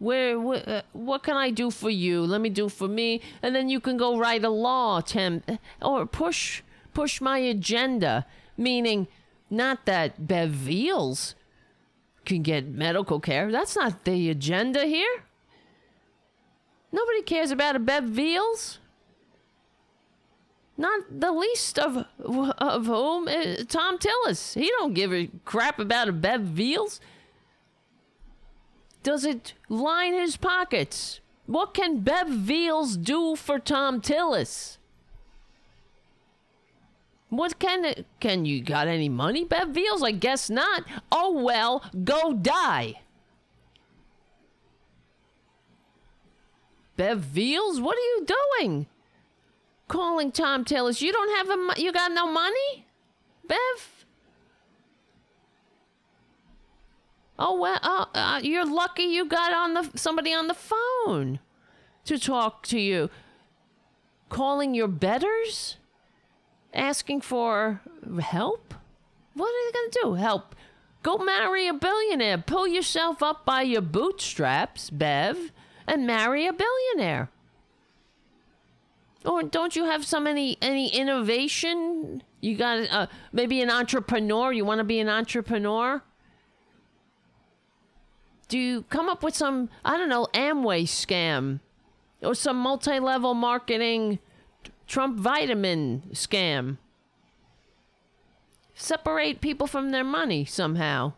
[0.00, 2.22] where, uh, what can I do for you?
[2.22, 5.42] Let me do for me, and then you can go write a law, Tim,
[5.80, 6.62] or push
[6.94, 8.26] push my agenda.
[8.56, 9.08] Meaning,
[9.50, 11.34] not that Bev Veals
[12.24, 13.52] can get medical care.
[13.52, 15.24] That's not the agenda here.
[16.92, 18.79] Nobody cares about a Bev Veals.
[20.80, 24.54] Not the least of of whom eh, is Thom Tillis.
[24.54, 27.00] He don't give a crap about a Bev Veals.
[29.02, 31.20] Does it line his pockets?
[31.44, 34.78] What can Bev Veals do for Thom Tillis?
[37.28, 40.02] What can can you got any money, Bev Veals?
[40.02, 40.84] I guess not.
[41.12, 43.02] Oh well, go die.
[46.96, 48.26] Bev Veals, what are you
[48.58, 48.86] doing?
[49.90, 51.02] Calling Thom Tillis.
[51.02, 52.86] You don't have a you got no money?
[53.44, 54.06] Bev?
[57.36, 61.40] Oh well, uh, uh, you're lucky you got on the somebody on the phone
[62.04, 63.10] to talk to you.
[64.28, 65.76] Calling your betters?
[66.72, 67.80] asking for
[68.20, 68.74] help?
[69.34, 70.14] What are they to do?
[70.14, 70.54] Help.
[71.02, 72.38] Go marry a billionaire.
[72.38, 75.50] Pull yourself up by your bootstraps, Bev,
[75.88, 77.28] and marry a billionaire.
[79.24, 82.22] Or don't you have some any any innovation?
[82.40, 84.52] You got uh, maybe an entrepreneur.
[84.52, 86.02] You want to be an entrepreneur?
[88.48, 91.60] Do you come up with some I don't know Amway scam
[92.22, 94.18] or some multi-level marketing
[94.86, 96.78] Trump vitamin scam.
[98.74, 101.12] Separate people from their money somehow.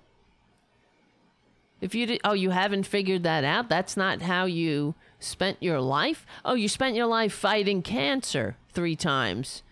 [1.80, 3.68] If you did, oh, you haven't figured that out.
[3.68, 6.26] That's not how you spent your life?
[6.44, 9.62] Oh, you spent your life fighting cancer three times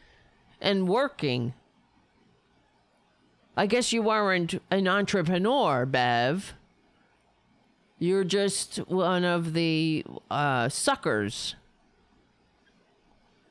[0.61, 1.55] and working.
[3.57, 6.55] I guess you weren't an entrepreneur, Bev.
[7.99, 11.55] You're just one of the uh, suckers.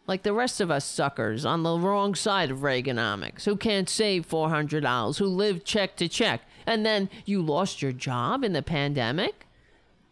[0.07, 4.27] Like the rest of us suckers on the wrong side of Reaganomics who can't save
[4.27, 6.41] $400, who live check to check.
[6.65, 9.45] And then you lost your job in the pandemic?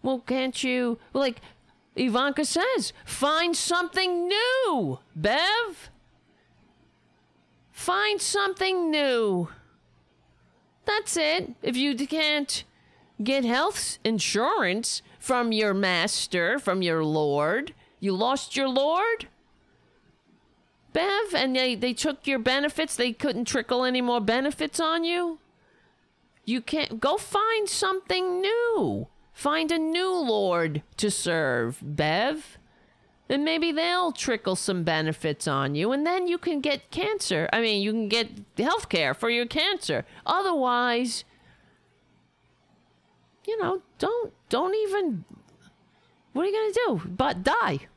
[0.03, 1.41] Well, can't you, like
[1.97, 5.89] Ivanka says, find something new, Bev?
[7.71, 9.49] Find something new.
[10.85, 11.51] That's it.
[11.61, 12.63] If you can't
[13.23, 19.27] get health insurance from your master, from your lord, you lost your lord?
[20.93, 25.39] Bev, and they, they took your benefits, they couldn't trickle any more benefits on you?
[26.45, 29.07] You can't go find something new.
[29.37, 32.57] Find a new lord to serve, Bev.
[33.29, 37.47] And maybe they'll trickle some benefits on you, and then you can get cancer.
[37.53, 40.05] I mean, you can get health care for your cancer.
[40.25, 41.23] Otherwise,
[43.45, 45.23] you know, don't don't even.
[46.33, 47.07] What are you gonna do?
[47.07, 47.79] But die.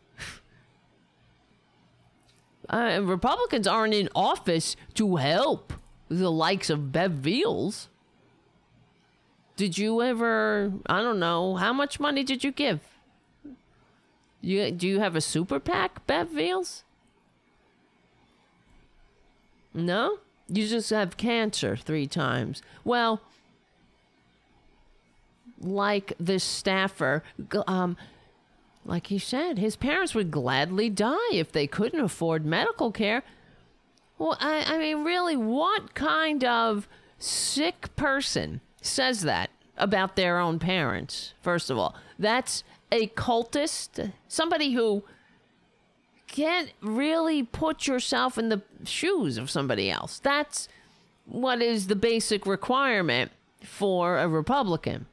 [2.69, 5.73] Uh, Republicans aren't in office to help
[6.09, 7.89] the likes of Bev Veals.
[9.61, 10.73] Did you ever?
[10.87, 11.57] I don't know.
[11.57, 12.81] How much money did you give?
[14.41, 16.83] You do you have a super PAC, Bev Veals?
[19.75, 22.63] No, you just have cancer three times.
[22.85, 23.21] Well,
[25.61, 27.23] like this staffer,
[27.67, 27.99] um,
[28.87, 33.25] like he said, his parents would gladly die if they couldn't afford medical care.
[34.17, 36.89] Well, I, I mean, really, what kind of
[37.19, 41.35] sick person says that about their own parents?
[41.41, 45.05] First of all, that's a cultist, somebody who
[46.27, 50.19] can't really put yourself in the shoes of somebody else.
[50.19, 50.69] That's
[51.25, 53.33] what is the basic requirement
[53.63, 55.07] for a Republican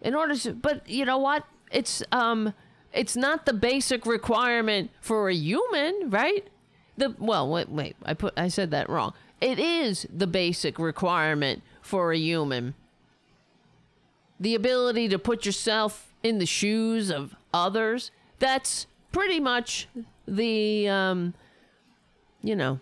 [0.00, 2.52] in order to but you know what it's um
[2.92, 6.48] it's not the basic requirement for a human right
[6.96, 11.62] the well wait wait i put i said that wrong it is the basic requirement
[11.80, 12.74] for a human.
[14.40, 19.88] The ability to put yourself in the shoes of others that's pretty much
[20.26, 21.32] the um
[22.42, 22.78] you know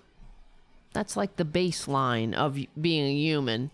[0.93, 3.71] that's like the baseline of being a human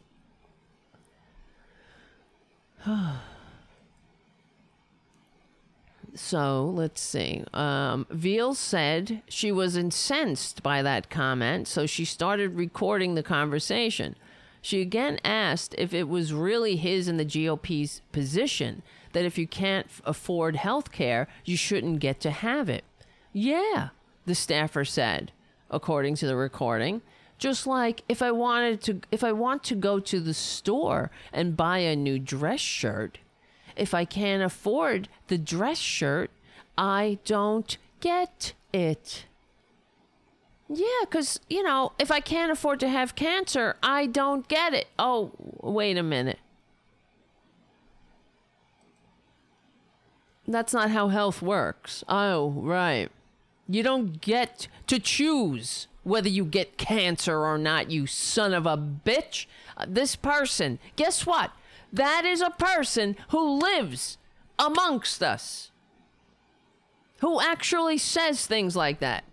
[6.14, 7.44] So let's see.
[7.54, 14.16] Um, Veal said she was incensed by that comment, so she started recording the conversation.
[14.60, 18.82] She again asked if it was really his and the GOP's position
[19.12, 22.84] that if you can't afford health care, you shouldn't get to have it.
[23.32, 23.88] Yeah,
[24.26, 25.32] the staffer said,
[25.70, 27.02] according to the recording.
[27.38, 31.56] Just like if I wanted to if I want to go to the store and
[31.56, 33.18] buy a new dress shirt,
[33.76, 36.30] if I can't afford the dress shirt,
[36.76, 39.24] I don't get it.
[40.68, 44.86] Yeah, because, you know, if I can't afford to have cancer, I don't get it.
[44.98, 46.38] Oh, wait a minute.
[50.48, 52.02] That's not how health works.
[52.08, 53.10] Oh, right.
[53.68, 58.76] You don't get to choose whether you get cancer or not, you son of a
[58.76, 59.46] bitch.
[59.76, 61.52] Uh, this person, guess what?
[61.92, 64.16] That is a person who lives
[64.58, 65.70] amongst us,
[67.20, 69.24] who actually says things like that.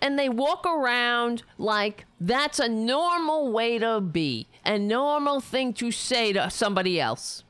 [0.00, 5.90] And they walk around like that's a normal way to be, a normal thing to
[5.90, 7.44] say to somebody else.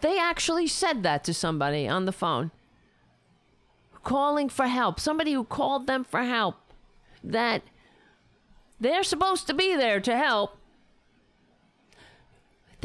[0.00, 2.50] They actually said that to somebody on the phone,
[4.02, 6.56] calling for help, somebody who called them for help,
[7.22, 7.62] that
[8.78, 10.58] they're supposed to be there to help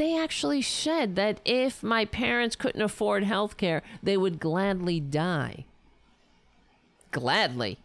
[0.00, 5.66] they actually said that if my parents couldn't afford health care, they would gladly die.
[7.10, 7.76] Gladly.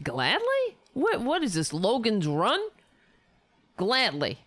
[0.00, 0.76] Gladly?
[0.92, 1.72] What what is this?
[1.72, 2.60] Logan's Run?
[3.76, 4.38] Gladly.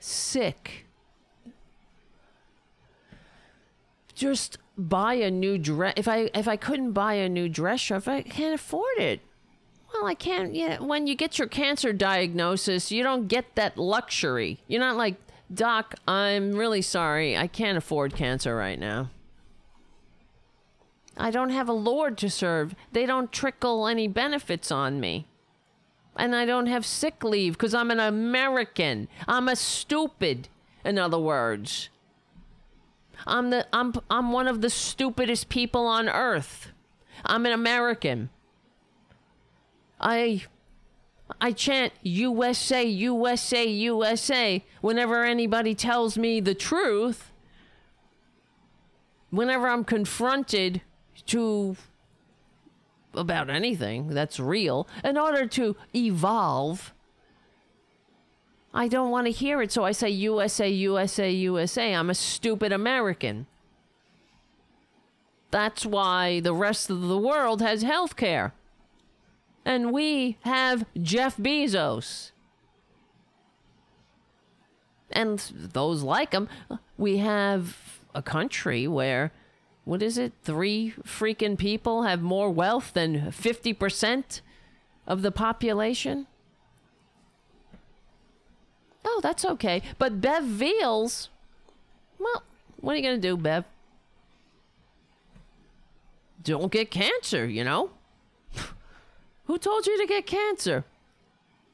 [0.00, 0.86] Sick.
[4.12, 5.94] Just buy a new dress.
[5.96, 9.20] If I if I couldn't buy a new dress if I can't afford it,
[9.92, 10.54] well, I can't.
[10.54, 14.60] Yeah, when you get your cancer diagnosis, you don't get that luxury.
[14.68, 15.16] You're not like,
[15.52, 17.36] Doc, I'm really sorry.
[17.36, 19.10] I can't afford cancer right now.
[21.16, 22.74] I don't have a Lord to serve.
[22.92, 25.26] They don't trickle any benefits on me.
[26.16, 29.08] And I don't have sick leave because I'm an American.
[29.26, 30.48] I'm a stupid
[30.84, 31.90] In other words,
[33.26, 36.72] I'm the I'm I'm one of the stupidest people on earth.
[37.24, 38.30] I'm an American.
[40.00, 40.42] I
[41.40, 47.30] I chant USA, USA, USA whenever anybody tells me the truth.
[49.30, 50.80] Whenever I'm confronted
[51.26, 51.76] to
[53.14, 56.92] about anything that's real, in order to evolve,
[58.72, 61.94] I don't want to hear it, so I say USA, USA, USA.
[61.94, 63.46] I'm a stupid American.
[65.50, 68.52] That's why the rest of the world has health care.
[69.64, 72.32] And we have Jeff Bezos.
[75.10, 76.48] And those like him,
[76.96, 79.32] we have a country where,
[79.84, 84.40] what is it, three freaking people have more wealth than 50%
[85.06, 86.26] of the population?
[89.04, 89.82] Oh, that's okay.
[89.98, 91.28] But Bev Veals,
[92.18, 92.42] well,
[92.80, 93.64] what are you going to do, Bev?
[96.42, 97.90] Don't get cancer, you know?
[99.50, 100.84] Who told you to get cancer?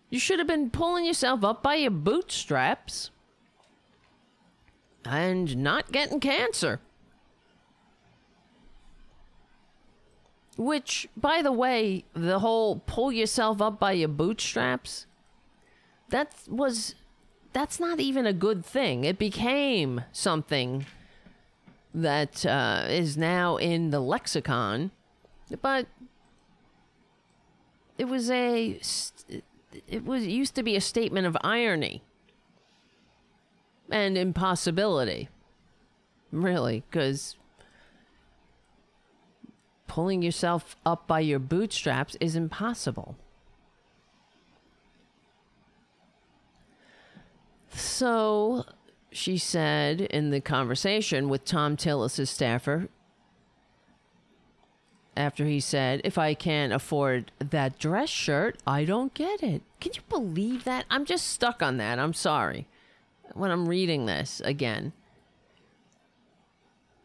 [0.09, 3.11] You should have been pulling yourself up by your bootstraps
[5.05, 6.81] and not getting cancer.
[10.57, 15.05] Which, by the way, the whole pull yourself up by your bootstraps,
[16.09, 16.95] that was,
[17.53, 19.05] that's not even a good thing.
[19.05, 20.87] It became something
[21.93, 24.93] that uh, is now in the lexicon,
[25.61, 25.89] but
[27.99, 28.81] it was a,
[29.89, 32.03] it was it used to be a statement of irony
[33.91, 35.29] and impossibility.
[36.33, 37.37] Really, because
[39.87, 43.17] pulling yourself up by your bootstraps is impossible.
[47.71, 48.65] So
[49.11, 52.89] she said in the conversation with Thom Tillis' staffer,
[55.17, 59.63] after he said, If I can't afford that dress shirt, I don't get it.
[59.81, 60.85] Can you believe that?
[60.91, 61.99] I'm just stuck on that.
[61.99, 62.67] I'm sorry.
[63.33, 64.93] When I'm reading this again,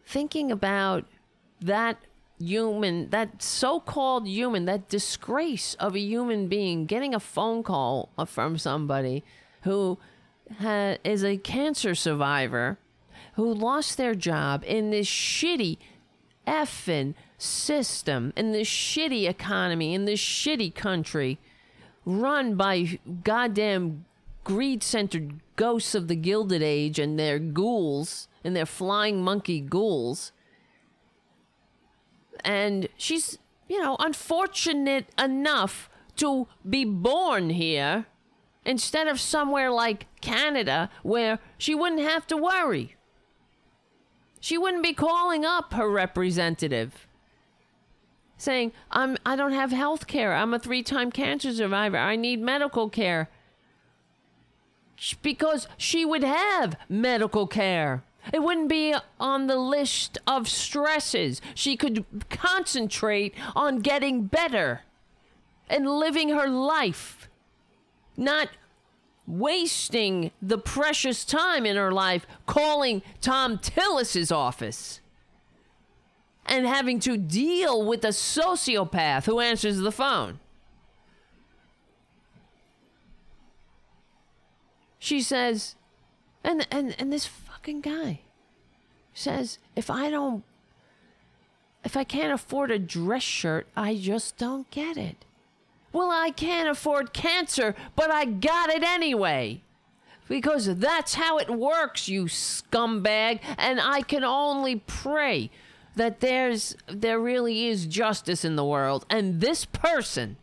[0.06, 1.06] thinking about
[1.62, 1.98] that
[2.40, 8.10] human, that so called human, that disgrace of a human being getting a phone call
[8.26, 9.24] from somebody
[9.64, 9.98] who
[10.60, 12.78] ha- is a cancer survivor
[13.34, 15.78] who lost their job in this shitty
[16.48, 21.40] effing system, and this shitty economy, in this shitty country
[22.06, 24.06] run by goddamn
[24.44, 30.32] greed centered ghosts of the Gilded Age and their ghouls and their flying monkey ghouls.
[32.44, 33.38] And she's,
[33.68, 38.06] you know, unfortunate enough to be born here
[38.66, 42.96] instead of somewhere like Canada where she wouldn't have to worry.
[44.40, 47.08] She wouldn't be calling up her representative
[48.42, 50.34] saying, I'm, I don't have health care.
[50.34, 51.98] I'm a three time cancer survivor.
[51.98, 53.30] I need medical care.
[55.22, 58.04] Because she would have medical care.
[58.32, 61.42] It wouldn't be on the list of stresses.
[61.56, 64.82] She could concentrate on getting better
[65.70, 67.30] and living her life,
[68.16, 68.50] not
[69.26, 75.01] wasting the precious time in her life calling Thom Tillis's office
[76.52, 80.38] and having to deal with a sociopath who answers the phone.
[85.00, 85.76] She says,
[86.44, 88.20] and, and, and this fucking guy
[89.14, 90.44] says, if I don't,
[91.86, 95.24] if I can't afford a dress shirt, I just don't get it.
[95.94, 99.62] Well, I can't afford cancer, but I got it anyway.
[100.28, 103.40] Because that's how it works, you scumbag.
[103.58, 105.50] And I can only pray
[105.96, 109.06] that there's there really is justice in the world.
[109.10, 110.38] And this person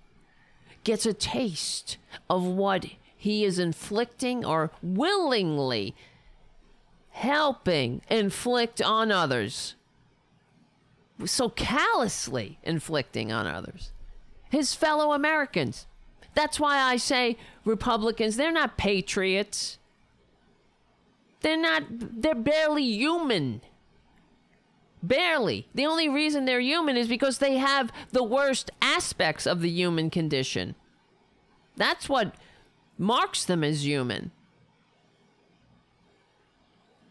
[0.84, 1.96] gets a taste
[2.28, 5.94] of what he is inflicting or willingly
[7.10, 9.74] helping inflict on others.
[11.24, 13.92] So callously inflicting on others.
[14.50, 15.86] His fellow americans.
[16.34, 19.78] That's why i say republicans they're not patriots.
[21.40, 23.62] They're not they're barely human
[25.02, 25.68] Barely.
[25.74, 30.10] The only reason they're human is because they have the worst aspects of the human
[30.10, 30.74] condition.
[31.76, 32.34] That's what
[32.98, 34.32] marks them as human.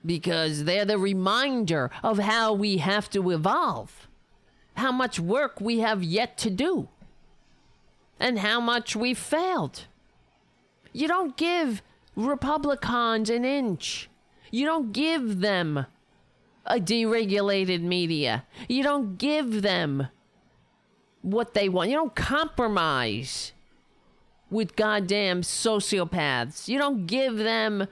[0.06, 4.08] Because they're the reminder of how we have to evolve,
[4.76, 6.90] how much work we have yet to do,
[8.20, 9.86] and how much we've failed.
[10.92, 11.82] You don't give
[12.16, 14.10] Republicans an inch.
[14.52, 15.86] You don't give them
[16.68, 18.46] a deregulated media.
[18.68, 20.08] You don't give them
[21.22, 21.90] what they want.
[21.90, 23.54] You don't compromise
[24.50, 26.68] with goddamn sociopaths.
[26.68, 27.88] You don't give them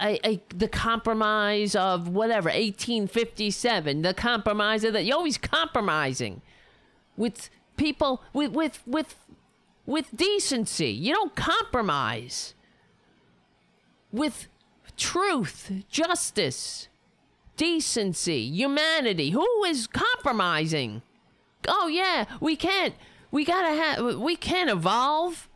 [0.00, 6.40] a, a, the compromise of whatever 1857 the compromise of that you're always compromising
[7.16, 9.16] with people with with with
[9.84, 12.54] with decency you don't compromise
[14.12, 14.46] with
[14.96, 16.86] truth justice
[17.62, 21.00] decency humanity who is compromising
[21.68, 22.94] oh yeah we can't
[23.30, 25.48] we gotta have we can't evolve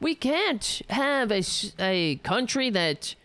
[0.00, 1.42] we can't have a,
[1.80, 3.16] a country that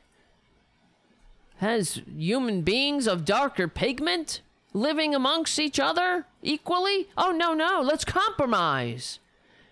[1.57, 4.41] has human beings of darker pigment
[4.73, 7.07] living amongst each other equally?
[7.17, 9.19] Oh, no, no, let's compromise.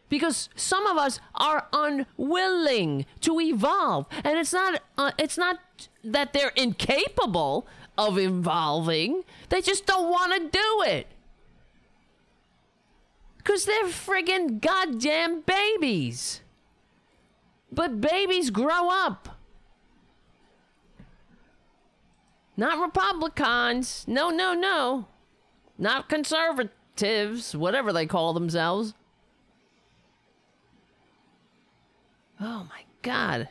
[0.10, 4.06] Because some of us are unwilling to evolve.
[4.24, 5.60] And it's not, uh, it's not
[6.04, 7.66] that they're incapable
[8.08, 11.08] of evolving, they just don't want to do it.
[13.38, 16.42] Because they're friggin' goddamn babies.
[17.72, 19.40] But babies grow up.
[22.56, 24.06] Not Republicans.
[24.08, 25.08] No, no, no.
[25.78, 28.94] Not conservatives, whatever they call themselves.
[32.40, 33.50] Oh my God.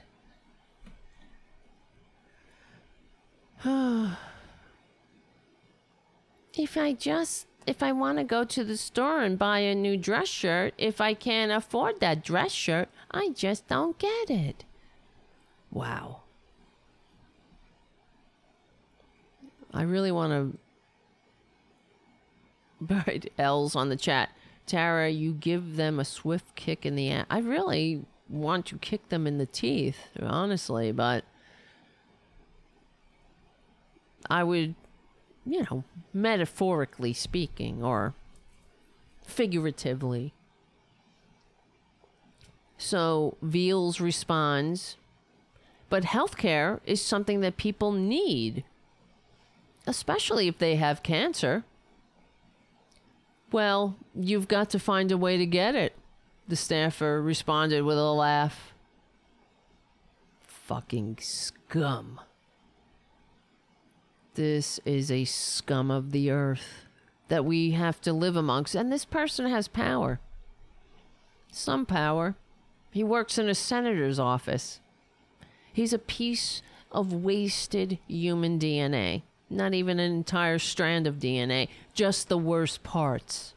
[6.61, 9.97] if I just, if I want to go to the store and buy a new
[9.97, 14.65] dress shirt, if I can't afford that dress shirt, I just don't get it.
[15.71, 16.21] Wow.
[19.73, 20.59] I really want
[22.81, 24.31] to write L's on the chat.
[24.67, 27.27] Tara, you give them a swift kick in the ass.
[27.31, 31.25] I really want to kick them in the teeth, honestly, but
[34.29, 34.75] I would,
[35.47, 38.15] you know, metaphorically speaking or
[39.25, 40.33] figuratively.
[42.79, 44.97] So Veals responds,
[45.89, 48.65] but healthcare is something that people need
[49.87, 51.65] especially if they have cancer.
[53.53, 55.97] Well, you've got to find a way to get it,
[56.47, 58.73] the staffer responded with a laugh.
[60.43, 62.21] Fucking scum.
[64.35, 66.87] This is a scum of the earth
[67.29, 70.21] that we have to live amongst, and this person has power.
[71.51, 72.37] Some power.
[72.91, 74.81] He works in a senator's office.
[75.73, 79.23] He's a piece of wasted human DNA.
[79.49, 83.55] Not even an entire strand of DNA, just the worst parts.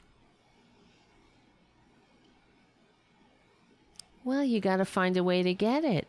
[4.23, 6.07] Well, you got to find a way to get it.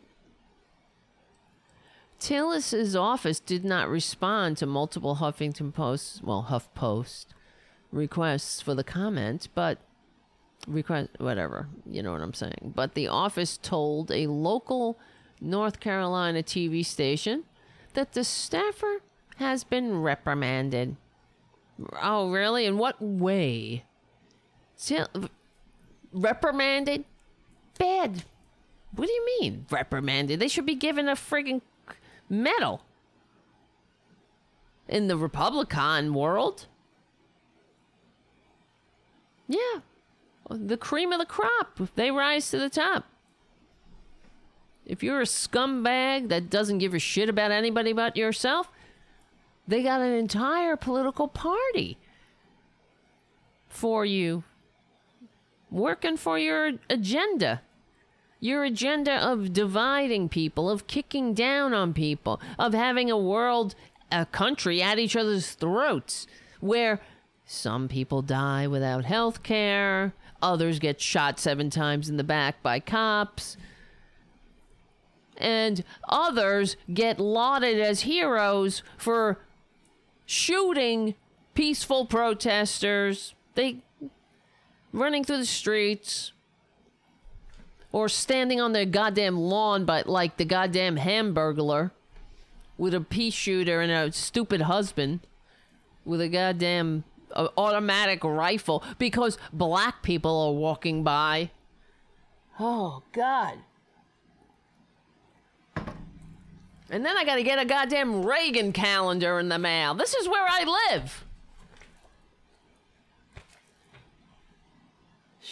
[2.25, 7.27] Tillis's office did not respond to multiple Huffington Post, well, HuffPost
[7.91, 9.77] requests for the comment, but
[10.65, 12.73] request whatever, you know what I'm saying.
[12.75, 14.97] But the office told a local
[15.39, 17.43] North Carolina TV station
[17.93, 19.01] that the staffer
[19.35, 20.95] has been reprimanded.
[22.01, 22.65] Oh, really?
[22.65, 23.85] In what way?
[24.75, 25.07] Still,
[26.11, 27.05] reprimanded?
[27.77, 28.23] Bad.
[28.95, 30.39] What do you mean, reprimanded?
[30.39, 31.61] They should be given a friggin'
[32.29, 32.81] medal.
[34.87, 36.67] In the Republican world?
[39.47, 39.81] Yeah.
[40.49, 41.79] The cream of the crop.
[41.95, 43.05] They rise to the top.
[44.85, 48.69] If you're a scumbag that doesn't give a shit about anybody but yourself,
[49.67, 51.97] they got an entire political party
[53.67, 54.43] for you,
[55.71, 57.61] working for your agenda.
[58.45, 63.73] Your agenda of dividing people, of kicking down on people, of having a world,
[64.11, 66.27] a country at each other's throats,
[66.59, 67.01] where
[67.43, 70.13] some people die without health care,
[70.43, 73.57] others get shot seven times in the back by cops
[75.37, 79.39] and others get lauded as heroes for
[80.27, 81.15] shooting
[81.55, 83.33] peaceful protesters.
[83.55, 83.77] They
[84.93, 86.31] running through the streets
[87.95, 91.91] or standing on their goddamn lawn but like the goddamn hamburglar
[92.77, 95.21] with a pea shooter and a stupid husband
[96.03, 101.49] with a goddamn uh, automatic rifle because black people are walking by.
[102.59, 103.59] Oh god.
[106.89, 109.93] And then I got to get a goddamn Reagan calendar in the mail.
[109.93, 111.24] This is where I live.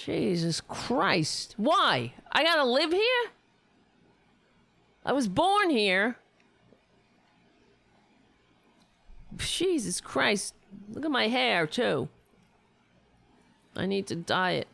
[0.05, 1.55] Jesus Christ.
[1.57, 2.13] Why?
[2.31, 3.31] I got to live here?
[5.05, 6.17] I was born here.
[9.37, 10.55] Jesus Christ.
[10.91, 12.09] Look at my hair, too.
[13.75, 14.67] I need to dye it.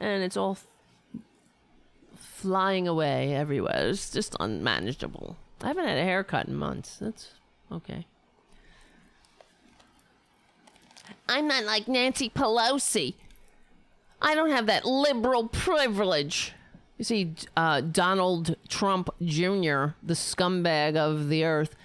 [0.00, 0.66] And it's all f-
[2.16, 3.88] flying away everywhere.
[3.88, 5.36] It's just unmanageable.
[5.62, 6.96] I haven't had a haircut in months.
[7.00, 7.30] That's
[7.70, 8.06] okay.
[11.28, 13.14] I'm not like Nancy Pelosi.
[14.24, 16.54] I don't have that liberal privilege.
[16.96, 21.76] You see, uh, Donald Trump Jr., the scumbag of the earth,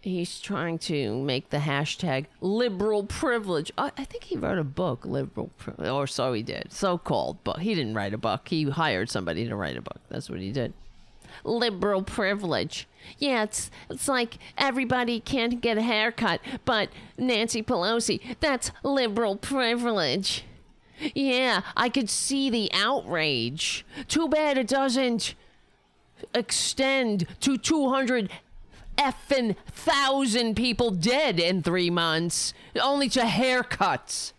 [0.00, 3.72] he's trying to make the hashtag liberal privilege.
[3.76, 7.42] I, I think he wrote a book, liberal privilege, or so he did, so called
[7.42, 7.58] book.
[7.58, 8.48] He didn't write a book.
[8.48, 9.98] He hired somebody to write a book.
[10.08, 10.72] That's what he did.
[11.42, 12.86] Liberal privilege.
[13.18, 20.44] Yeah, it's it's like everybody can't get a haircut, but Nancy Pelosi, that's liberal privilege.
[21.14, 23.84] Yeah, I could see the outrage.
[24.08, 25.34] Too bad it doesn't
[26.34, 28.30] extend to 200
[28.96, 34.32] effing thousand people dead in three months, only to haircuts.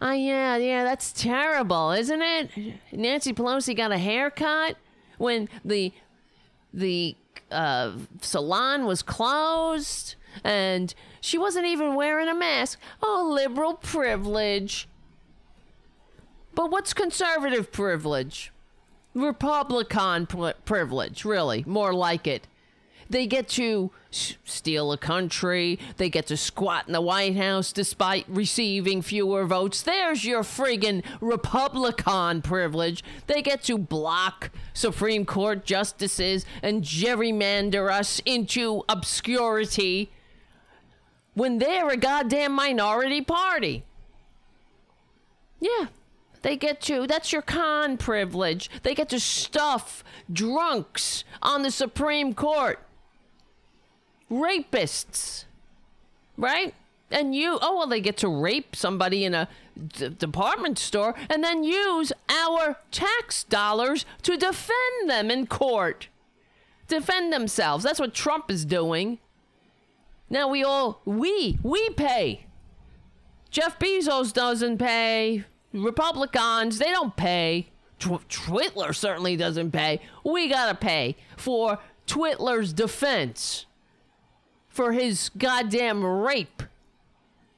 [0.00, 2.50] Oh, yeah, yeah, that's terrible, isn't it?
[2.90, 4.76] Nancy Pelosi got a haircut
[5.18, 5.92] when the
[6.74, 7.14] the
[7.52, 10.92] uh, salon was closed and
[11.22, 12.80] she wasn't even wearing a mask.
[13.00, 14.88] Oh, liberal privilege.
[16.52, 18.52] But what's conservative privilege?
[19.14, 22.48] Republican pri- privilege, really, more like it.
[23.08, 25.78] They get to steal a country.
[25.96, 29.80] They get to squat in the White House despite receiving fewer votes.
[29.82, 33.04] There's your friggin' Republican privilege.
[33.28, 40.10] They get to block Supreme Court justices and gerrymander us into obscurity
[41.34, 43.84] when they're a goddamn minority party.
[45.60, 45.86] Yeah,
[46.42, 48.68] they get to, that's your con privilege.
[48.82, 50.02] They get to stuff
[50.32, 52.80] drunks on the Supreme Court,
[54.30, 55.44] rapists,
[56.36, 56.74] right?
[57.10, 59.48] And you, oh, well, they get to rape somebody in a
[59.88, 66.08] d- department store and then use our tax dollars to defend them in court.
[66.88, 67.84] Defend themselves.
[67.84, 69.18] That's what Trump is doing.
[70.32, 72.46] Now we all we we pay.
[73.50, 75.44] Jeff Bezos doesn't pay.
[75.74, 77.68] Republicans they don't pay.
[77.98, 80.00] Tw- Twitler certainly doesn't pay.
[80.24, 83.66] We gotta pay for Twitler's defense
[84.70, 86.62] for his goddamn rape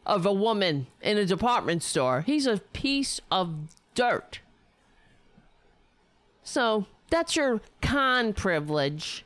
[0.05, 2.23] of a woman in a department store.
[2.23, 3.55] He's a piece of
[3.95, 4.41] dirt.
[6.43, 9.25] So that's your con privilege.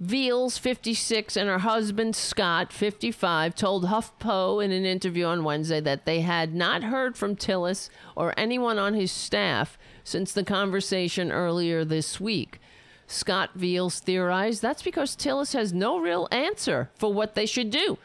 [0.00, 6.04] Veals, 56, and her husband, Scott, 55, told HuffPo in an interview on Wednesday that
[6.04, 11.84] they had not heard from Tillis or anyone on his staff since the conversation earlier
[11.84, 12.58] this week.
[13.06, 17.96] Scott Veals theorized that's because Tillis has no real answer for what they should do.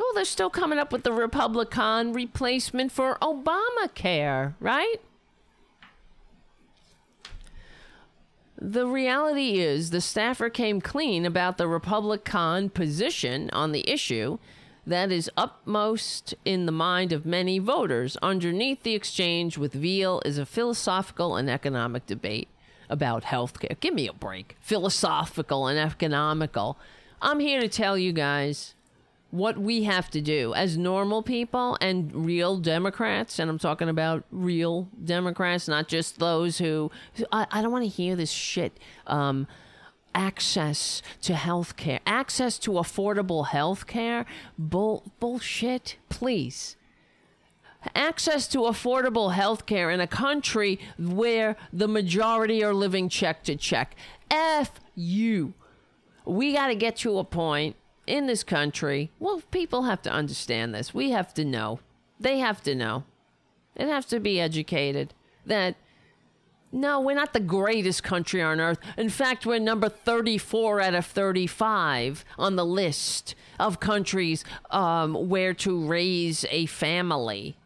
[0.00, 4.96] Oh, they're still coming up with the Republican replacement for Obamacare, right?
[8.58, 14.38] The reality is, the staffer came clean about the Republican position on the issue
[14.86, 18.16] that is upmost in the mind of many voters.
[18.22, 22.48] Underneath the exchange with Veal is a philosophical and economic debate
[22.88, 23.76] about health care.
[23.80, 24.56] Give me a break.
[24.60, 26.78] Philosophical and economical.
[27.20, 28.74] I'm here to tell you guys
[29.30, 34.24] what we have to do as normal people and real Democrats, and I'm talking about
[34.30, 36.90] real Democrats, not just those who
[37.32, 38.78] I, I don't want to hear this shit.
[39.06, 39.46] Um,
[40.14, 44.24] access to health care, access to affordable health care,
[44.58, 46.76] bull, bullshit, please.
[47.94, 53.54] Access to affordable health care in a country where the majority are living check to
[53.54, 53.94] check.
[54.30, 55.54] F you.
[56.24, 57.76] We got to get to a point
[58.06, 60.94] in this country, well, people have to understand this.
[60.94, 61.80] We have to know.
[62.18, 63.04] They have to know.
[63.74, 65.12] They have to be educated
[65.44, 65.76] that
[66.72, 68.78] no, we're not the greatest country on earth.
[68.96, 75.54] In fact, we're number 34 out of 35 on the list of countries um, where
[75.54, 77.56] to raise a family.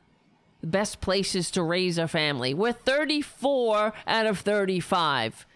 [0.62, 2.52] Best places to raise a family.
[2.52, 5.46] We're 34 out of 35.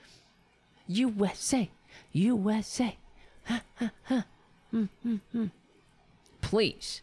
[0.88, 1.70] USA,
[2.12, 2.96] USA.
[6.40, 7.02] Please.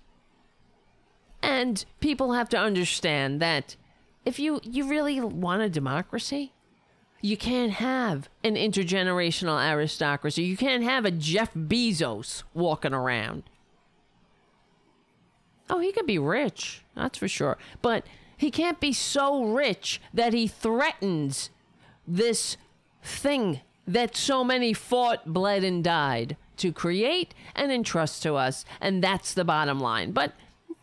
[1.42, 3.76] And people have to understand that
[4.26, 6.54] if you, you really want a democracy,
[7.22, 10.44] you can't have an intergenerational aristocracy.
[10.44, 13.44] You can't have a Jeff Bezos walking around.
[15.70, 17.58] Oh, he could be rich, that's for sure.
[17.82, 21.50] But he can't be so rich that he threatens
[22.08, 22.58] this
[23.04, 28.66] thing that so many fought, bled, and died to create and entrust to us.
[28.80, 30.12] And that's the bottom line.
[30.12, 30.34] But,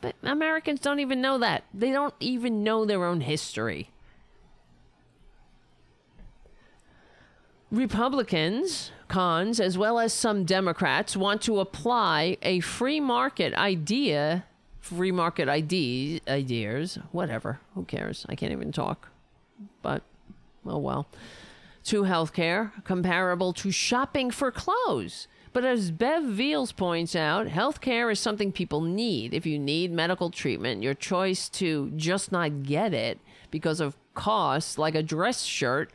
[0.00, 1.64] but Americans don't even know that.
[1.72, 3.90] They don't even know their own history.
[7.70, 14.44] Republicans, cons, as well as some Democrats want to apply a free market idea,
[14.80, 17.60] free market ID, ideas, whatever.
[17.74, 18.24] Who cares?
[18.28, 19.08] I can't even talk.
[19.82, 20.02] But,
[20.64, 21.08] oh well.
[21.84, 25.28] To healthcare, comparable to shopping for clothes.
[25.52, 29.32] But as Bev Veals points out, healthcare is something people need.
[29.34, 33.18] If you need medical treatment, your choice to just not get it
[33.50, 35.90] because of costs, like a dress shirt,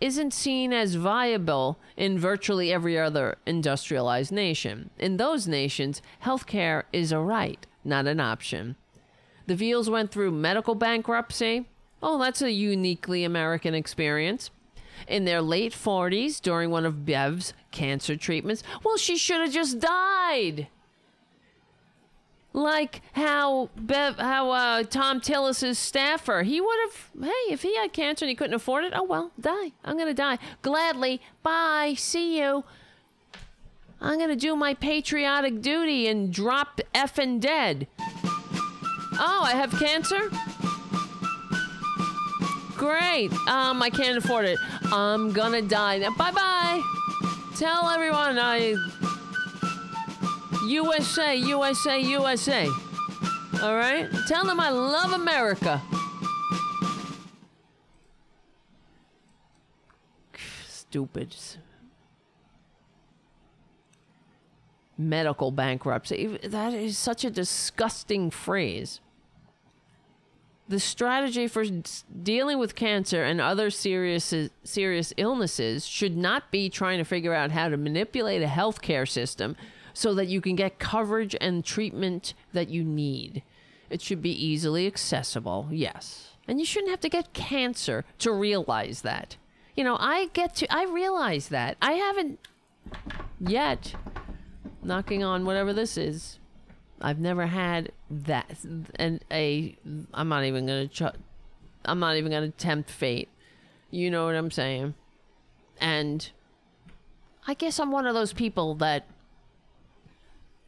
[0.00, 4.90] isn't seen as viable in virtually every other industrialized nation.
[4.98, 8.74] In those nations, healthcare is a right, not an option.
[9.46, 11.68] The Veals went through medical bankruptcy.
[12.02, 14.50] Oh, that's a uniquely American experience.
[15.08, 19.78] In their late 40s, during one of Bev's cancer treatments, well, she should have just
[19.78, 20.68] died
[22.52, 27.10] like how Bev, how uh, Thom Tillis's staffer, he would have.
[27.22, 29.72] Hey, if he had cancer and he couldn't afford it, oh well, die.
[29.84, 31.20] I'm gonna die gladly.
[31.42, 31.94] Bye.
[31.96, 32.64] See you.
[34.00, 37.86] I'm gonna do my patriotic duty and drop effing dead.
[39.18, 40.30] Oh, I have cancer.
[42.82, 43.32] Great.
[43.46, 44.58] Um, I can't afford it.
[44.86, 46.00] I'm gonna die.
[46.18, 46.82] Bye bye.
[47.54, 48.74] Tell everyone I
[50.66, 52.66] USA, USA, USA.
[53.62, 54.08] All right?
[54.26, 55.80] Tell them I love America.
[60.66, 61.36] Stupid.
[64.98, 66.36] Medical bankruptcy.
[66.42, 69.00] That is such a disgusting phrase.
[70.68, 71.64] The strategy for
[72.22, 74.32] dealing with cancer and other serious
[74.64, 79.56] serious illnesses should not be trying to figure out how to manipulate a healthcare system
[79.92, 83.42] so that you can get coverage and treatment that you need.
[83.90, 86.30] It should be easily accessible, yes.
[86.48, 89.36] And you shouldn't have to get cancer to realize that.
[89.76, 91.76] You know, I get to, I realize that.
[91.82, 92.38] I haven't
[93.38, 93.94] yet,
[94.82, 96.38] knocking on whatever this is.
[97.02, 98.56] I've never had that,
[98.94, 99.76] and a,
[100.14, 101.02] I'm not even gonna, ch-
[101.84, 103.28] I'm not even gonna tempt fate.
[103.90, 104.94] You know what I'm saying?
[105.80, 106.30] And
[107.46, 109.06] I guess I'm one of those people that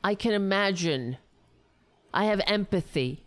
[0.02, 1.18] I can imagine.
[2.12, 3.22] I have empathy.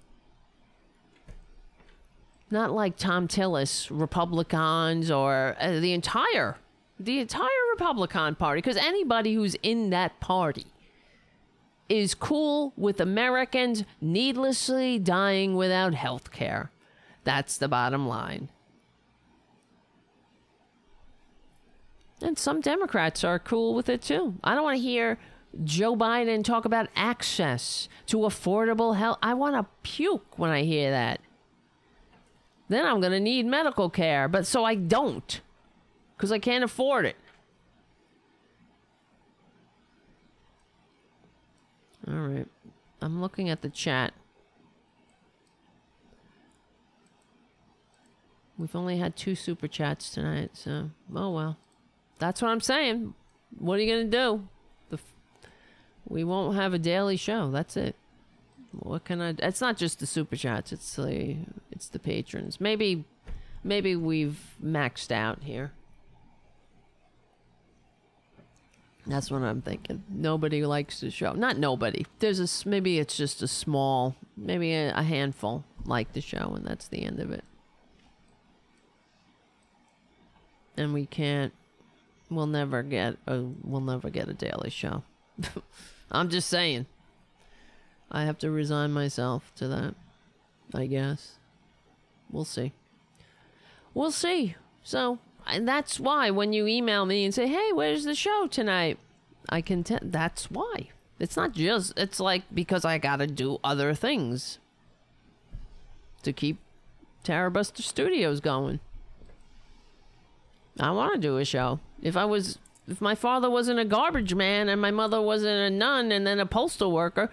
[2.52, 6.58] Not like Thom Tillis, Republicans, or uh, the entire,
[7.00, 10.68] the entire Republican Party, because anybody who's in that party
[11.90, 16.72] is cool with Americans needlessly dying without health care.
[17.24, 18.50] That's the bottom line.
[22.22, 24.36] And some Democrats are cool with it too.
[24.44, 25.20] I don't want to hear
[25.64, 29.20] Joe Biden talk about access to affordable health.
[29.22, 31.22] I want to puke when I hear that.
[32.70, 35.42] Then I'm going to need medical care, but so I don't
[36.16, 37.16] because I can't afford it.
[42.08, 42.48] All right.
[43.02, 44.14] I'm looking at the chat.
[48.58, 51.58] We've only had two super chats tonight, so oh well.
[52.18, 53.14] That's what I'm saying.
[53.58, 54.48] What are you to do?
[54.90, 55.00] The
[56.08, 57.52] we won't have a daily show.
[57.52, 57.96] That's it.
[58.72, 59.36] What can I?
[59.40, 60.72] It's not just the super chats.
[60.72, 61.38] It's the
[61.72, 62.60] it's the patrons.
[62.60, 63.06] Maybe
[63.64, 65.72] maybe we've maxed out here.
[69.08, 70.04] That's what I'm thinking.
[70.10, 71.32] Nobody likes the show.
[71.32, 72.06] Not nobody.
[72.20, 76.66] There's a maybe it's just a small, maybe a, a handful like the show, and
[76.66, 77.46] that's the end of it.
[80.76, 81.54] And we can't.
[82.30, 83.44] We'll never get a.
[83.64, 85.04] We'll never get a daily show.
[86.12, 86.86] I'm just saying.
[88.12, 89.96] I have to resign myself to that.
[90.74, 91.40] I guess.
[92.30, 92.74] We'll see.
[93.94, 94.56] We'll see.
[94.84, 98.98] So, and that's why when you email me and say, "Hey, where's the show tonight?"
[99.50, 100.00] I can tell.
[100.02, 100.90] That's why.
[101.20, 101.98] It's not just.
[101.98, 104.60] It's like because I got to do other things
[106.24, 106.60] to keep
[107.24, 108.80] Tarabuster Studios going.
[110.80, 111.80] I want to do a show.
[112.02, 115.70] If I was if my father wasn't a garbage man and my mother wasn't a
[115.70, 117.30] nun and then a postal worker,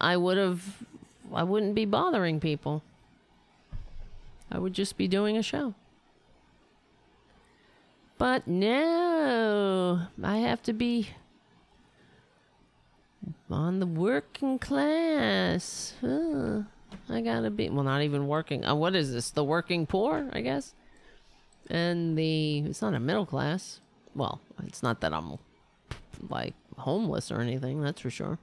[0.00, 0.84] I would have
[1.32, 2.82] I wouldn't be bothering people.
[4.50, 5.74] I would just be doing a show.
[8.22, 11.08] But no, I have to be
[13.50, 15.94] on the working class.
[16.04, 18.64] I gotta be well, not even working.
[18.64, 19.30] Uh, what is this?
[19.30, 20.72] The working poor, I guess.
[21.68, 23.80] And the it's not a middle class
[24.14, 25.38] well, it's not that I'm
[26.30, 28.38] like homeless or anything, that's for sure.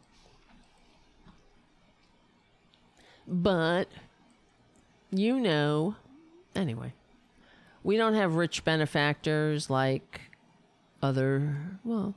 [3.26, 3.88] But
[5.10, 5.96] you know,
[6.54, 6.92] anyway,
[7.84, 10.22] we don't have rich benefactors like
[11.02, 12.16] other, well,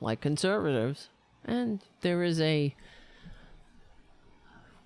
[0.00, 1.08] like conservatives.
[1.44, 2.74] And there is a,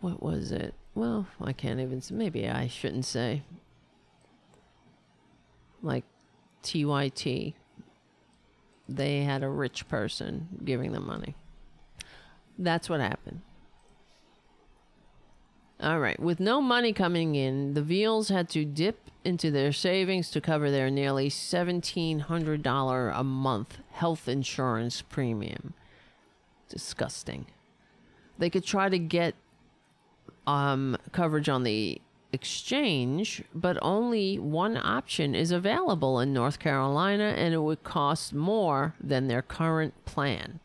[0.01, 0.75] what was it?
[0.95, 3.43] Well, I can't even, maybe I shouldn't say.
[5.81, 6.05] Like
[6.65, 7.55] TYT,
[8.89, 11.37] they had a rich person giving them money.
[12.59, 13.43] That's what happened.
[15.81, 16.19] All right.
[16.19, 20.71] With no money coming in, the Veals had to dip into their savings to cover
[20.71, 25.75] their nearly $1,700 a month health insurance premium.
[26.69, 27.47] Disgusting.
[28.39, 29.35] They could try to get
[30.47, 32.01] um, coverage on the
[32.33, 38.95] exchange, but only one option is available in North Carolina, and it would cost more
[39.01, 40.61] than their current plan.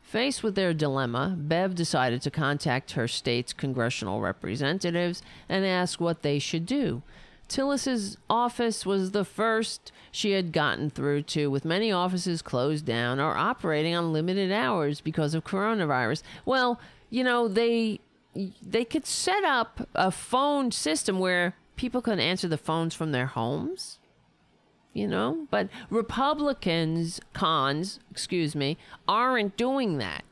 [0.00, 6.22] Faced with their dilemma, Bev decided to contact her state's congressional representatives and ask what
[6.22, 7.02] they should do.
[7.48, 13.20] Tillis's office was the first she had gotten through to, with many offices closed down
[13.20, 16.22] or operating on limited hours because of coronavirus.
[16.44, 18.00] Well, you know, they
[18.60, 23.26] they could set up a phone system where people could answer the phones from their
[23.26, 23.98] homes
[24.96, 25.46] you know?
[25.50, 30.24] But Republicans, cons, excuse me, aren't doing that.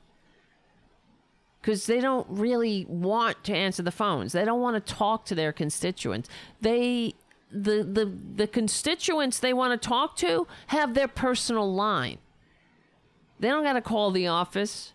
[1.65, 4.35] Because they don't really want to answer the phones.
[4.35, 6.29] They don't want to talk to their constituents.
[6.61, 7.15] They
[7.51, 12.19] the the the constituents they want to talk to have their personal line.
[13.41, 14.93] They don't got to call the office.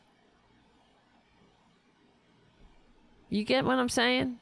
[3.29, 4.37] You get what I'm saying?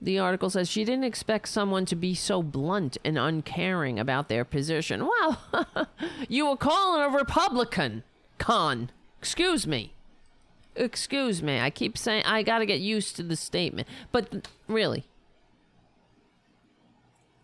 [0.00, 4.46] The article says she didn't expect someone to be so blunt and uncaring about their
[4.46, 5.06] position.
[5.06, 5.66] Well,
[6.28, 8.02] you were calling a Republican,
[8.38, 8.90] con.
[9.18, 9.94] Excuse me.
[10.74, 11.60] Excuse me.
[11.60, 13.88] I keep saying I got to get used to the statement.
[14.12, 15.04] But really,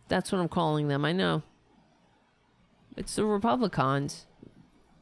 [0.08, 1.04] that's what I'm calling them.
[1.04, 1.42] I know.
[2.96, 4.26] It's the Republicans.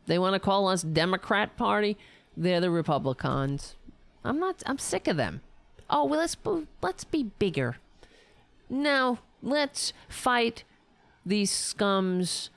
[0.06, 1.96] They want to call us Democrat Party.
[2.36, 3.74] They're the Republicans.
[4.24, 4.62] I'm not.
[4.66, 5.40] I'm sick of them.
[5.88, 6.36] Oh, well, let's
[6.82, 7.76] let's be bigger.
[8.68, 10.64] Now let's fight
[11.26, 12.50] these scums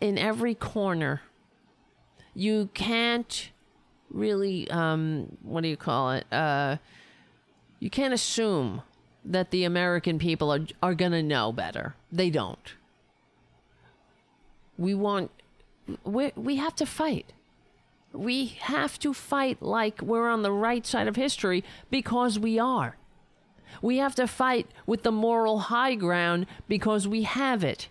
[0.00, 1.22] in every corner.
[2.34, 3.50] You can't
[4.10, 6.26] really um what do you call it?
[6.32, 6.76] Uh
[7.78, 8.82] you can't assume
[9.24, 11.94] that the American people are are to know better.
[12.12, 12.74] They don't.
[14.78, 15.30] We want
[16.04, 17.32] we we have to fight.
[18.12, 22.96] We have to fight like we're on the right side of history because we are.
[23.82, 27.88] We have to fight with the moral high ground because we have it.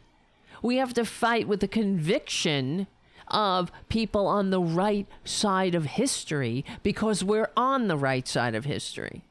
[0.61, 2.88] We have to fight with the conviction
[3.30, 8.66] of people on the right side of history because we're on the right side of
[8.66, 9.24] history.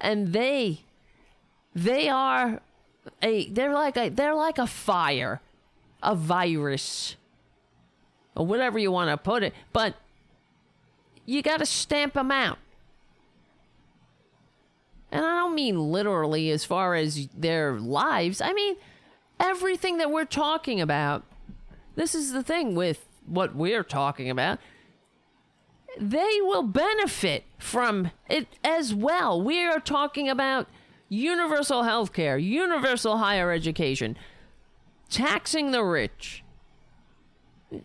[0.00, 0.82] And they
[1.74, 2.60] they are
[3.22, 5.40] a they're like a they're like a fire,
[6.02, 7.16] a virus,
[8.34, 9.96] or whatever you want to put it, but
[11.26, 12.58] you got to stamp them out.
[15.10, 18.40] And I don't mean literally as far as their lives.
[18.40, 18.76] I mean
[19.38, 21.24] everything that we're talking about.
[21.94, 24.58] This is the thing with what we're talking about.
[25.98, 29.40] They will benefit from it as well.
[29.40, 30.66] We are talking about
[31.08, 34.16] universal health care, universal higher education,
[35.10, 36.42] taxing the rich,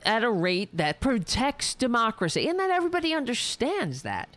[0.06, 4.36] at a rate that protects democracy and that everybody understands that.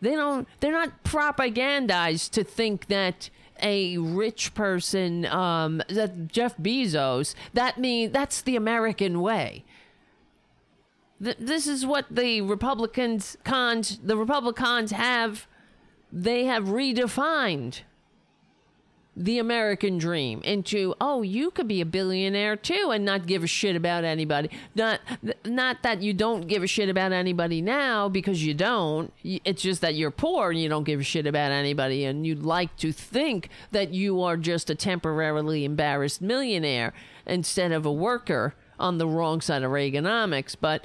[0.00, 3.30] They don't they're not propagandized to think that
[3.62, 9.64] a rich person um that Jeff Bezos that mean that's the American way.
[11.22, 15.46] Th- this is what the Republicans cons the Republicans have
[16.12, 17.80] they have redefined
[19.14, 23.46] the American dream into oh you could be a billionaire too and not give a
[23.46, 24.48] shit about anybody.
[24.74, 25.00] Not
[25.44, 29.12] not that you don't give a shit about anybody now because you don't.
[29.22, 32.42] It's just that you're poor and you don't give a shit about anybody and you'd
[32.42, 36.94] like to think that you are just a temporarily embarrassed millionaire
[37.26, 40.84] instead of a worker on the wrong side of Reaganomics but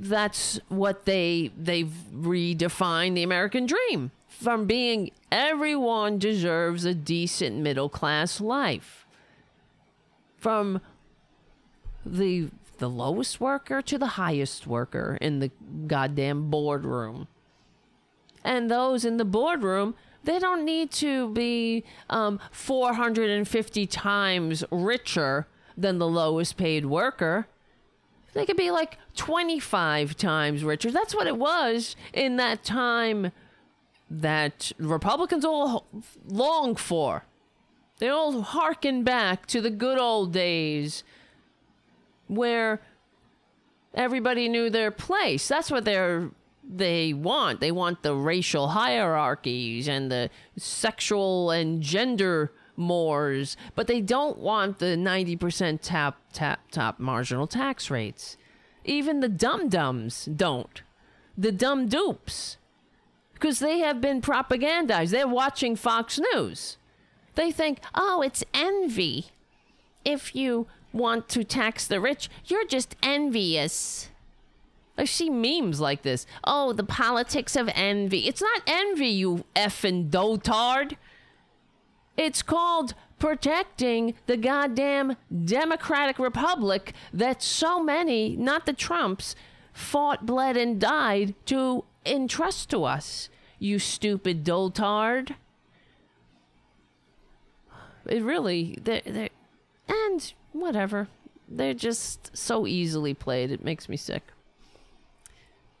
[0.00, 7.90] that's what they they've redefined the American dream from being everyone deserves a decent middle
[7.90, 9.06] class life.
[10.38, 10.80] From
[12.06, 12.48] the
[12.78, 15.50] the lowest worker to the highest worker in the
[15.86, 17.28] goddamn boardroom.
[18.42, 19.94] And those in the boardroom
[20.24, 25.46] They don't need to be um, 450 times richer
[25.76, 27.46] than the lowest paid worker.
[28.32, 30.90] They could be like 25 times richer.
[30.90, 33.32] That's what it was in that time
[34.10, 35.86] that Republicans all
[36.26, 37.24] long for.
[37.98, 41.04] They all harken back to the good old days
[42.28, 42.80] where
[43.94, 45.46] everybody knew their place.
[45.48, 46.30] That's what they're
[46.72, 47.60] they want.
[47.60, 54.78] They want the racial hierarchies and the sexual and gender mores, but they don't want
[54.78, 58.36] the 90% tap tap top marginal tax rates.
[58.84, 60.82] Even the dum dums don't.
[61.36, 62.56] The dumb dupes.
[63.34, 65.10] Because they have been propagandized.
[65.10, 66.76] They're watching Fox News.
[67.34, 69.26] They think, oh, it's envy.
[70.04, 74.10] If you want to tax the rich, you're just envious.
[74.98, 76.26] I see memes like this.
[76.44, 78.28] Oh, the politics of envy.
[78.28, 80.96] It's not envy, you effing dotard.
[82.20, 89.34] It's called protecting the goddamn Democratic Republic that so many, not the Trumps,
[89.72, 93.30] fought, bled, and died to entrust to us.
[93.58, 95.34] You stupid dotard.
[98.04, 99.30] It really, they're, they're,
[99.88, 101.08] and whatever.
[101.48, 103.50] They're just so easily played.
[103.50, 104.24] It makes me sick.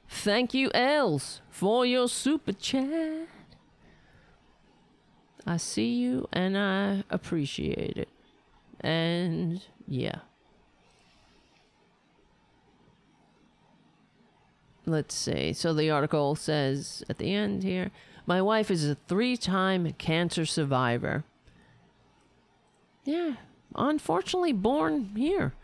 [0.08, 3.28] Thank you, Els, for your super chat.
[5.46, 8.08] I see you and I appreciate it.
[8.80, 10.20] And yeah.
[14.86, 15.52] Let's see.
[15.52, 17.90] So the article says at the end here
[18.26, 21.24] My wife is a three time cancer survivor.
[23.04, 23.34] Yeah,
[23.76, 25.54] unfortunately born here.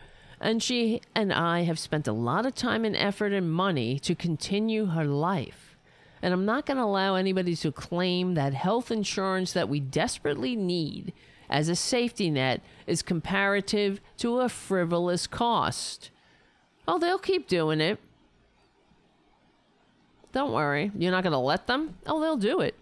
[0.41, 4.15] And she and I have spent a lot of time and effort and money to
[4.15, 5.66] continue her life.
[6.23, 10.57] And I'm not going to allow anybody to claim that health insurance that we desperately
[10.57, 11.13] need
[11.49, 16.11] as a safety net is comparative to a frivolous cost.
[16.89, 17.99] Oh, they'll keep doing it.
[20.33, 20.91] Don't worry.
[20.97, 21.97] You're not going to let them?
[22.07, 22.75] Oh, they'll do it.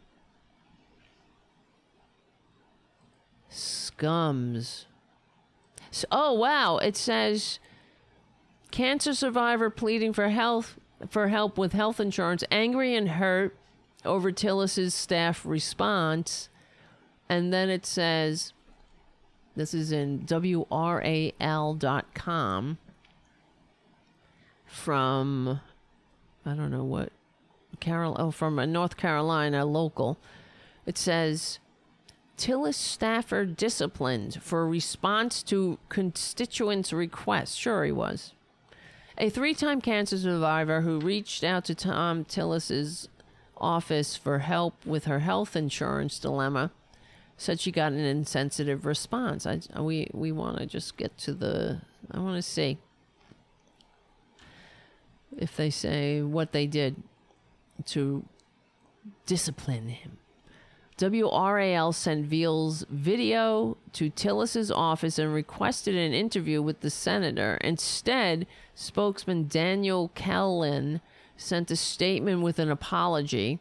[3.51, 4.86] Scums.
[5.90, 6.78] So, oh, wow.
[6.78, 7.61] It says
[8.73, 10.77] cancer survivor pleading for health
[11.10, 13.56] for help with health insurance, angry and hurt
[14.05, 16.48] over Tillis's staff response.
[17.28, 18.52] And then it says
[19.56, 20.68] this is in WRAL.com
[24.66, 25.60] from
[26.44, 27.12] I don't know what
[27.81, 30.18] Carol oh from a North Carolina local.
[30.86, 31.59] It says
[32.36, 37.55] Tillis staffer disciplined for response to constituents' requests.
[37.55, 38.32] Sure, he was.
[39.16, 43.09] A three time cancer survivor who reached out to Thom Tillis's
[43.57, 46.73] office for help with her health insurance dilemma
[47.36, 49.47] said she got an insensitive response.
[49.47, 51.81] I, we we want to just get to the.
[52.11, 52.78] I want to see
[55.36, 56.97] if they say what they did
[57.86, 58.24] to
[59.27, 60.19] discipline him.
[60.97, 67.59] WRAL sent Veal's video to Tillis's office and requested an interview with the senator.
[67.62, 71.01] Instead, spokesman Daniel Keylin
[71.37, 73.61] sent a statement with an apology.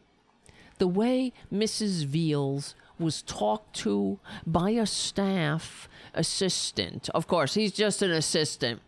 [0.78, 2.06] The way Mrs.
[2.06, 7.10] Veals was talked to by a staff assistant.
[7.10, 8.82] Of course, he's just an assistant.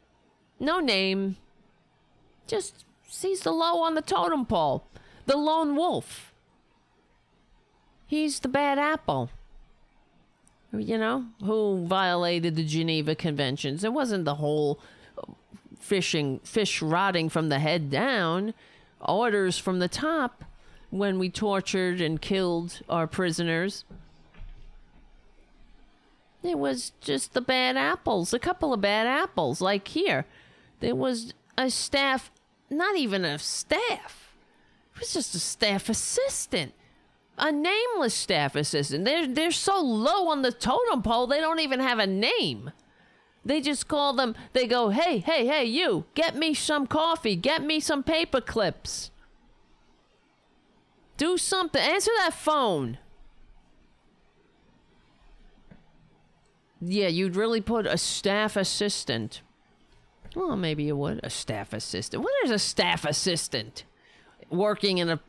[0.60, 1.38] No name.
[2.48, 4.86] Just sees the low on the totem pole.
[5.26, 6.34] The lone wolf.
[8.06, 9.32] He's the bad apple.
[10.72, 13.84] You know, who violated the Geneva Conventions.
[13.84, 14.80] It wasn't the whole
[15.86, 18.53] fishing fish rotting from the head down.
[18.99, 20.44] Orders from the top
[20.90, 23.86] when we tortured and killed our prisoners.
[26.44, 30.26] It was just the bad apples, a couple of bad apples, like here.
[30.80, 32.32] There was a staff,
[32.70, 34.34] not even a staff,
[34.94, 36.74] it was just a staff assistant
[37.38, 39.06] a nameless staff assistant.
[39.06, 42.72] They're they're so low on the totem pole they don't even have a name.
[43.46, 44.36] They just call them.
[44.54, 49.12] They go, hey, hey, hey, you, get me some coffee, get me some paper clips.
[51.18, 51.82] Do something.
[51.82, 52.98] Answer that phone.
[56.82, 59.42] Yeah, you'd really put a staff assistant.
[60.36, 61.22] Well, maybe you would.
[61.24, 62.22] A staff assistant.
[62.22, 63.86] What is a staff assistant
[64.50, 65.20] working in a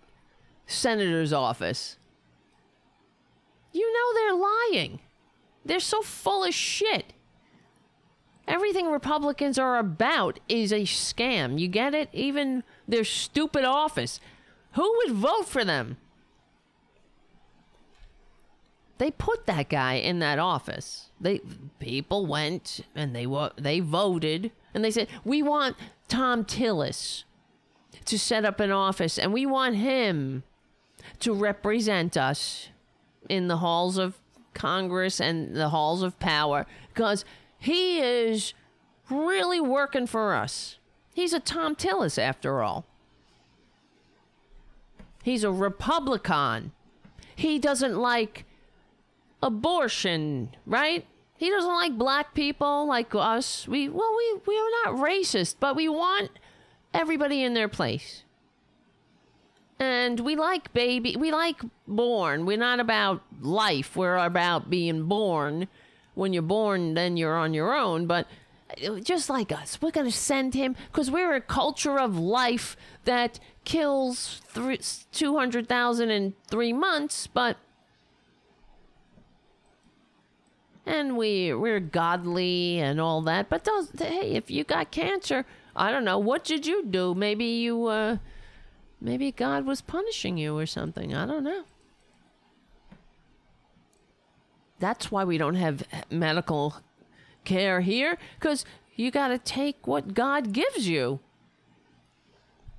[0.67, 1.99] senator's office.
[3.73, 5.01] You know they're lying.
[5.65, 7.13] They're so full of shit.
[8.49, 11.59] Everything Republicans are about is a scam.
[11.59, 12.09] You get it?
[12.13, 14.21] Even their stupid office.
[14.73, 15.97] Who would vote for them?
[18.99, 21.11] They put that guy in that office.
[21.21, 21.41] They
[21.81, 25.77] people went and they wa- they voted and they said, "We want
[26.09, 27.25] Thom Tillis
[28.07, 30.45] to set up an office and we want him
[31.21, 32.69] to represent us
[33.29, 34.19] in the halls of
[34.55, 37.25] Congress and the halls of power because
[37.67, 38.55] he is
[39.11, 40.79] really working for us.
[41.15, 42.85] He's a Thom Tillis after all.
[45.23, 46.73] He's a Republican.
[47.35, 48.45] He doesn't like
[49.43, 51.05] abortion, right?
[51.37, 53.67] He doesn't like black people like us.
[53.67, 56.31] We well we we are not racist, but we want
[56.95, 58.23] everybody in their place.
[59.79, 62.47] And we like baby, we like born.
[62.47, 63.97] We're not about life.
[63.97, 65.69] We're about being born.
[66.17, 68.27] When you're born, then you're on your own, but
[69.03, 73.39] just like us, we're going to send him because we're a culture of life that
[73.65, 74.81] kills three,
[75.13, 77.59] 200,000 in three months, but
[80.85, 83.49] and we we're godly and all that.
[83.49, 85.45] But those, hey, if you got cancer,
[85.75, 87.15] I don't know what did you do.
[87.15, 88.17] Maybe you, uh,
[89.01, 91.15] maybe God was punishing you or something.
[91.15, 91.65] I don't know.
[94.79, 96.77] That's why we don't have medical
[97.45, 101.21] care here, because you got to take what God gives you.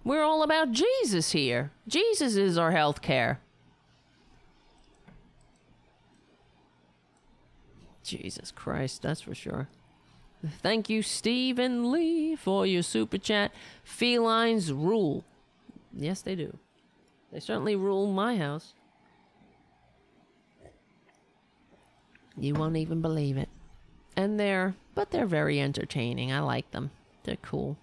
[0.04, 1.72] We're all about Jesus here.
[1.88, 3.40] Jesus is our health care.
[8.04, 9.68] Jesus Christ, that's for sure.
[10.62, 13.52] Thank you, Stephen Lee, for your super chat.
[13.84, 15.26] Felines rule.
[15.94, 16.58] Yes, they do.
[17.34, 18.74] They certainly rule my house.
[22.38, 23.50] You won't even believe it.
[24.16, 26.32] And they're, but they're very entertaining.
[26.32, 26.92] I like them.
[27.24, 27.78] They're cool.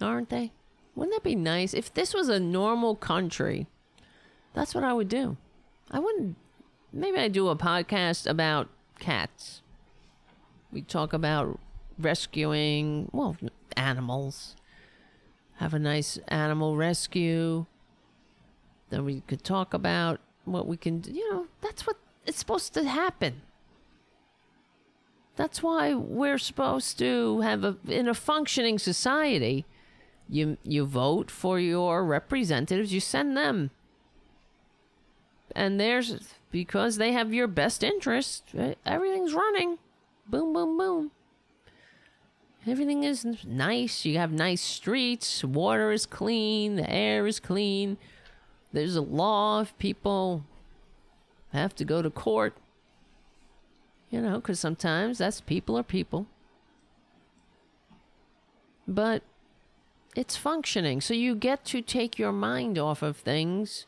[0.00, 0.52] Aren't they?
[0.94, 1.74] Wouldn't that be nice?
[1.74, 3.66] If this was a normal country,
[4.54, 5.36] that's what I would do.
[5.90, 6.36] I wouldn't
[6.92, 8.68] maybe I'd do a podcast about
[8.98, 9.62] cats.
[10.72, 11.58] We talk about
[11.98, 13.36] rescuing, well,
[13.76, 14.56] animals.
[15.56, 17.66] Have a nice animal rescue.
[18.88, 22.84] Then we could talk about what we can, you know, that's what it's supposed to
[22.84, 23.42] happen.
[25.36, 29.64] That's why we're supposed to have a in a functioning society.
[30.28, 33.70] You you vote for your representatives, you send them.
[35.56, 38.54] And there's because they have your best interest.
[38.84, 39.78] Everything's running.
[40.28, 41.10] Boom, boom, boom.
[42.66, 44.04] Everything is nice.
[44.04, 45.42] You have nice streets.
[45.42, 46.76] Water is clean.
[46.76, 47.96] The air is clean.
[48.72, 50.44] There's a law if people
[51.52, 52.56] have to go to court.
[54.10, 56.26] You know, because sometimes that's people are people.
[58.88, 59.22] But
[60.16, 61.00] it's functioning.
[61.00, 63.86] So you get to take your mind off of things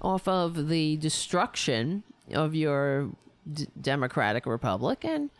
[0.00, 2.02] off of the destruction
[2.32, 3.10] of your
[3.50, 5.30] d- democratic republic and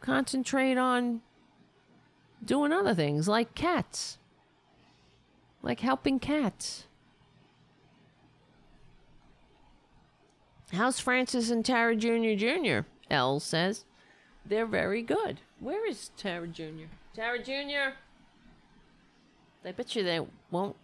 [0.00, 1.20] concentrate on
[2.44, 4.18] doing other things like cats,
[5.62, 6.86] like helping cats.
[10.72, 12.34] How's Francis and Tara Jr.
[12.36, 12.80] Jr.?
[13.10, 13.84] L says.
[14.44, 15.40] They're very good.
[15.60, 16.86] Where is Tara Jr.?
[17.14, 17.94] Tara Jr.?
[19.64, 20.20] I bet you they
[20.52, 20.76] won't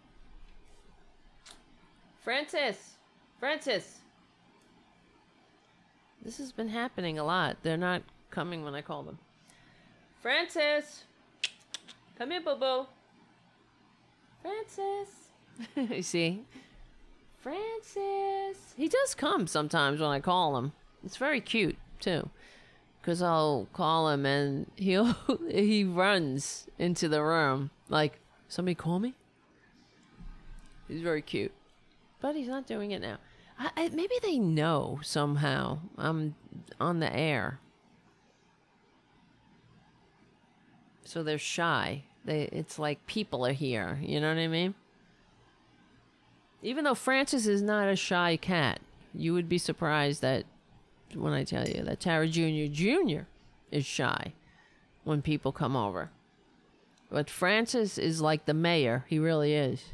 [2.22, 2.94] Francis!
[3.40, 3.98] Francis!
[6.24, 7.56] This has been happening a lot.
[7.62, 9.18] They're not coming when I call them.
[10.20, 11.02] Francis!
[12.16, 12.86] Come here, boo boo.
[14.40, 15.09] Francis!
[15.96, 16.44] you see?
[17.43, 18.74] Francis!
[18.77, 20.73] He does come sometimes when I call him.
[21.05, 22.31] It's very cute, too.
[23.01, 25.16] Because I'll call him and he'll
[25.51, 29.14] he runs into the room like, somebody call me?
[30.89, 31.52] He's very cute
[32.23, 33.19] but he's not doing it now.
[33.59, 36.36] I, I, maybe they know somehow I'm
[36.81, 37.59] on the air,
[41.05, 42.05] so they're shy.
[42.24, 43.98] They it's like people are here.
[44.01, 44.74] You know what I mean?
[46.62, 48.80] Even though Francis is not a shy cat,
[49.14, 50.44] you would be surprised that
[51.14, 52.72] when I tell you that Tara Jr.
[52.72, 53.22] Jr.
[53.70, 54.32] is shy
[55.05, 56.10] when people come over.
[57.10, 59.05] But Francis is like the mayor.
[59.09, 59.84] He really is.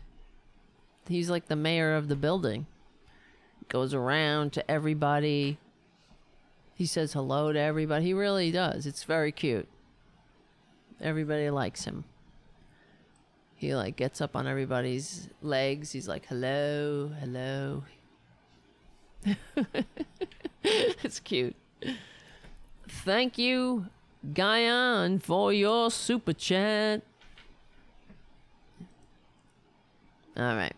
[1.09, 2.67] He's like the mayor of the building.
[3.69, 5.59] Goes around to everybody.
[6.75, 8.05] He says hello to everybody.
[8.05, 8.87] He really does.
[8.87, 9.67] It's very cute.
[11.01, 12.05] Everybody likes him.
[13.59, 15.91] He like gets up on everybody's legs.
[15.91, 17.83] He's like, "Hello, hello."
[20.63, 21.57] it's cute.
[22.89, 23.87] Thank you,
[24.33, 27.03] Guyan, for your super chat.
[30.37, 30.77] All right.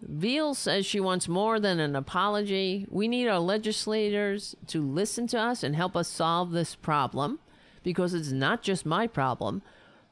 [0.00, 2.86] Veal says she wants more than an apology.
[2.88, 7.38] We need our legislators to listen to us and help us solve this problem
[7.82, 9.60] because it's not just my problem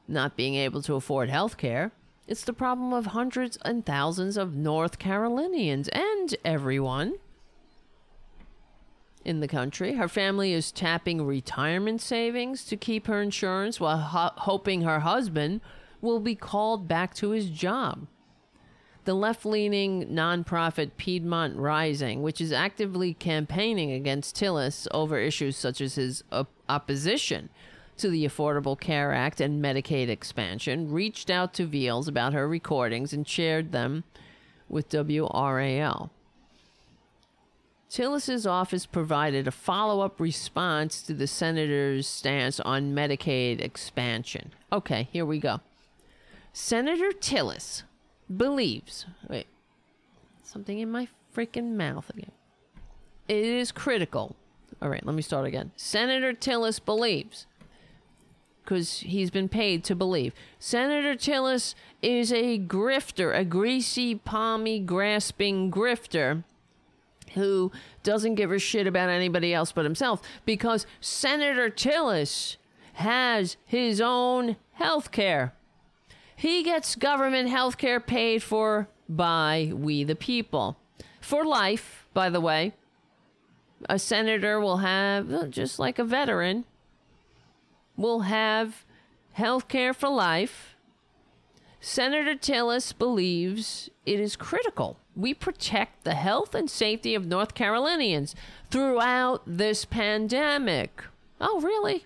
[0.07, 1.91] not being able to afford health care.
[2.27, 7.15] It's the problem of hundreds and thousands of North Carolinians and everyone
[9.23, 9.93] in the country.
[9.93, 15.61] Her family is tapping retirement savings to keep her insurance while ho- hoping her husband
[16.01, 18.07] will be called back to his job.
[19.05, 25.79] The left leaning nonprofit Piedmont Rising, which is actively campaigning against Tillis over issues such
[25.79, 27.49] as his op- opposition
[27.97, 33.13] to the Affordable Care Act and Medicaid expansion, reached out to Veals about her recordings
[33.13, 34.03] and shared them
[34.69, 36.09] with WRAL.
[37.89, 44.53] Tillis's office provided a follow up response to the senator's stance on Medicaid expansion.
[44.71, 45.61] Okay, here we go.
[46.51, 47.83] Senator Tillis
[48.35, 49.05] believes.
[49.29, 49.47] Wait,
[50.43, 52.31] something in my freaking mouth again.
[53.27, 54.35] It is critical.
[54.81, 55.71] All right, let me start again.
[55.77, 57.45] Senator Tillis believes,
[58.67, 65.71] because he's been paid to believe, Senator Tillis is a grifter, a greasy, palmy, grasping
[65.71, 66.43] grifter
[67.33, 67.71] who
[68.03, 72.57] doesn't give a shit about anybody else but himself because Senator Tillis
[72.93, 75.53] has his own health care.
[76.35, 80.77] He gets government health care paid for by we the people.
[81.21, 82.73] For life, by the way.
[83.89, 86.65] A senator will have, just like a veteran,
[87.97, 88.85] will have
[89.33, 90.75] health care for life.
[91.81, 98.35] Senator Tillis believes it is critical we protect the health and safety of North Carolinians
[98.69, 101.03] throughout this pandemic.
[101.41, 102.05] Oh, really?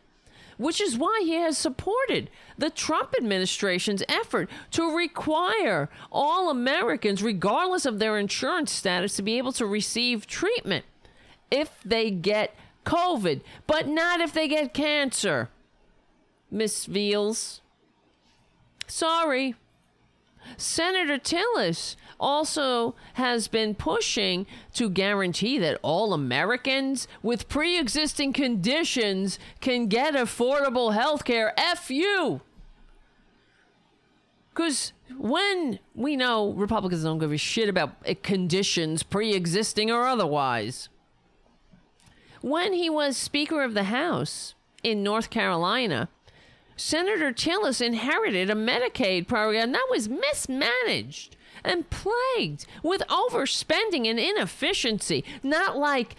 [0.57, 7.85] Which is why he has supported the Trump administration's effort to require all Americans, regardless
[7.85, 10.85] of their insurance status, to be able to receive treatment
[11.49, 12.55] if they get
[12.85, 15.49] COVID, but not if they get cancer.
[16.51, 17.61] Miss Veals.
[18.87, 19.55] Sorry.
[20.57, 29.39] Senator Tillis also has been pushing to guarantee that all Americans with pre existing conditions
[29.61, 31.53] can get affordable health care.
[31.57, 32.41] F you!
[34.53, 40.05] Because when we know Republicans don't give a shit about eh, conditions, pre existing or
[40.05, 40.89] otherwise,
[42.41, 46.09] when he was Speaker of the House in North Carolina,
[46.81, 55.23] Senator Tillis inherited a Medicaid program that was mismanaged and plagued with overspending and inefficiency,
[55.43, 56.15] not like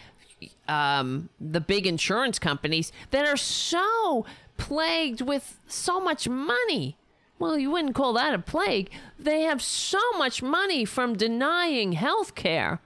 [0.68, 4.24] um, the big insurance companies that are so
[4.56, 6.96] plagued with so much money.
[7.40, 8.88] Well, you wouldn't call that a plague.
[9.18, 12.80] They have so much money from denying health care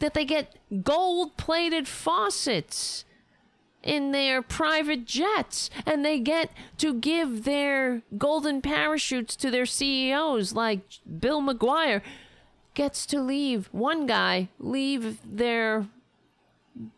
[0.00, 3.03] that they get gold plated faucets
[3.84, 10.54] in their private jets and they get to give their golden parachutes to their CEOs
[10.54, 10.80] like
[11.20, 12.00] Bill McGuire
[12.72, 15.86] gets to leave one guy leave their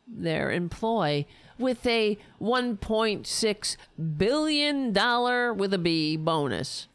[0.09, 1.27] their employ
[1.59, 3.77] with a 1.6
[4.17, 6.89] billion dollar with a B bonus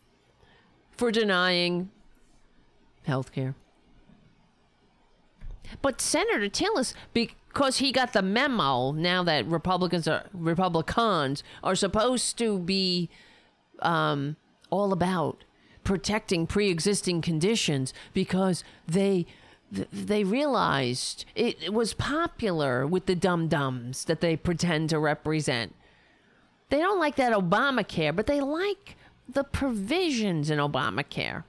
[0.92, 1.90] for denying
[3.04, 3.56] health care.
[5.82, 6.94] But Senator Tillis,
[7.54, 13.10] because he got the memo now that Republicans are Republicans are supposed to be
[13.80, 14.38] um,
[14.70, 15.44] all about
[15.84, 19.26] protecting pre-existing conditions because they
[19.72, 25.76] they realized it, it was popular with the dum dums that they pretend to represent.
[26.70, 28.96] They don't like that Obamacare, but they like
[29.28, 31.44] the provisions in Obamacare.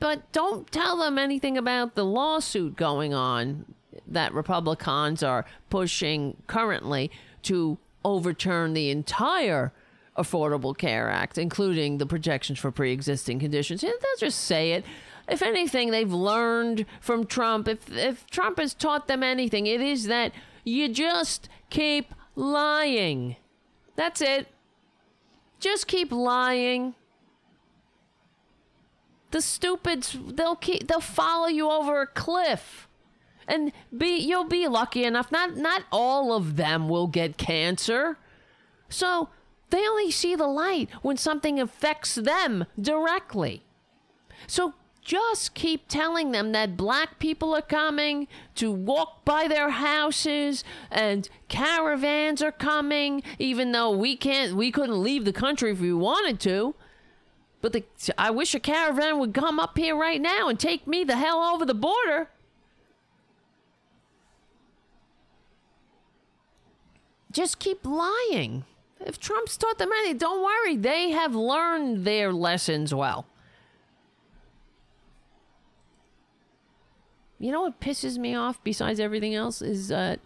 [0.00, 3.74] But don't tell them anything about the lawsuit going on
[4.08, 7.10] that Republicans are pushing currently
[7.42, 9.72] to overturn the entire
[10.16, 13.82] Affordable Care Act, including the protections for pre existing conditions.
[13.82, 14.84] they'll just say it.
[15.28, 17.68] If anything, they've learned from Trump.
[17.68, 20.32] If, if Trump has taught them anything, it is that
[20.64, 23.36] you just keep lying.
[23.94, 24.48] That's it.
[25.60, 26.94] Just keep lying.
[29.30, 32.87] The stupids, they'll keep, they'll follow you over a cliff
[33.48, 38.18] and be you'll be lucky enough not not all of them will get cancer.
[38.88, 39.30] So
[39.70, 43.62] they only see the light when something affects them directly.
[44.46, 50.64] So just keep telling them that black people are coming to walk by their houses
[50.90, 55.92] and caravans are coming even though we can't we couldn't leave the country if we
[55.92, 56.74] wanted to.
[57.60, 57.84] But the,
[58.16, 61.40] I wish a caravan would come up here right now and take me the hell
[61.40, 62.28] over the border.
[67.30, 68.64] Just keep lying.
[69.00, 70.76] If Trump's taught them anything, don't worry.
[70.76, 73.26] They have learned their lessons well.
[77.38, 80.16] You know what pisses me off besides everything else is uh,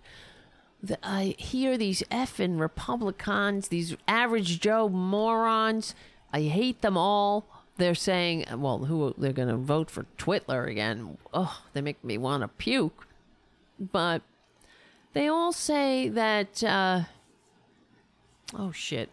[0.83, 5.95] that I hear these effing Republicans, these average Joe morons.
[6.33, 7.47] I hate them all.
[7.77, 11.19] They're saying, well, who they're going to vote for Twitler again.
[11.35, 13.07] Oh, they make me want to puke.
[13.79, 14.23] But
[15.13, 16.63] they all say that.
[16.63, 17.03] Uh,
[18.55, 19.11] oh shit!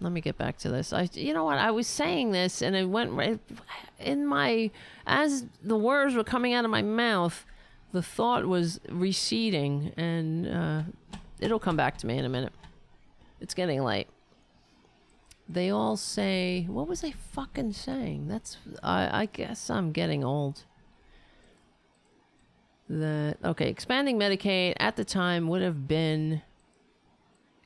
[0.00, 0.92] Let me get back to this.
[0.92, 1.58] I, you know what?
[1.58, 3.40] I was saying this, and it went right
[3.98, 4.70] in my
[5.06, 7.44] as the words were coming out of my mouth.
[7.92, 10.82] The thought was receding, and uh,
[11.40, 12.52] it'll come back to me in a minute.
[13.40, 14.08] It's getting late.
[15.48, 20.64] They all say, "What was I fucking saying?" That's I, I guess I'm getting old
[22.88, 26.42] that okay expanding medicaid at the time would have been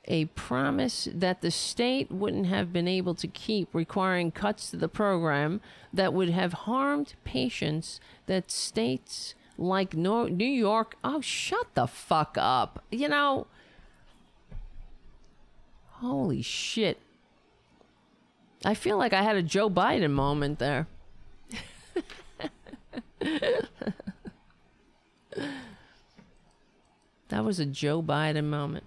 [0.06, 4.88] a promise that the state wouldn't have been able to keep requiring cuts to the
[4.88, 5.60] program
[5.92, 12.82] that would have harmed patients that states like New York oh shut the fuck up.
[12.90, 13.46] You know
[16.00, 16.98] holy shit.
[18.64, 20.88] I feel like I had a Joe Biden moment there
[27.28, 28.84] That was a Joe Biden moment.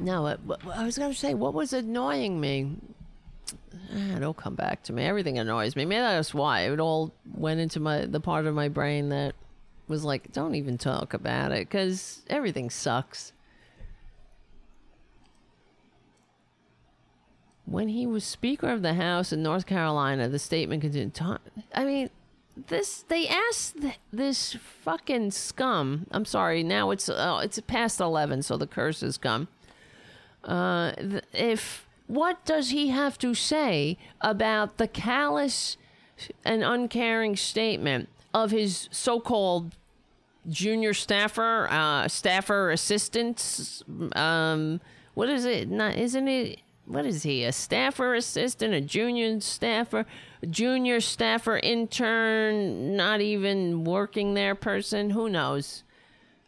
[0.00, 2.76] No, I was going to say, what was annoying me?
[3.92, 5.04] Ah, it'll come back to me.
[5.04, 5.84] Everything annoys me.
[5.84, 9.34] Maybe that's why it all went into my the part of my brain that
[9.88, 13.32] was like, don't even talk about it because everything sucks.
[17.64, 21.18] When he was Speaker of the House in North Carolina, the statement continued.
[21.74, 22.10] I mean,
[22.66, 26.06] this they asked th- this fucking scum.
[26.10, 26.62] I'm sorry.
[26.62, 29.48] Now it's uh, it's past eleven, so the curse has come.
[30.44, 30.92] Uh,
[31.32, 35.76] if what does he have to say about the callous
[36.44, 39.76] and uncaring statement of his so-called
[40.48, 43.82] junior staffer, uh, staffer assistants?
[44.16, 44.80] Um,
[45.14, 45.70] what is it?
[45.70, 46.60] Not isn't it?
[46.86, 47.44] What is he?
[47.44, 48.72] A staffer assistant?
[48.72, 50.06] A junior staffer?
[50.48, 55.10] Junior staffer, intern, not even working there person.
[55.10, 55.84] Who knows?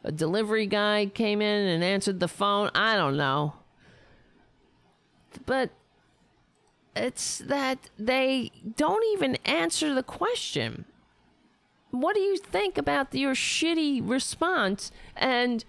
[0.05, 2.71] A delivery guy came in and answered the phone.
[2.75, 3.55] I don't know.
[5.47, 5.71] But
[6.97, 10.87] it's that they don't even answer the question.
[11.91, 14.91] What do you think about your shitty response?
[15.17, 15.65] And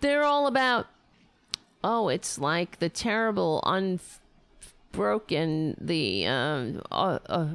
[0.00, 0.86] they're all about,
[1.82, 4.20] oh, it's like the terrible, unfair
[4.94, 7.48] broken the um, uh, uh,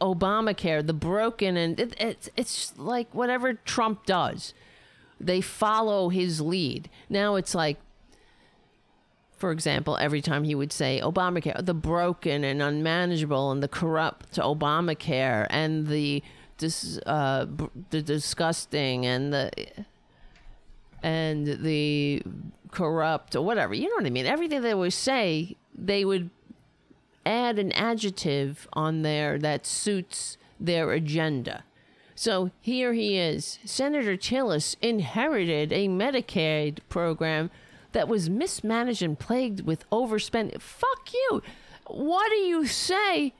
[0.00, 4.54] Obamacare, the broken, and it, it's it's like whatever Trump does,
[5.20, 6.88] they follow his lead.
[7.08, 7.78] Now it's like,
[9.36, 14.36] for example, every time he would say Obamacare, the broken and unmanageable and the corrupt
[14.36, 16.22] Obamacare and the
[16.58, 17.46] dis, uh,
[17.90, 19.50] the disgusting and the
[21.02, 22.22] and the
[22.70, 23.74] corrupt or whatever.
[23.74, 24.26] You know what I mean?
[24.26, 26.30] Everything they would say, they would
[27.26, 31.64] add an adjective on there that suits their agenda.
[32.14, 33.58] So here he is.
[33.64, 37.50] Senator Tillis inherited a Medicaid program
[37.92, 40.60] that was mismanaged and plagued with overspending.
[40.60, 41.42] Fuck you.
[41.86, 43.34] What do you say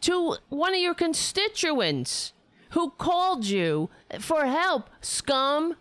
[0.00, 2.32] to one of your constituents
[2.70, 5.76] who called you for help, scum?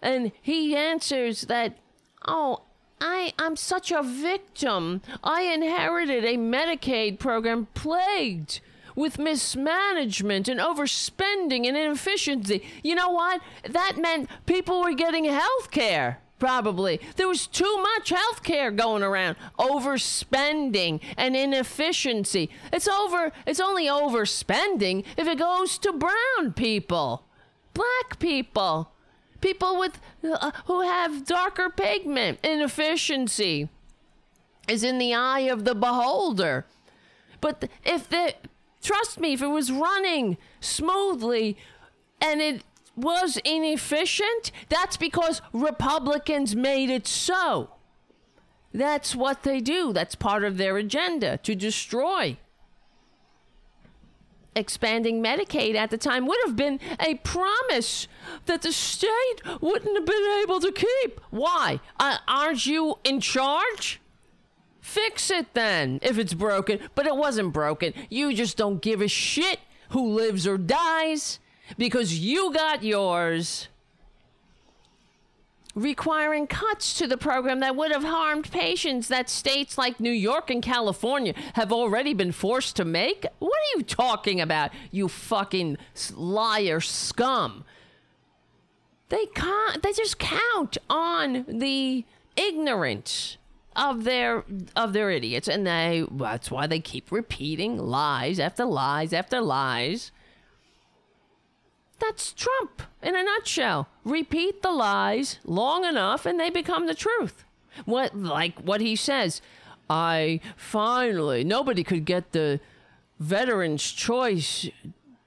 [0.00, 1.78] And he answers that,
[2.26, 2.62] oh,
[3.00, 5.02] I, I'm such a victim.
[5.22, 8.60] I inherited a Medicaid program plagued
[8.94, 12.62] with mismanagement and overspending and inefficiency.
[12.82, 13.40] You know what?
[13.68, 16.20] That meant people were getting health care.
[16.38, 17.00] Probably.
[17.16, 19.36] There was too much health care going around.
[19.58, 22.50] Overspending and inefficiency.
[22.72, 27.24] It's over it's only overspending if it goes to brown people.
[27.74, 28.92] Black people
[29.40, 33.68] people with uh, who have darker pigment inefficiency
[34.68, 36.66] is in the eye of the beholder.
[37.40, 38.34] But if the
[38.82, 41.56] trust me if it was running smoothly
[42.20, 42.62] and it
[42.96, 47.70] was inefficient that's because republicans made it so.
[48.72, 49.92] That's what they do.
[49.92, 52.36] That's part of their agenda to destroy
[54.58, 58.08] expanding Medicaid at the time would have been a promise
[58.46, 61.20] that the state wouldn't have been able to keep.
[61.30, 61.80] Why?
[61.98, 64.00] Uh, aren't you in charge?
[64.80, 66.80] Fix it then if it's broken.
[66.94, 67.92] But it wasn't broken.
[68.10, 71.38] You just don't give a shit who lives or dies
[71.76, 73.68] because you got yours.
[75.78, 80.50] Requiring cuts to the program that would have harmed patients that states like New York
[80.50, 83.24] and California have already been forced to make?
[83.38, 85.78] What are you talking about, you fucking
[86.16, 87.64] liar scum?
[89.08, 92.04] They can't, they just count on the
[92.36, 93.36] ignorance
[93.76, 99.12] of their of their idiots and they that's why they keep repeating lies after lies
[99.12, 100.10] after lies
[102.00, 103.88] that's Trump in a nutshell.
[104.04, 107.44] Repeat the lies long enough and they become the truth.
[107.84, 109.40] What like what he says,
[109.88, 112.60] I finally nobody could get the
[113.18, 114.68] veterans choice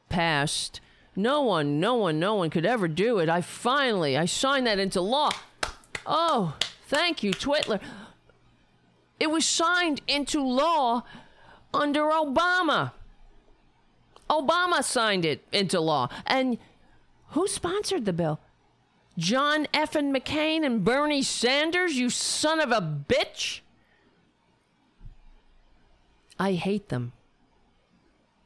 [0.09, 0.81] passed.
[1.15, 3.29] No one, no one, no one could ever do it.
[3.29, 5.31] I finally I signed that into law.
[6.05, 6.55] Oh,
[6.87, 7.79] thank you, Twitler.
[9.19, 11.03] It was signed into law
[11.73, 12.91] under Obama.
[14.31, 16.07] Obama signed it into law.
[16.25, 16.57] And
[17.29, 18.39] who sponsored the bill?
[19.17, 23.59] John Effin McCain and Bernie Sanders, you son of a bitch.
[26.39, 27.11] I hate them.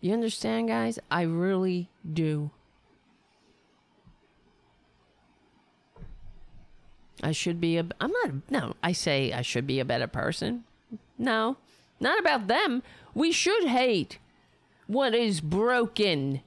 [0.02, 1.00] You understand, guys?
[1.10, 2.50] I really do.
[7.24, 7.86] I should be a.
[8.02, 8.34] I'm not.
[8.50, 10.66] No, I say I should be a better person.
[11.18, 11.58] No,
[12.00, 12.84] not about them.
[13.14, 14.20] We should hate
[14.88, 16.42] what is broken.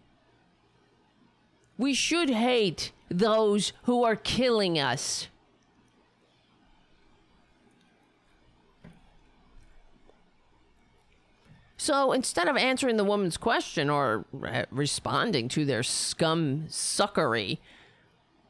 [1.76, 5.28] We should hate those who are killing us.
[11.80, 17.58] So instead of answering the woman's question or re- responding to their scum suckery,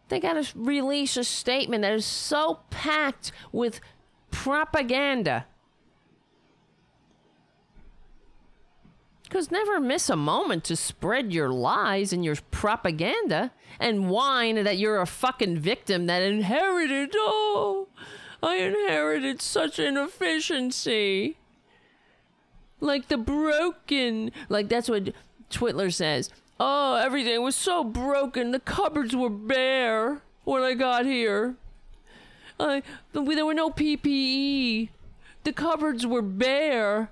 [0.08, 3.80] they got to release a statement that is so packed with
[4.30, 5.46] propaganda.
[9.28, 14.78] Because never miss a moment to spread your lies and your propaganda and whine that
[14.78, 17.88] you're a fucking victim that inherited, oh,
[18.42, 21.36] I inherited such inefficiency.
[22.80, 25.12] Like the broken, like that's what
[25.50, 26.30] Twitler says.
[26.58, 28.52] Oh, everything was so broken.
[28.52, 31.56] The cupboards were bare when I got here.
[32.58, 32.82] I,
[33.12, 34.88] there were no PPE.
[35.44, 37.10] The cupboards were bare.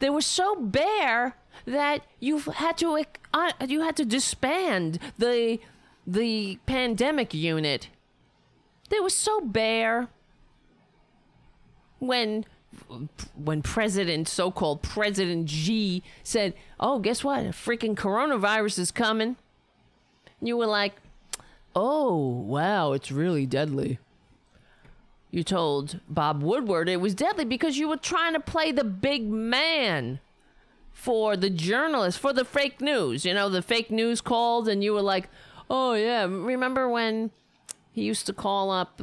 [0.00, 1.36] They were so bare
[1.66, 5.58] that you had to uh, you had to disband the
[6.06, 7.88] the pandemic unit.
[8.90, 10.08] They were so bare
[11.98, 12.44] when
[13.36, 17.46] when President, so called President G, said, Oh, guess what?
[17.46, 19.36] A freaking coronavirus is coming.
[20.40, 20.94] You were like,
[21.76, 23.98] Oh, wow, it's really deadly.
[25.30, 29.28] You told Bob Woodward it was deadly because you were trying to play the big
[29.28, 30.20] man
[31.04, 33.26] for the journalists, for the fake news.
[33.26, 35.28] You know, the fake news called, and you were like,
[35.68, 36.24] Oh, yeah.
[36.24, 37.30] Remember when
[37.92, 39.00] he used to call up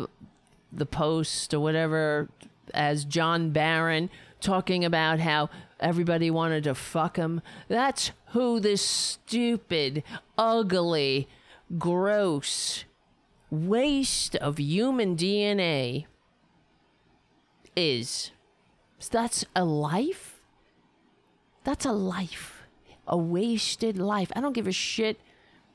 [0.71, 2.29] the Post or whatever
[2.73, 5.49] as John Barron talking about how
[5.79, 7.41] everybody wanted to fuck him.
[7.67, 10.03] That's who this stupid,
[10.37, 11.27] ugly,
[11.77, 12.85] gross
[13.49, 16.05] waste of human DNA
[17.75, 18.31] is.
[19.11, 20.30] That's a life?
[21.63, 22.63] That's a life.
[23.07, 24.31] A wasted life.
[24.35, 25.19] I don't give a shit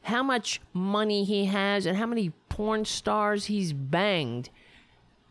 [0.02, 4.50] how much money he has and how many porn stars he's banged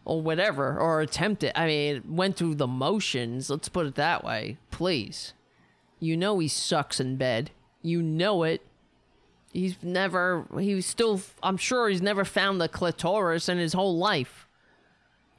[0.03, 1.57] or whatever, or attempted.
[1.59, 3.49] I mean, went through the motions.
[3.49, 5.33] Let's put it that way, please.
[5.99, 7.51] You know he sucks in bed.
[7.81, 8.61] You know it.
[9.51, 10.45] He's never.
[10.59, 11.21] He's still.
[11.41, 14.47] I'm sure he's never found the clitoris in his whole life.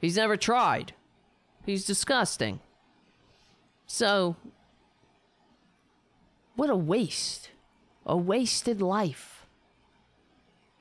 [0.01, 0.93] He's never tried.
[1.65, 2.59] He's disgusting.
[3.85, 4.35] So,
[6.57, 7.51] what a waste.
[8.05, 9.45] A wasted life.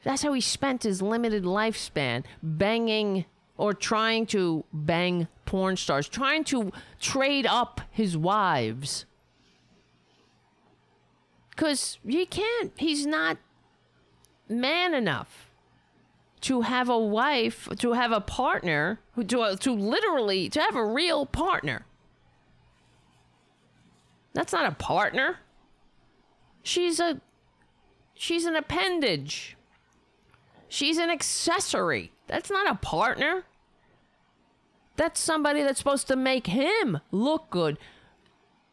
[0.03, 3.25] That's how he spent his limited lifespan, banging
[3.59, 9.05] or trying to bang porn stars, trying to trade up his wives.
[11.51, 13.39] Because he can't, he's not
[14.49, 15.51] man enough
[16.43, 21.27] to have a wife, to have a partner, to, to literally, to have a real
[21.27, 21.85] partner.
[24.33, 25.39] That's not a partner.
[26.67, 27.21] She's a,
[28.15, 29.57] she's an appendage.
[30.67, 32.11] She's an accessory.
[32.27, 33.45] That's not a partner.
[34.97, 37.79] That's somebody that's supposed to make him look good.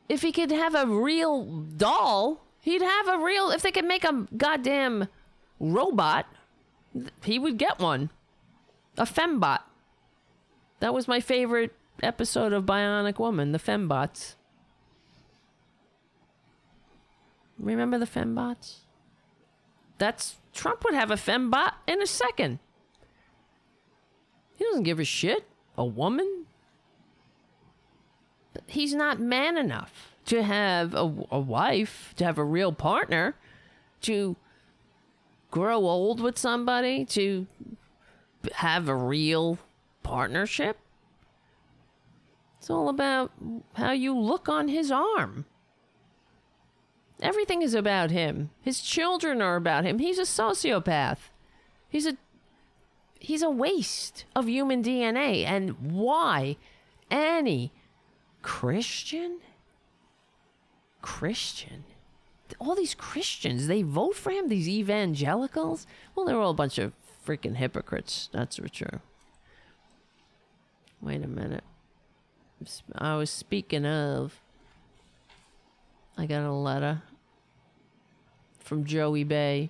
[0.10, 3.52] If he could have a real doll, he'd have a real.
[3.52, 5.08] If they could make a goddamn
[5.60, 6.26] robot,
[7.24, 8.10] he would get one.
[8.98, 9.60] A fembot.
[10.80, 14.34] That was my favorite episode of Bionic Woman, the Fembots.
[17.58, 18.80] Remember the Fembots?
[19.98, 22.60] That's Trump would have a Fembot in a second.
[24.56, 25.48] He doesn't give a shit.
[25.78, 26.46] A woman?
[28.54, 33.36] But he's not man enough to have a, a wife, to have a real partner,
[34.02, 34.36] to
[35.50, 37.48] grow old with somebody, to
[38.56, 39.58] have a real
[40.04, 40.78] partnership.
[42.60, 43.32] It's all about
[43.74, 45.46] how you look on his arm.
[47.24, 48.50] Everything is about him.
[48.61, 50.00] His children are about him.
[50.00, 51.30] He's a sociopath.
[51.90, 52.18] He's a
[53.18, 55.45] he's a waste of human DNA.
[55.45, 56.58] And why
[57.10, 57.72] any
[58.42, 59.40] Christian
[61.02, 61.85] Christian
[62.60, 65.88] all these Christians, they vote for him, these evangelicals?
[66.14, 66.93] Well, they're all a bunch of
[67.26, 68.30] freaking hypocrites.
[68.32, 69.02] That's for sure.
[71.02, 71.64] Wait a minute.
[72.93, 74.40] I was speaking of.
[76.16, 77.02] I got a letter
[78.74, 79.69] from Joey Bay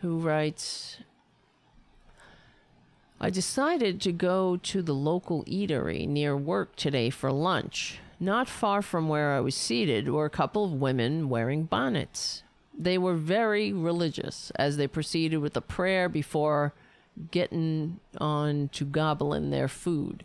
[0.00, 0.96] who writes
[3.20, 8.00] I decided to go to the local eatery near work today for lunch.
[8.18, 12.42] Not far from where I was seated were a couple of women wearing bonnets.
[12.76, 16.74] They were very religious as they proceeded with a prayer before
[17.30, 20.24] getting on to gobbling their food.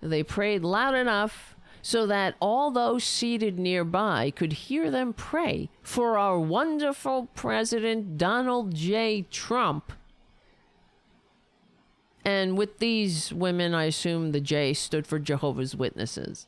[0.00, 6.16] They prayed loud enough so that all those seated nearby could hear them pray for
[6.16, 9.26] our wonderful President Donald J.
[9.30, 9.92] Trump.
[12.24, 16.46] And with these women, I assume the J stood for Jehovah's Witnesses.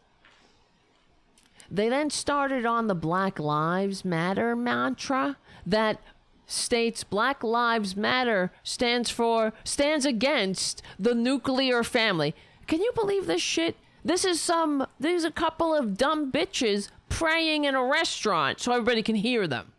[1.68, 6.00] They then started on the Black Lives Matter mantra that
[6.46, 12.36] states Black Lives Matter stands for stands against the nuclear family.
[12.68, 13.76] Can you believe this shit?
[14.04, 19.02] This is some there's a couple of dumb bitches praying in a restaurant so everybody
[19.02, 19.72] can hear them.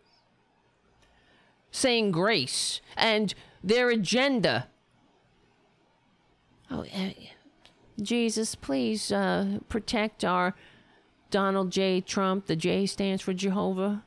[1.71, 4.67] Saying grace and their agenda.
[6.71, 7.09] Oh, uh,
[8.01, 10.55] Jesus, please uh, protect our
[11.29, 12.01] Donald J.
[12.01, 12.47] Trump.
[12.47, 14.03] The J stands for Jehovah.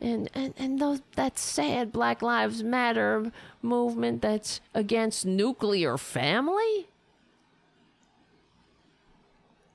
[0.00, 6.88] And, and, and those, that sad Black Lives Matter movement that's against nuclear family?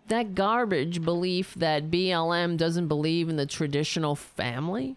[0.07, 4.95] That garbage belief that BLM doesn't believe in the traditional family.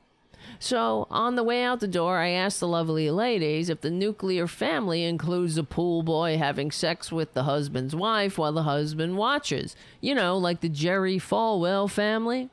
[0.59, 4.47] So, on the way out the door, I asked the lovely ladies if the nuclear
[4.47, 9.75] family includes a pool boy having sex with the husband's wife while the husband watches.
[10.01, 12.51] You know, like the Jerry Falwell family.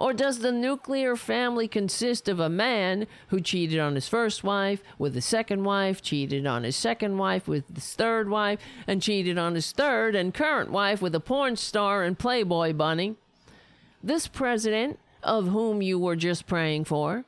[0.00, 4.82] Or does the nuclear family consist of a man who cheated on his first wife
[4.98, 9.36] with his second wife, cheated on his second wife with his third wife, and cheated
[9.36, 13.16] on his third and current wife with a porn star and Playboy bunny?
[14.02, 17.26] This president, of whom you were just praying for,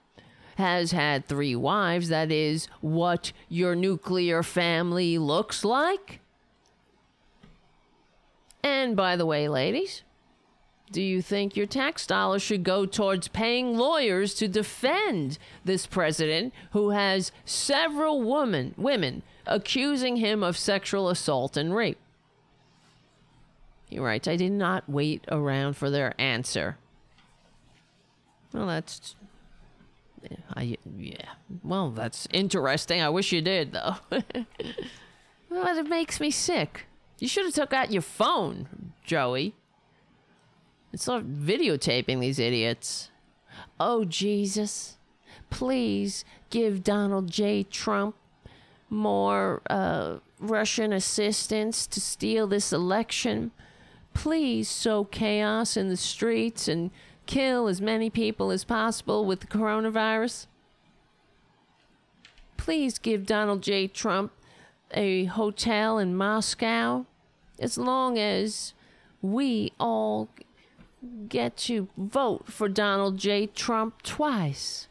[0.57, 2.09] has had three wives.
[2.09, 6.21] That is what your nuclear family looks like.
[8.65, 10.05] And by the way, ladies,
[10.93, 16.53] do you think your tax dollars should go towards paying lawyers to defend this president
[16.73, 21.99] who has several women women accusing him of sexual assault and rape?
[23.89, 26.77] He writes, I did not wait around for their answer.
[28.53, 29.17] Well, that's
[30.55, 31.31] I yeah.
[31.65, 33.01] Well, that's interesting.
[33.01, 33.97] I wish you did though.
[35.51, 36.87] well, it makes me sick.
[37.19, 39.55] You should have took out your phone, Joey.
[40.93, 43.11] It's not videotaping these idiots.
[43.81, 44.99] Oh, Jesus.
[45.51, 47.63] Please give Donald J.
[47.65, 48.15] Trump
[48.91, 53.51] more uh, Russian assistance to steal this election.
[54.13, 56.91] Please sow chaos in the streets and
[57.25, 60.47] kill as many people as possible with the coronavirus.
[62.59, 63.89] Please give Donald J.
[63.89, 64.33] Trump
[64.93, 67.07] a hotel in Moscow
[67.59, 68.75] as long as
[69.23, 70.29] we all
[71.29, 73.47] get to vote for Donald J.
[73.47, 74.89] Trump twice.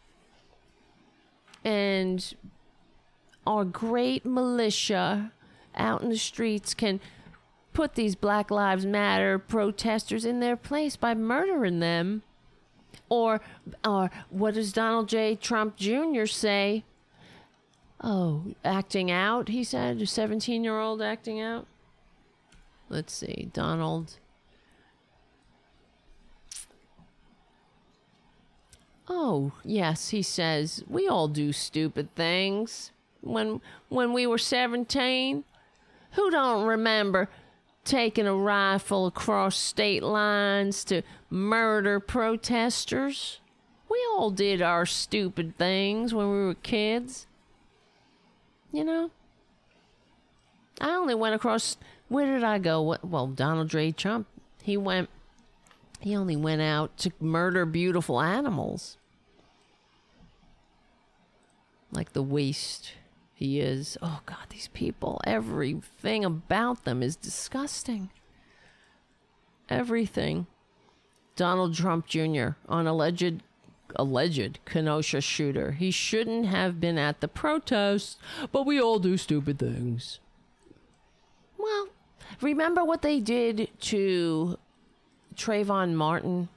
[1.63, 2.33] And
[3.45, 5.31] our great militia
[5.75, 6.99] out in the streets can
[7.73, 12.23] put these Black Lives Matter protesters in their place by murdering them.
[13.09, 13.41] Or,
[13.85, 15.35] or what does Donald J.
[15.35, 16.25] Trump Jr.
[16.25, 16.83] say?
[18.03, 20.01] Oh, acting out, he said.
[20.01, 21.67] A 17 year old acting out?
[22.89, 23.49] Let's see.
[23.53, 24.17] Donald
[29.13, 32.93] Oh, yes, he says, we all do stupid things.
[33.19, 33.59] When
[33.89, 35.43] when we were 17,
[36.13, 37.27] Who don't remember
[37.83, 43.41] taking a rifle across state lines to murder protesters?
[43.89, 47.27] We all did our stupid things when we were kids.
[48.71, 49.11] You know?
[50.79, 51.75] I only went across.
[52.07, 52.97] Where did I go?
[53.03, 53.91] Well, Donald J.
[53.91, 54.27] Trump.
[54.63, 55.09] He went.
[55.99, 58.97] He only went out to murder beautiful animals.
[61.91, 62.93] Like the waste
[63.33, 63.97] he is.
[64.01, 65.19] Oh, God, these people.
[65.25, 68.09] Everything about them is disgusting.
[69.69, 70.47] Everything.
[71.35, 72.49] Donald Trump Jr.
[72.67, 73.41] on alleged
[73.95, 75.73] alleged Kenosha shooter.
[75.73, 78.17] He shouldn't have been at the protest,
[78.51, 80.19] but we all do stupid things.
[81.57, 81.89] Well,
[82.41, 84.57] remember what they did to
[85.35, 86.49] Trayvon Martin?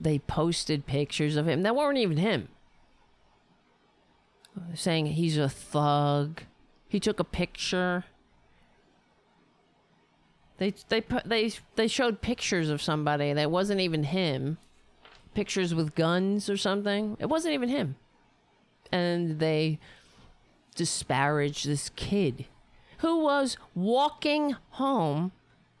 [0.00, 2.48] They posted pictures of him that weren't even him.
[4.74, 6.42] Saying he's a thug.
[6.88, 8.04] He took a picture.
[10.58, 14.58] They they they they showed pictures of somebody that wasn't even him.
[15.34, 17.16] Pictures with guns or something.
[17.18, 17.96] It wasn't even him.
[18.90, 19.78] And they
[20.74, 22.46] disparaged this kid
[22.98, 25.32] who was walking home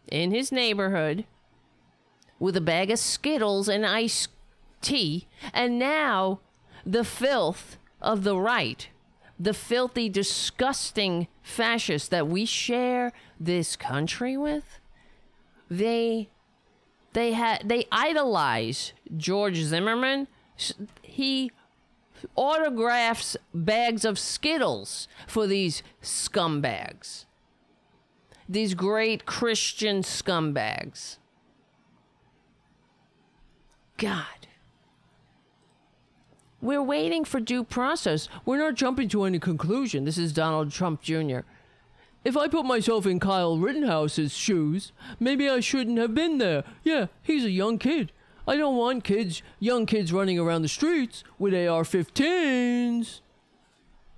[0.08, 1.24] in his neighborhood
[2.42, 4.28] with a bag of Skittles and iced
[4.80, 6.40] tea, and now
[6.84, 8.88] the filth of the right,
[9.38, 14.80] the filthy, disgusting fascists that we share this country with,
[15.70, 16.30] they
[17.12, 20.26] they had they idolize George Zimmerman.
[21.00, 21.52] He
[22.34, 27.24] autographs bags of Skittles for these scumbags.
[28.48, 31.18] These great Christian scumbags.
[34.02, 34.48] God.
[36.60, 38.28] We're waiting for due process.
[38.44, 40.04] We're not jumping to any conclusion.
[40.04, 41.42] This is Donald Trump Jr.
[42.24, 44.90] If I put myself in Kyle Rittenhouse's shoes,
[45.20, 46.64] maybe I shouldn't have been there.
[46.82, 48.10] Yeah, he's a young kid.
[48.46, 53.20] I don't want kids, young kids running around the streets with AR 15s.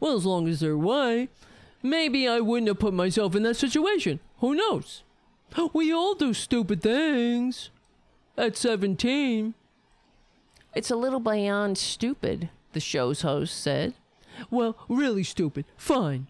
[0.01, 1.29] Well, as long as they're white,
[1.83, 4.21] maybe I wouldn't have put myself in that situation.
[4.39, 5.03] Who knows?
[5.75, 7.69] We all do stupid things.
[8.39, 9.53] At 17.
[10.75, 13.95] It's a little beyond stupid, the show's host said.
[14.51, 15.65] Well, really stupid.
[15.77, 16.27] Fine.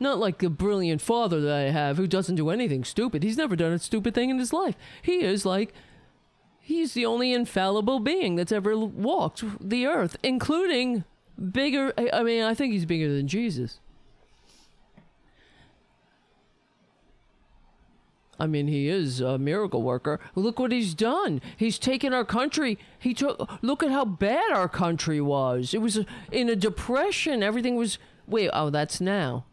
[0.00, 3.24] Not like the brilliant father that I have who doesn't do anything stupid.
[3.24, 4.76] He's never done a stupid thing in his life.
[5.02, 5.72] He is like,
[6.60, 11.02] he's the only infallible being that's ever walked the earth, including
[11.52, 11.92] bigger.
[12.12, 13.80] I mean, I think he's bigger than Jesus.
[18.38, 20.20] I mean, he is a miracle worker.
[20.36, 21.40] Look what he's done.
[21.56, 22.78] He's taken our country.
[22.98, 23.50] He took.
[23.62, 25.74] Look at how bad our country was.
[25.74, 25.98] It was
[26.30, 27.42] in a depression.
[27.42, 27.98] Everything was.
[28.28, 28.50] Wait.
[28.52, 29.44] Oh, that's now.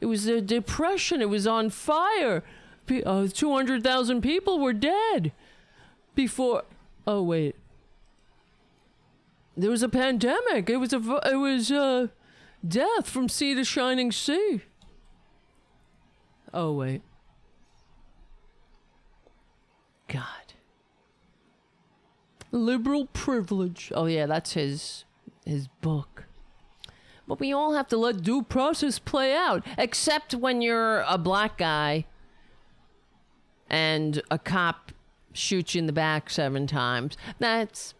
[0.00, 1.22] It was a depression.
[1.22, 2.42] It was on fire.
[3.04, 5.32] Uh, Two hundred thousand people were dead
[6.14, 6.64] before.
[7.06, 7.54] Oh wait.
[9.56, 10.68] There was a pandemic.
[10.68, 11.20] It was a.
[11.30, 12.08] It was uh,
[12.66, 14.62] death from sea to shining sea.
[16.52, 17.02] Oh wait.
[20.08, 20.24] God.
[22.50, 23.92] Liberal privilege.
[23.94, 25.04] Oh yeah, that's his
[25.44, 26.24] his book.
[27.26, 31.58] But we all have to let due process play out, except when you're a black
[31.58, 32.06] guy
[33.68, 34.92] and a cop
[35.34, 37.16] shoots you in the back seven times.
[37.38, 37.94] That's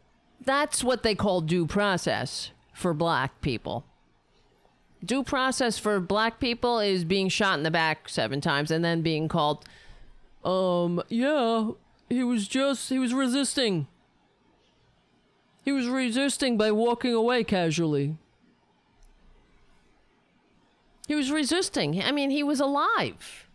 [0.45, 3.85] that's what they call due process for black people.
[5.05, 9.03] Due process for black people is being shot in the back seven times and then
[9.03, 9.65] being called
[10.45, 11.70] um yeah,
[12.09, 13.87] he was just he was resisting.
[15.65, 18.17] He was resisting by walking away casually.
[21.07, 22.03] He was resisting.
[22.03, 23.47] I mean, he was alive.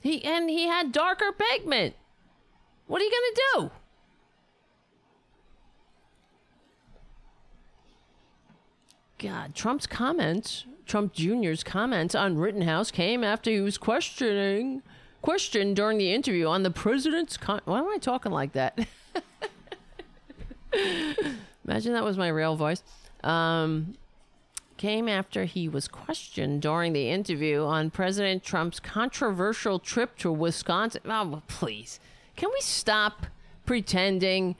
[0.00, 1.94] He and he had darker pigment.
[2.86, 3.70] What are you going to do?
[9.28, 14.82] God, Trump's comments, Trump Jr.'s comments on Rittenhouse came after he was questioning
[15.22, 18.78] questioned during the interview on the president's con- why am I talking like that?
[21.64, 22.82] Imagine that was my real voice.
[23.22, 23.94] Um,
[24.76, 31.02] came after he was questioned during the interview on President Trump's controversial trip to Wisconsin.
[31.06, 32.00] Oh, please.
[32.34, 33.26] Can we stop
[33.64, 34.56] pretending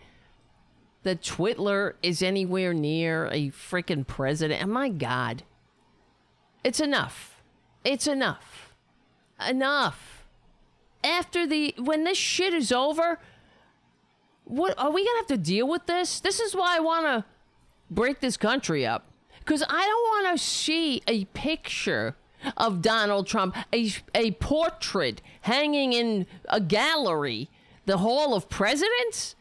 [1.02, 4.62] that Twitler is anywhere near a freaking president?
[4.62, 5.42] Oh, my God.
[6.62, 7.42] It's enough.
[7.84, 8.74] It's enough.
[9.48, 10.21] Enough.
[11.04, 13.18] After the, when this shit is over,
[14.44, 16.20] what are we gonna have to deal with this?
[16.20, 17.24] This is why I want to
[17.90, 22.16] break this country up Because I don't want to see a picture
[22.56, 27.48] of Donald Trump, a, a portrait hanging in a gallery,
[27.86, 29.36] the Hall of Presidents,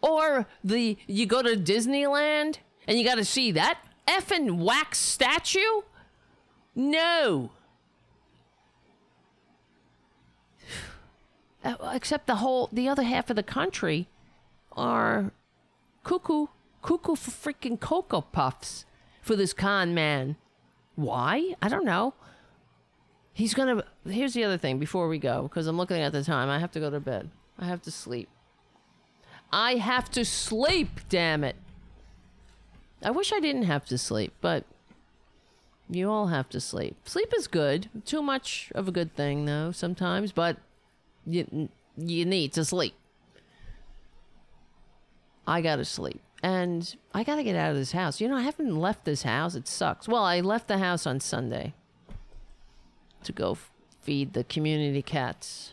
[0.00, 5.82] or the you go to Disneyland and you got to see that effing wax statue.
[6.74, 7.50] No.
[11.64, 14.06] Uh, except the whole, the other half of the country
[14.72, 15.32] are
[16.02, 16.48] cuckoo,
[16.82, 18.84] cuckoo for freaking Cocoa Puffs
[19.22, 20.36] for this con man.
[20.94, 21.54] Why?
[21.62, 22.14] I don't know.
[23.32, 23.82] He's gonna.
[24.06, 26.48] Here's the other thing before we go, because I'm looking at the time.
[26.48, 27.30] I have to go to bed.
[27.58, 28.28] I have to sleep.
[29.52, 31.56] I have to sleep, damn it.
[33.02, 34.64] I wish I didn't have to sleep, but
[35.88, 36.96] you all have to sleep.
[37.04, 37.88] Sleep is good.
[38.04, 40.56] Too much of a good thing, though, sometimes, but
[41.26, 42.94] you, you need to sleep.
[45.46, 46.20] I gotta sleep.
[46.42, 48.20] And I gotta get out of this house.
[48.20, 49.54] You know, I haven't left this house.
[49.54, 50.08] It sucks.
[50.08, 51.74] Well, I left the house on Sunday
[53.24, 53.70] to go f-
[54.02, 55.72] feed the community cats.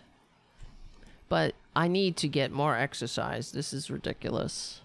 [1.30, 3.52] But I need to get more exercise.
[3.52, 4.82] This is ridiculous.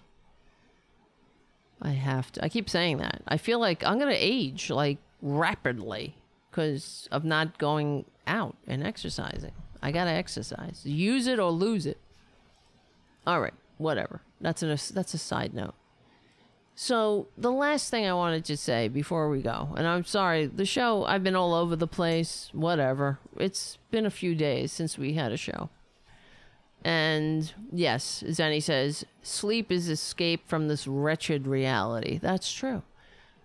[1.81, 2.43] I have to.
[2.43, 3.21] I keep saying that.
[3.27, 6.15] I feel like I'm going to age like rapidly
[6.49, 9.51] because of not going out and exercising.
[9.81, 10.81] I got to exercise.
[10.85, 11.99] Use it or lose it.
[13.25, 14.21] All right, whatever.
[14.39, 15.73] That's a that's a side note.
[16.75, 20.65] So the last thing I wanted to say before we go, and I'm sorry, the
[20.65, 22.49] show I've been all over the place.
[22.53, 23.19] Whatever.
[23.37, 25.69] It's been a few days since we had a show.
[26.83, 32.19] And yes, Zenny says, sleep is escape from this wretched reality.
[32.19, 32.83] That's true.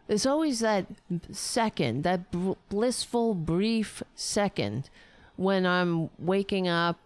[0.07, 0.87] There's always that
[1.31, 4.91] second, that bl- blissful, brief second
[5.37, 6.99] when I'm waking up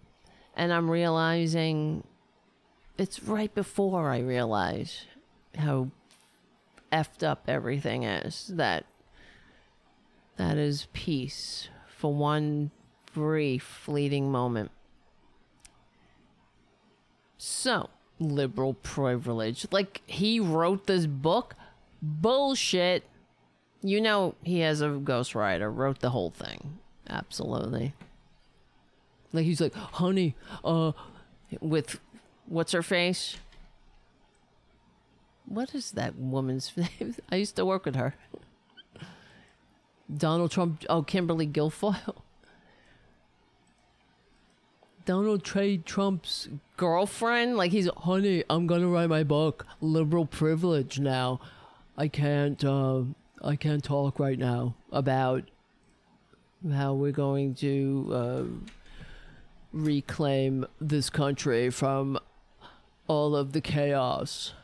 [0.57, 2.05] and I'm realizing
[2.99, 5.05] it's right before I realize
[5.57, 5.91] how
[6.93, 8.87] effed up everything is that
[10.37, 12.71] that is peace for one
[13.13, 14.71] brief fleeting moment.
[17.39, 19.67] So liberal privilege.
[19.71, 21.55] Like he wrote this book?
[22.03, 23.05] Bullshit.
[23.83, 26.79] You know he has a ghostwriter wrote the whole thing.
[27.09, 27.95] Absolutely
[29.37, 30.35] like he's like honey
[30.65, 30.93] uh
[31.61, 32.01] with
[32.47, 33.37] what's her face
[35.47, 37.15] what is that woman's name?
[37.31, 38.15] I used to work with her.
[40.15, 40.85] Donald Trump.
[40.89, 42.17] Oh, Kimberly Guilfoyle.
[45.05, 47.57] Donald Trade Trump's girlfriend.
[47.57, 49.67] Like he's, honey, I'm gonna write my book.
[49.81, 51.41] Liberal privilege now.
[51.97, 52.63] I can't.
[52.65, 53.03] Uh,
[53.43, 55.45] I can't talk right now about
[56.73, 58.43] how we're going to uh,
[59.77, 62.19] reclaim this country from
[63.07, 64.55] all of the chaos.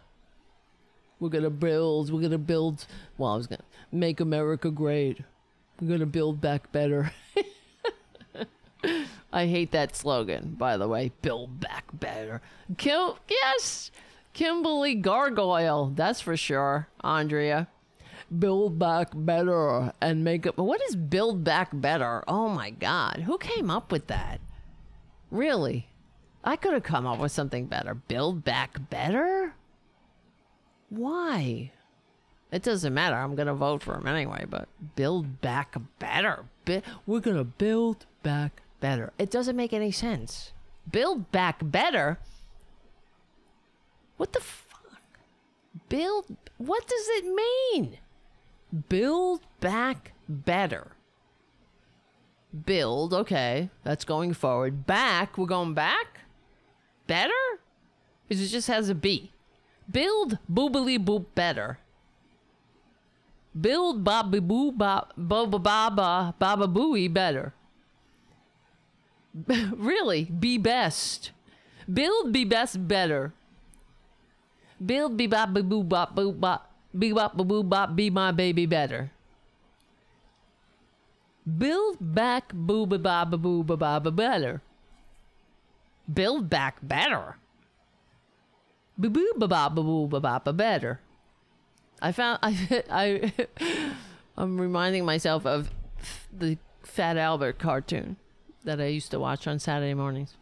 [1.21, 2.13] We're gonna build.
[2.13, 2.87] We're gonna build.
[3.19, 5.21] Well, I was gonna make America great.
[5.81, 7.13] We're gonna build back better.
[9.33, 11.13] I hate that slogan, by the way.
[11.23, 12.43] Build back better.
[12.77, 13.91] Kim, yes,
[14.33, 15.93] Kimberly Gargoyle.
[15.95, 17.69] That's for sure, Andrea.
[18.37, 20.57] Build back better and make it.
[20.57, 22.25] What is build back better?
[22.27, 24.41] Oh my God, who came up with that?
[25.33, 25.89] Really,
[26.44, 27.94] I could have come up with something better.
[27.94, 29.55] Build back better.
[30.91, 31.73] Why?
[32.52, 33.17] It doesn't matter.
[33.17, 36.44] I'm going to vote for him anyway, but build back better.
[37.07, 39.15] We're going to build back better.
[39.19, 40.52] It doesn't make any sense.
[40.91, 42.19] Build back better?
[44.19, 45.01] What the fuck?
[45.89, 46.27] Build.
[46.59, 47.97] What does it mean?
[48.91, 50.89] Build back better.
[52.53, 53.71] Build, okay.
[53.83, 54.87] That's going forward.
[54.87, 56.21] Back, we're going back?
[57.07, 57.33] Better?
[58.29, 59.33] Because it just has a B.
[59.91, 61.79] Build boobily boop better.
[63.59, 67.53] Build bobby boo ba baba baba baba booey better.
[69.77, 71.33] really, be best.
[71.93, 73.33] Build be best better.
[74.81, 79.11] Build be bop boo bop boo bop be bop boo bop be my baby better.
[81.47, 84.62] Build back boo ba ba ba boo ba ba ba better.
[86.12, 87.37] Build back better.
[88.97, 91.01] Boo boo ba ba boo ba ba ba better.
[92.01, 93.33] I found I I
[94.37, 95.71] I'm reminding myself of
[96.33, 98.17] the Fat Albert cartoon
[98.65, 100.37] that I used to watch on Saturday mornings.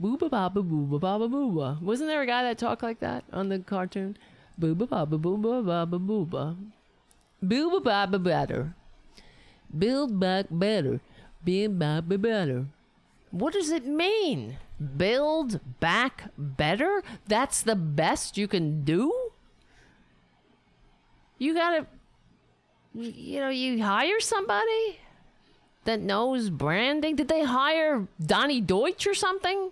[0.00, 1.82] Booba baba booba baba booba.
[1.82, 4.16] Wasn't there a guy that talked like that on the cartoon?
[4.60, 6.56] Booba baba booba baba booba.
[7.44, 8.74] Booba baba better.
[9.76, 11.00] Build back better.
[11.44, 12.66] Build back better.
[13.30, 14.56] What does it mean?
[14.96, 17.02] Build back better?
[17.26, 19.12] That's the best you can do?
[21.38, 21.86] You gotta,
[22.94, 24.98] you know, you hire somebody
[25.84, 27.16] that knows branding.
[27.16, 29.70] Did they hire Donny Deutsch or something?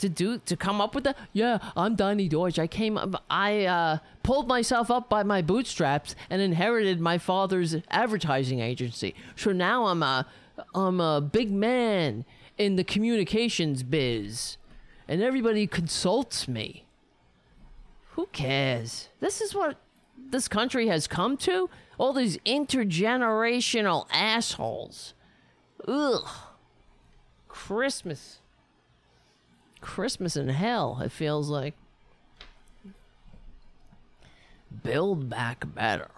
[0.00, 3.64] To do to come up with that yeah i'm donny deutsch i came up i
[3.64, 9.14] uh, pulled myself up by my bootstraps and inherited my father's advertising agency.
[9.36, 10.26] So now i'm a
[10.74, 12.26] i'm a big man
[12.58, 14.58] in the communications biz
[15.08, 16.84] and everybody consults me.
[18.10, 19.08] Who cares?
[19.20, 19.78] This is what
[20.30, 21.70] this country has come to?
[21.98, 25.14] All these intergenerational assholes.
[25.86, 26.28] Ugh.
[27.48, 28.40] Christmas
[29.80, 31.74] Christmas in hell, it feels like.
[34.82, 36.10] Build back better.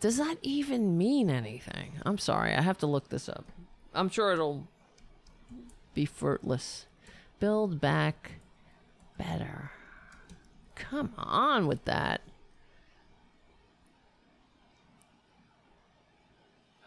[0.00, 2.00] Does that even mean anything?
[2.06, 3.44] I'm sorry, I have to look this up.
[3.94, 4.66] I'm sure it'll
[5.94, 6.86] be fruitless.
[7.38, 8.32] Build back
[9.18, 9.72] better.
[10.74, 12.22] Come on with that.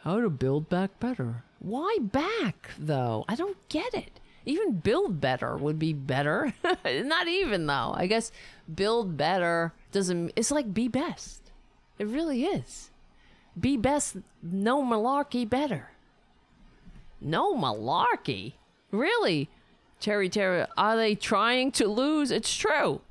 [0.02, 1.44] How to build back better.
[1.60, 3.24] Why back, though?
[3.30, 4.20] I don't get it.
[4.46, 6.54] Even build better would be better.
[6.86, 7.94] Not even though.
[7.96, 8.32] I guess
[8.74, 11.52] build better doesn't it's like be best.
[12.00, 12.90] It really is.
[13.60, 15.92] Be best, no malarkey better.
[17.22, 18.54] No malarkey?
[18.92, 19.50] Really?
[20.00, 22.32] Terry Terry, are they trying to lose?
[22.32, 23.02] It's true.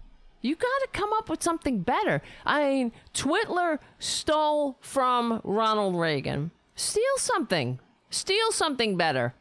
[0.43, 2.21] You got to come up with something better.
[2.45, 6.51] I mean, Twitler stole from Ronald Reagan.
[6.75, 7.79] Steal something.
[8.11, 9.35] Steal something better.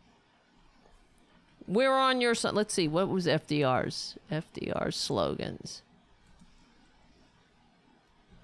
[1.72, 2.54] We're on your side.
[2.54, 2.90] Let's see.
[2.90, 5.84] What was FDR's FDR's slogans?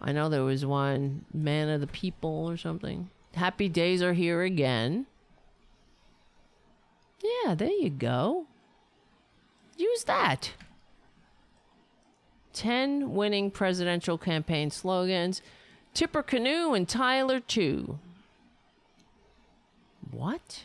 [0.01, 3.09] I know there was one "Man of the People" or something.
[3.33, 5.07] Happy days are here again.
[7.21, 8.45] Yeah, there you go.
[9.75, 10.53] Use that.
[12.53, 15.41] 10 winning presidential campaign slogans.
[15.93, 17.99] Tippecanoe and Tyler, too.
[20.09, 20.63] What?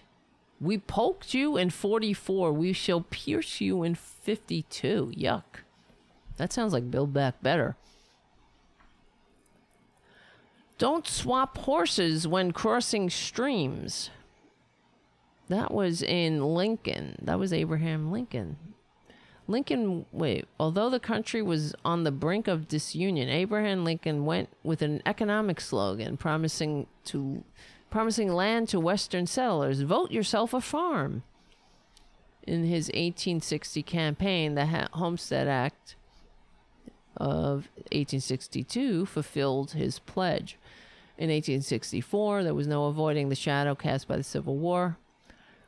[0.63, 2.53] We poked you in 44.
[2.53, 5.13] We shall pierce you in 52.
[5.17, 5.43] Yuck.
[6.37, 7.77] That sounds like Build Back Better.
[10.79, 14.11] Don't swap horses when crossing streams.
[15.49, 17.17] That was in Lincoln.
[17.21, 18.57] That was Abraham Lincoln.
[19.49, 24.81] Lincoln, wait, although the country was on the brink of disunion, Abraham Lincoln went with
[24.81, 27.43] an economic slogan promising to
[27.93, 29.83] promising land to Western settlers.
[29.83, 31.23] Vote yourself a farm.
[32.45, 35.95] In his 1860 campaign, the Homestead Act
[37.19, 40.59] of 1862 fulfilled his pledge.
[41.19, 44.97] In 1864, there was no avoiding the shadow cast by the Civil War.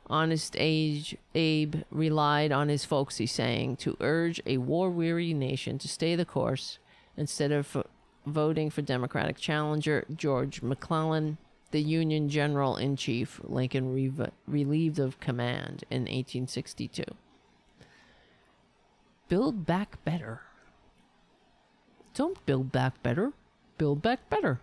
[0.07, 5.87] Honest Age Abe relied on his folksy saying to urge a war weary nation to
[5.87, 6.79] stay the course
[7.15, 7.85] instead of
[8.25, 11.37] voting for Democratic challenger George McClellan
[11.75, 17.03] the Union General in Chief, Lincoln re- relieved of command in 1862.
[19.27, 20.39] Build back better.
[22.13, 23.33] Don't build back better,
[23.77, 24.61] build back better.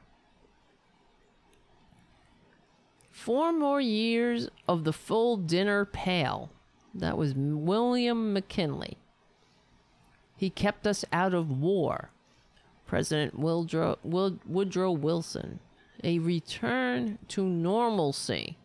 [3.10, 6.50] Four more years of the full dinner pail.
[6.94, 8.96] That was William McKinley.
[10.34, 12.08] He kept us out of war.
[12.86, 13.98] President Woodrow
[14.92, 15.60] Wilson
[16.02, 18.58] a return to normalcy.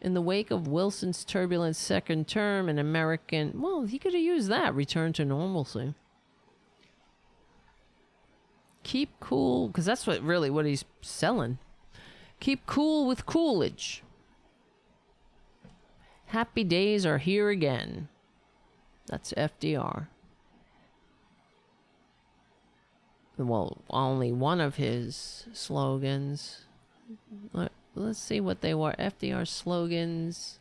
[0.00, 4.48] In the wake of Wilson's turbulent second term, an American, well, he could have used
[4.48, 5.94] that return to normalcy.
[8.82, 11.58] Keep cool, because that's what really what he's selling.
[12.40, 14.02] Keep cool with Coolidge.
[16.26, 18.08] Happy days are here again.
[19.06, 20.08] That's FDR.
[23.36, 26.66] Well, only one of his slogans.
[27.52, 28.94] Let, us see what they were.
[28.98, 30.60] FDR slogans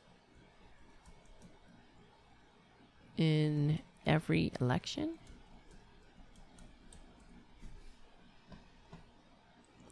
[3.18, 5.16] in every election.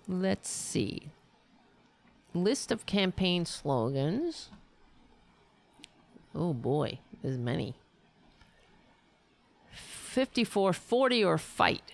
[0.07, 1.09] Let's see.
[2.33, 4.49] List of campaign slogans.
[6.33, 7.75] Oh boy, there's many.
[9.71, 11.91] 5440 or fight.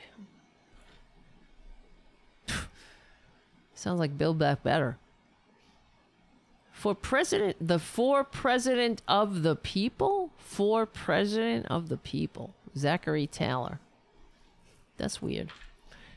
[3.88, 4.98] Sounds like Build Back Better.
[6.74, 10.34] For president, the for president of the people?
[10.36, 12.54] For president of the people.
[12.76, 13.80] Zachary Taylor.
[14.98, 15.52] That's weird.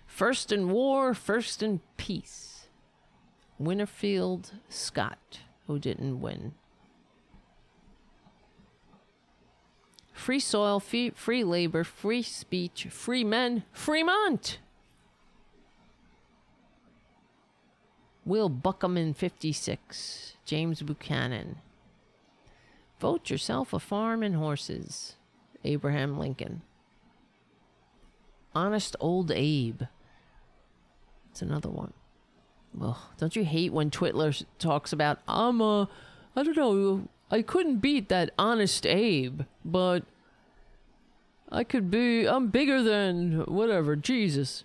[0.05, 2.67] First in war, first in peace.
[3.57, 6.55] Winfield Scott, who didn't win.
[10.13, 14.59] free soil, free, free labor, free speech, free men, Fremont.
[18.25, 21.57] Will Buckham in 56, James Buchanan.
[23.01, 25.17] Vote yourself a farm and horses,
[25.65, 26.63] Abraham Lincoln.
[28.55, 29.83] Honest Old Abe.
[31.31, 31.93] It's another one.
[32.75, 35.89] Well, don't you hate when Twitler talks about, I'm a,
[36.37, 40.05] I don't know, I couldn't beat that Honest Abe, but
[41.51, 44.65] I could be, I'm bigger than whatever, Jesus.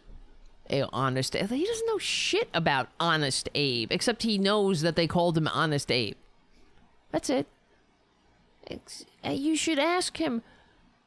[0.71, 1.49] Honest Abe.
[1.51, 5.91] He doesn't know shit about Honest Abe, except he knows that they called him Honest
[5.91, 6.15] Abe.
[7.11, 7.47] That's it.
[8.67, 10.41] Ex- eh, You should ask him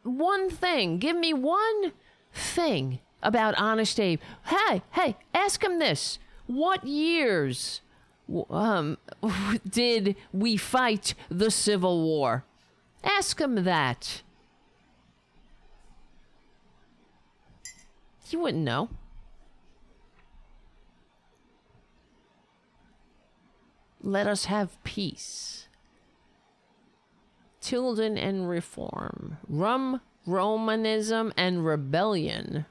[0.02, 0.98] one thing.
[0.98, 1.92] Give me one
[2.32, 4.20] thing about Honest Abe.
[4.46, 6.18] Hey, hey, ask him this.
[6.46, 7.80] What years
[8.48, 8.96] um,
[9.68, 12.44] did we fight the Civil War?
[13.02, 14.22] Ask him that.
[18.24, 18.90] He wouldn't know.
[24.08, 25.68] Let us have peace.
[27.60, 29.36] Tilden and reform.
[29.46, 32.64] Rum, Romanism, and rebellion.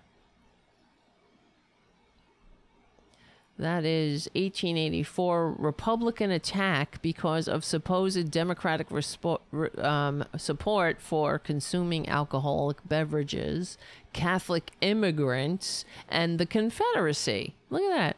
[3.59, 9.39] That is 1884 Republican attack because of supposed Democratic respo-
[9.83, 13.77] um, support for consuming alcoholic beverages,
[14.11, 17.53] Catholic immigrants, and the Confederacy.
[17.69, 18.17] Look at that.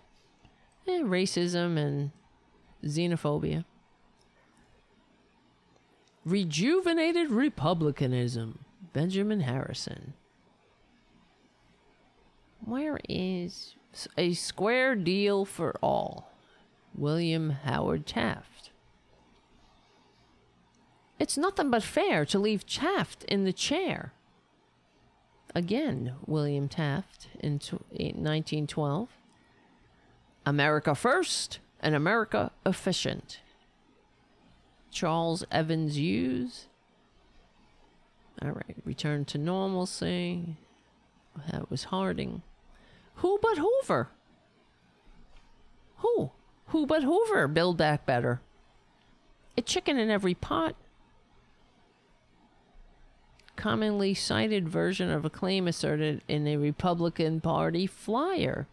[0.87, 2.11] Eh, racism and
[2.85, 3.65] xenophobia.
[6.25, 8.65] Rejuvenated Republicanism.
[8.93, 10.13] Benjamin Harrison.
[12.63, 13.75] Where is
[14.17, 16.31] a square deal for all?
[16.95, 18.71] William Howard Taft.
[21.19, 24.13] It's nothing but fair to leave Taft in the chair.
[25.53, 29.09] Again, William Taft in tw- in 1912.
[30.45, 33.39] America first and America efficient.
[34.91, 36.67] Charles Evans Hughes.
[38.41, 40.57] All right, return to normalcy.
[41.51, 42.41] That was Harding.
[43.15, 44.09] Who but Hoover?
[45.97, 46.31] Who?
[46.67, 47.47] Who but Hoover?
[47.47, 48.41] Build back better.
[49.57, 50.75] A chicken in every pot.
[53.55, 58.67] Commonly cited version of a claim asserted in a Republican Party flyer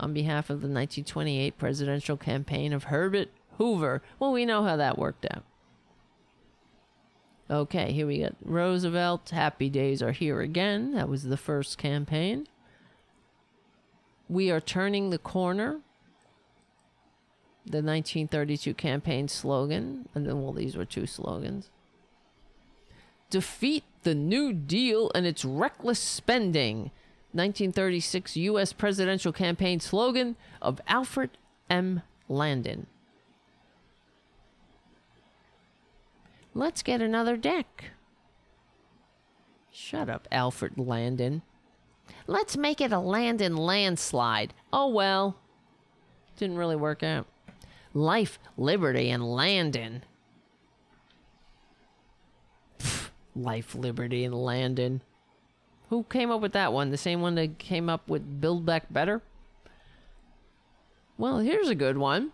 [0.00, 4.02] on behalf of the 1928 presidential campaign of Herbert Hoover.
[4.18, 5.44] Well, we know how that worked out.
[7.50, 9.30] Okay, here we got Roosevelt.
[9.30, 10.94] Happy days are here again.
[10.94, 12.46] That was the first campaign.
[14.28, 15.80] We are turning the corner.
[17.66, 20.08] The 1932 campaign slogan.
[20.14, 21.70] And then, well, these were two slogans.
[23.28, 26.90] Defeat the New Deal and its reckless spending.
[27.32, 28.72] 1936 U.S.
[28.72, 31.30] presidential campaign slogan of Alfred
[31.68, 32.02] M.
[32.28, 32.86] Landon.
[36.54, 37.92] Let's get another deck.
[39.70, 41.42] Shut up, Alfred Landon.
[42.26, 44.52] Let's make it a Landon landslide.
[44.72, 45.36] Oh well.
[46.36, 47.26] Didn't really work out.
[47.94, 50.04] Life, liberty, and Landon.
[52.78, 55.02] Pff, Life, liberty, and Landon.
[55.90, 56.90] Who came up with that one?
[56.90, 59.22] The same one that came up with Build Back Better?
[61.18, 62.30] Well, here's a good one.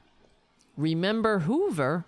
[0.76, 2.05] Remember Hoover?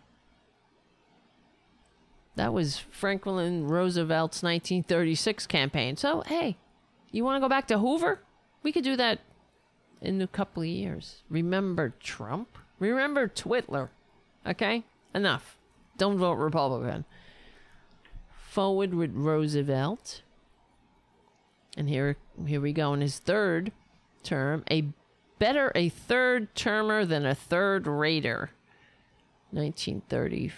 [2.37, 5.97] That was Franklin Roosevelt's 1936 campaign.
[5.97, 6.59] So, hey,
[7.11, 8.21] you want to go back to Hoover?
[8.63, 9.21] We could do that
[10.03, 11.23] in a couple of years.
[11.31, 12.59] Remember Trump?
[12.79, 13.89] Remember Twitler?
[14.47, 14.85] Okay?
[15.15, 15.57] Enough.
[15.97, 17.07] Don't vote Republican.
[18.51, 20.21] Forward with Roosevelt.
[21.77, 22.17] And here
[22.47, 23.73] here we go in his third
[24.23, 24.65] term.
[24.71, 24.85] A
[25.39, 28.51] better a third termer than a third rater.
[29.51, 30.53] 1930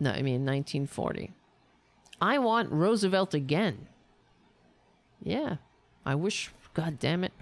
[0.00, 1.30] no, I mean 1940.
[2.22, 3.86] I want Roosevelt again.
[5.22, 5.56] Yeah,
[6.06, 6.50] I wish.
[6.72, 7.32] God damn it,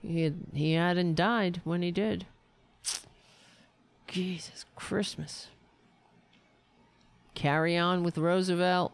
[0.00, 2.26] he had, he hadn't died when he did.
[4.06, 5.48] Jesus Christmas.
[7.34, 8.92] Carry on with Roosevelt.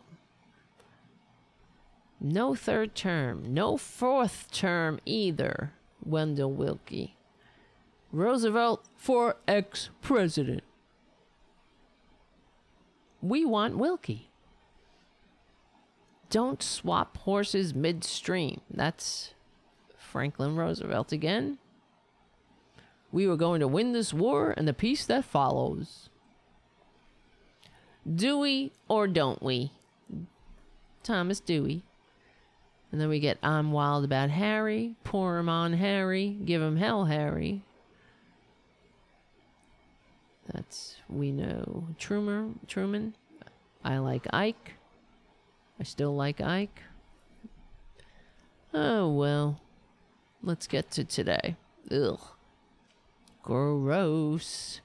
[2.24, 5.72] No third term, no fourth term either.
[6.04, 7.16] Wendell Willkie.
[8.12, 10.62] Roosevelt for ex president.
[13.20, 14.28] We want Willkie.
[16.30, 18.60] Don't swap horses midstream.
[18.70, 19.34] That's
[19.96, 21.58] Franklin Roosevelt again.
[23.10, 26.08] We were going to win this war and the peace that follows.
[28.08, 29.72] Do we or don't we?
[31.02, 31.82] Thomas Dewey.
[32.92, 37.06] And then we get I'm Wild About Harry, Pour 'em on Harry, Give 'em Hell
[37.06, 37.62] Harry.
[40.52, 42.60] That's We Know Truman.
[42.68, 43.14] Truman.
[43.82, 44.74] I Like Ike.
[45.80, 46.82] I Still Like Ike.
[48.74, 49.60] Oh, well.
[50.42, 51.56] Let's get to today.
[51.90, 52.20] Ugh.
[53.42, 54.80] Gross.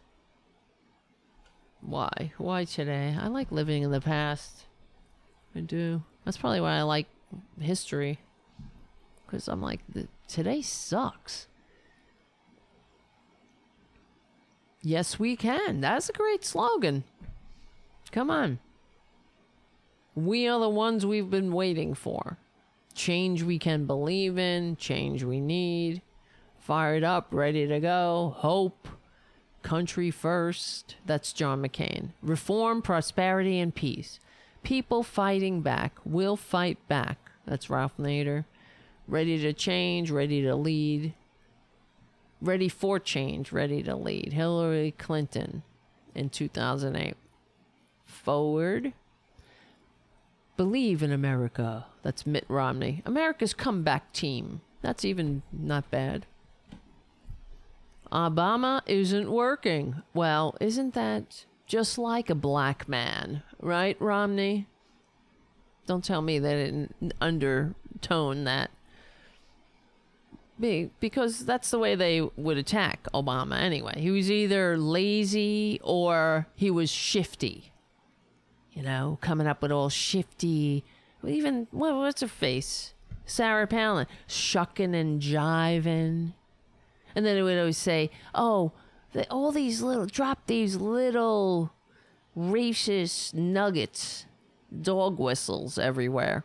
[1.81, 2.31] Why?
[2.37, 3.17] Why today?
[3.19, 4.65] I like living in the past.
[5.55, 6.03] I do.
[6.23, 7.07] That's probably why I like
[7.59, 8.19] history.
[9.25, 11.47] Because I'm like, the, today sucks.
[14.81, 15.81] Yes, we can.
[15.81, 17.03] That's a great slogan.
[18.11, 18.59] Come on.
[20.15, 22.37] We are the ones we've been waiting for.
[22.95, 26.01] Change we can believe in, change we need.
[26.57, 28.33] Fired up, ready to go.
[28.37, 28.87] Hope.
[29.61, 30.95] Country first.
[31.05, 32.11] That's John McCain.
[32.21, 34.19] Reform, prosperity, and peace.
[34.67, 37.31] People fighting back will fight back.
[37.45, 38.43] That's Ralph Nader.
[39.07, 41.13] Ready to change, ready to lead.
[42.41, 44.33] Ready for change, ready to lead.
[44.33, 45.63] Hillary Clinton
[46.13, 47.15] in 2008.
[48.05, 48.91] Forward.
[50.57, 51.85] Believe in America.
[52.03, 53.01] That's Mitt Romney.
[53.05, 54.59] America's comeback team.
[54.81, 56.25] That's even not bad.
[58.11, 60.03] Obama isn't working.
[60.13, 64.65] Well, isn't that just like a black man, right, Romney?
[65.85, 68.71] Don't tell me that it undertone that.
[70.59, 73.93] Be, because that's the way they would attack Obama anyway.
[73.97, 77.71] He was either lazy or he was shifty.
[78.73, 80.83] You know, coming up with all shifty,
[81.25, 82.93] even, what, what's her face?
[83.25, 86.33] Sarah Palin, shucking and jiving.
[87.15, 88.71] And then it would always say, oh,
[89.29, 91.71] all these little, drop these little
[92.37, 94.25] racist nuggets,
[94.81, 96.43] dog whistles everywhere.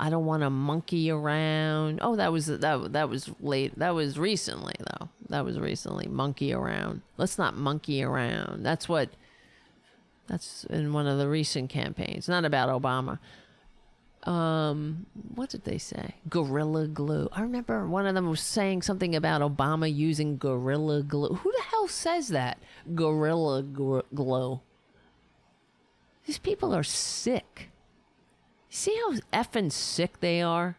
[0.00, 1.98] I don't want to monkey around.
[2.02, 3.76] Oh, that was that that was late.
[3.78, 5.08] That was recently though.
[5.28, 7.02] That was recently monkey around.
[7.16, 8.64] Let's not monkey around.
[8.64, 9.10] That's what
[10.28, 12.28] that's in one of the recent campaigns.
[12.28, 13.18] Not about Obama.
[14.24, 16.16] Um, what did they say?
[16.28, 17.28] Gorilla glue.
[17.32, 21.34] I remember one of them was saying something about Obama using gorilla glue.
[21.34, 22.58] Who the hell says that?
[22.94, 24.60] Gorilla gr- glue.
[26.26, 27.70] These people are sick.
[28.68, 30.76] See how effing sick they are?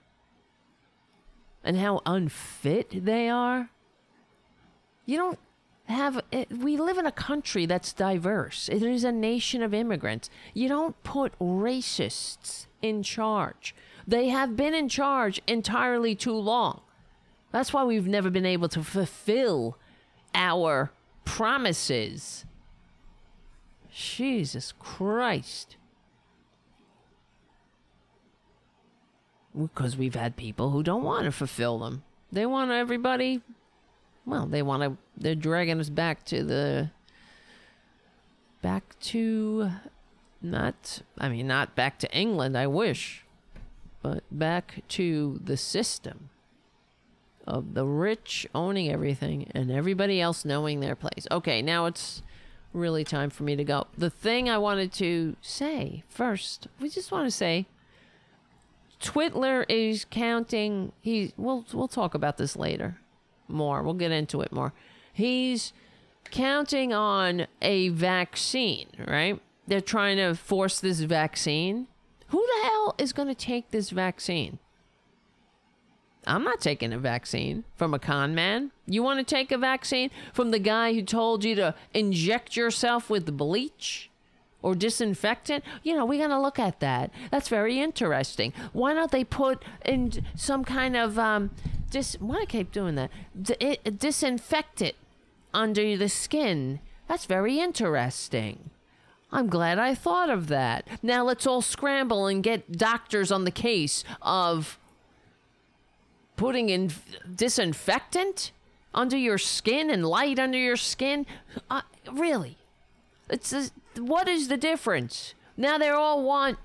[1.64, 3.70] And how unfit they are?
[5.06, 5.40] You don't
[5.88, 6.22] have.
[6.32, 8.70] It, we live in a country that's diverse.
[8.70, 10.30] It is a nation of immigrants.
[10.54, 13.76] You don't put racists in charge.
[14.08, 16.82] They have been in charge entirely too long.
[17.52, 19.78] That's why we've never been able to fulfill
[20.34, 20.92] our
[21.26, 22.46] promises.
[23.92, 25.78] Jesus Christ.
[29.58, 32.04] because we've had people who don't want to fulfill them.
[32.32, 33.42] They want everybody,
[34.26, 36.92] well, they want to, they're dragging us back to the,
[38.62, 39.72] back to,
[40.42, 43.24] not, I mean, not back to England, I wish,
[44.02, 46.30] but back to the system
[47.46, 51.28] of the rich owning everything and everybody else knowing their place.
[51.32, 52.22] Okay, now it's
[52.74, 53.88] really time for me to go.
[53.98, 57.66] The thing I wanted to say first, we just want to say,
[59.02, 60.92] Twitler is counting.
[61.02, 63.00] He we'll we'll talk about this later,
[63.48, 63.82] more.
[63.82, 64.74] We'll get into it more.
[65.12, 65.74] He's
[66.32, 69.42] counting on a vaccine, right?
[69.70, 71.88] They're trying to force this vaccine.
[72.30, 74.58] Who the hell is going to take this vaccine?
[76.26, 78.72] I'm not taking a vaccine from a con man.
[78.88, 83.10] You want to take a vaccine from the guy who told you to inject yourself
[83.12, 84.10] with bleach?
[84.62, 89.10] or disinfectant you know we're going to look at that that's very interesting why don't
[89.10, 91.50] they put in some kind of um
[91.92, 93.10] dis why I keep doing that
[93.42, 94.98] D- it, disinfect it
[95.54, 98.70] under the skin that's very interesting
[99.32, 100.88] I'm glad I thought of that.
[101.04, 104.80] Now let's all scramble and get doctors on the case of
[106.36, 106.92] putting in
[107.36, 108.52] disinfectant
[108.94, 111.26] under your skin and light under your skin.
[111.70, 112.58] Uh, really?
[113.30, 115.36] It's what is the difference?
[115.56, 116.58] Now they all want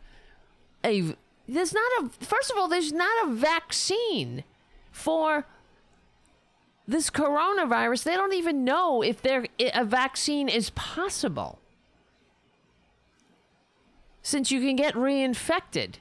[0.84, 1.14] a.
[1.46, 2.08] There's not a.
[2.24, 4.44] First of all, there's not a vaccine
[4.90, 5.44] for
[6.88, 8.04] this coronavirus.
[8.04, 11.58] They don't even know if there a vaccine is possible.
[14.24, 15.94] Since you can get reinfected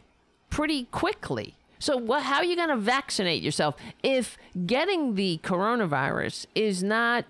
[0.50, 1.56] pretty quickly.
[1.78, 7.26] So what how are you going to vaccinate yourself if getting the coronavirus is not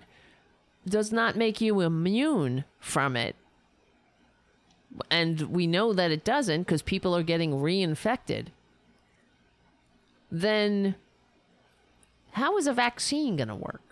[0.88, 3.36] does not make you immune from it?
[5.10, 8.46] and we know that it doesn't because people are getting reinfected,
[10.30, 10.94] then
[12.32, 13.82] how is a vaccine going to work?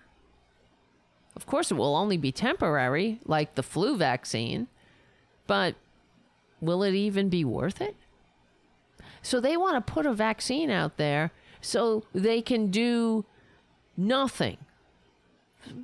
[1.35, 4.69] Of course, it will only be temporary, like the flu vaccine,
[5.47, 5.75] but
[6.63, 7.97] will it even be worth it?
[9.21, 13.25] So they want to put a vaccine out there so they can do
[13.97, 14.57] nothing.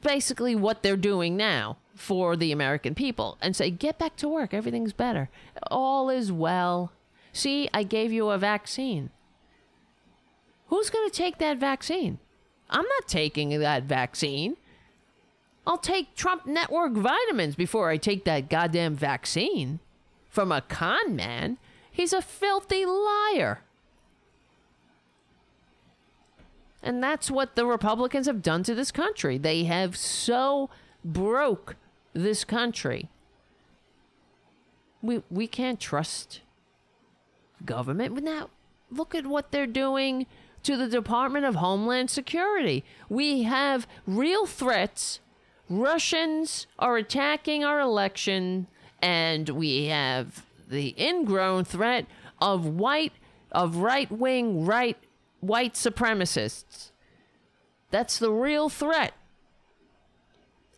[0.02, 4.54] Basically, what they're doing now for the American people and say, get back to work.
[4.54, 5.28] Everything's better.
[5.70, 6.92] All is well.
[7.32, 9.10] See, I gave you a vaccine.
[10.68, 12.18] Who's going to take that vaccine?
[12.70, 14.56] I'm not taking that vaccine.
[15.66, 19.80] I'll take Trump Network vitamins before I take that goddamn vaccine
[20.28, 21.58] from a con man.
[21.90, 23.62] He's a filthy liar.
[26.82, 29.36] And that's what the Republicans have done to this country.
[29.36, 30.70] They have so
[31.04, 31.76] broke
[32.12, 33.08] this country.
[35.02, 36.40] We we can't trust
[37.64, 38.22] government.
[38.22, 38.50] Now
[38.90, 40.26] look at what they're doing
[40.62, 42.84] to the Department of Homeland Security.
[43.08, 45.20] We have real threats.
[45.68, 48.66] Russians are attacking our election
[49.00, 52.06] and we have the ingrown threat
[52.40, 53.12] of white
[53.50, 54.96] of right-wing right
[55.40, 56.90] white supremacists.
[57.90, 59.14] That's the real threat.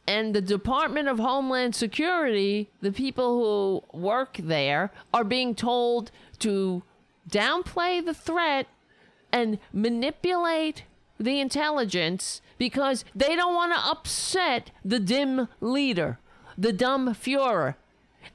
[0.06, 6.82] And the Department of Homeland Security, the people who work there, are being told to
[7.28, 8.66] downplay the threat
[9.32, 10.84] and manipulate
[11.18, 16.18] the intelligence because they don't want to upset the dim leader,
[16.56, 17.76] the dumb Fuhrer.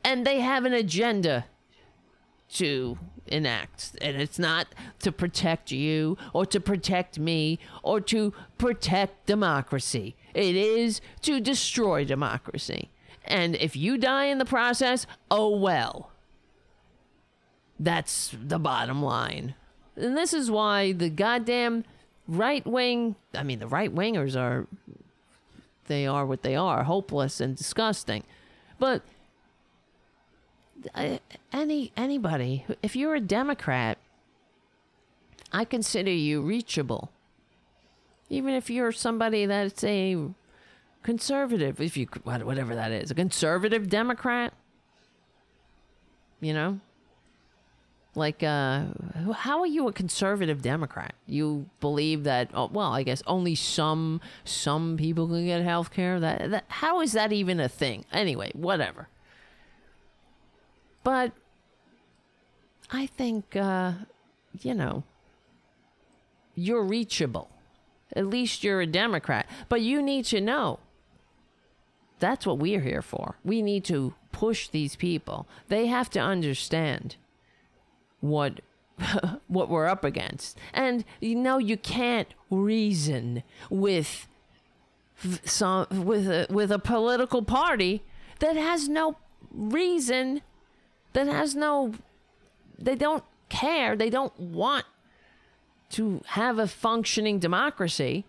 [0.04, 1.46] And they have an agenda
[2.54, 2.98] to
[3.28, 3.96] enact.
[4.02, 4.68] And it's not
[5.00, 10.16] to protect you or to protect me or to protect democracy.
[10.34, 12.90] It is to destroy democracy.
[13.26, 16.12] And if you die in the process, oh well.
[17.80, 19.56] That's the bottom line.
[19.96, 21.84] And this is why the goddamn
[22.28, 24.68] right wing, I mean, the right wingers are,
[25.88, 28.24] they are what they are, hopeless and disgusting.
[28.78, 29.02] But
[31.52, 33.98] any anybody, if you're a Democrat,
[35.52, 37.12] I consider you reachable.
[38.30, 40.18] Even if you're somebody that's a
[41.04, 44.54] conservative, if you whatever that is, a conservative Democrat,
[46.42, 46.80] you know,
[48.16, 48.86] like uh,
[49.34, 51.14] how are you a conservative Democrat?
[51.28, 52.50] You believe that?
[52.54, 56.20] Oh, well, I guess only some some people can get health care.
[56.20, 58.06] That, that how is that even a thing?
[58.12, 59.10] Anyway, whatever.
[61.06, 61.34] But
[62.92, 63.94] I think, uh,
[64.60, 65.04] you know,
[66.56, 67.52] you're reachable.
[68.16, 69.48] At least you're a Democrat.
[69.70, 70.80] But you need to know
[72.20, 73.38] that's what we're here for.
[73.46, 75.48] We need to push these people.
[75.68, 77.18] They have to understand
[78.20, 78.62] what
[79.48, 80.58] what we're up against.
[80.74, 84.28] And you know you can't reason with
[85.44, 88.02] some with a, with a political party
[88.40, 89.18] that has no
[89.52, 90.42] reason
[91.16, 91.94] that has no
[92.78, 93.96] they don't care.
[93.96, 94.86] They don't want
[95.92, 98.26] to have a functioning democracy.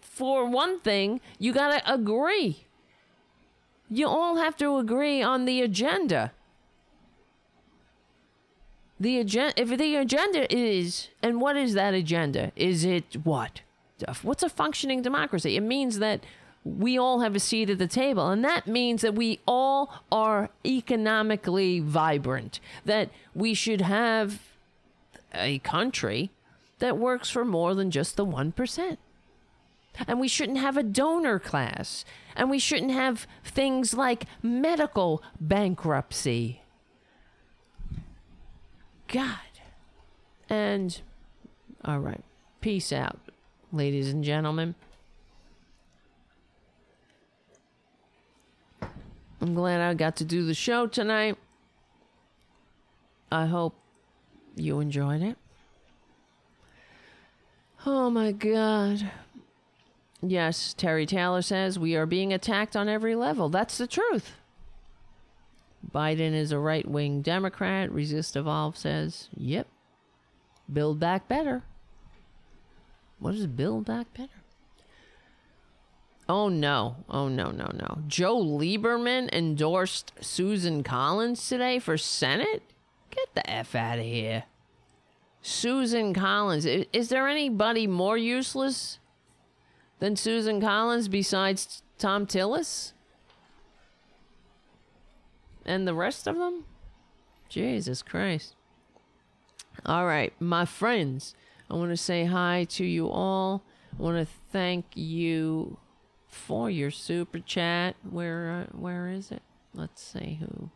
[0.00, 2.66] For one thing you got to agree.
[3.90, 6.32] You all have to agree on the agenda.
[9.00, 12.52] The agenda if the agenda is and what is that agenda?
[12.56, 13.62] Is it what?
[14.22, 15.56] What's a functioning democracy?
[15.56, 16.24] It means that
[16.64, 18.28] we all have a seat at the table.
[18.30, 24.40] And that means that we all are economically vibrant, that we should have
[25.34, 26.30] a country
[26.78, 28.96] that works for more than just the 1%.
[30.08, 32.04] And we shouldn't have a donor class.
[32.34, 36.62] And we shouldn't have things like medical bankruptcy.
[39.06, 39.38] God.
[40.48, 41.00] And,
[41.84, 42.24] all right.
[42.60, 43.20] Peace out,
[43.72, 44.74] ladies and gentlemen.
[49.44, 51.36] I'm glad I got to do the show tonight.
[53.30, 53.74] I hope
[54.56, 55.36] you enjoyed it.
[57.84, 59.10] Oh my God.
[60.22, 63.50] Yes, Terry Taylor says we are being attacked on every level.
[63.50, 64.32] That's the truth.
[65.94, 67.92] Biden is a right wing Democrat.
[67.92, 69.68] Resist Evolve says, yep.
[70.72, 71.64] Build back better.
[73.18, 74.33] What is build back better?
[76.28, 76.96] Oh no.
[77.08, 78.02] Oh no, no, no.
[78.06, 82.62] Joe Lieberman endorsed Susan Collins today for Senate?
[83.10, 84.44] Get the F out of here.
[85.42, 86.64] Susan Collins.
[86.64, 88.98] Is there anybody more useless
[89.98, 92.92] than Susan Collins besides Thom Tillis?
[95.66, 96.64] And the rest of them?
[97.50, 98.54] Jesus Christ.
[99.84, 101.34] All right, my friends,
[101.70, 103.62] I want to say hi to you all.
[103.98, 105.78] I want to thank you
[106.34, 107.96] for your super chat.
[108.08, 109.42] Where uh, where is it?
[109.72, 110.70] Let's see who.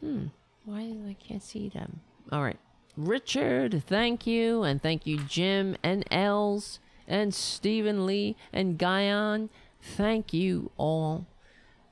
[0.00, 0.26] Hmm.
[0.64, 2.00] Why I can't see them?
[2.30, 2.58] All right.
[2.96, 9.50] Richard, thank you, and thank you, Jim and Els and Stephen Lee and Guyon.
[9.80, 11.26] Thank you all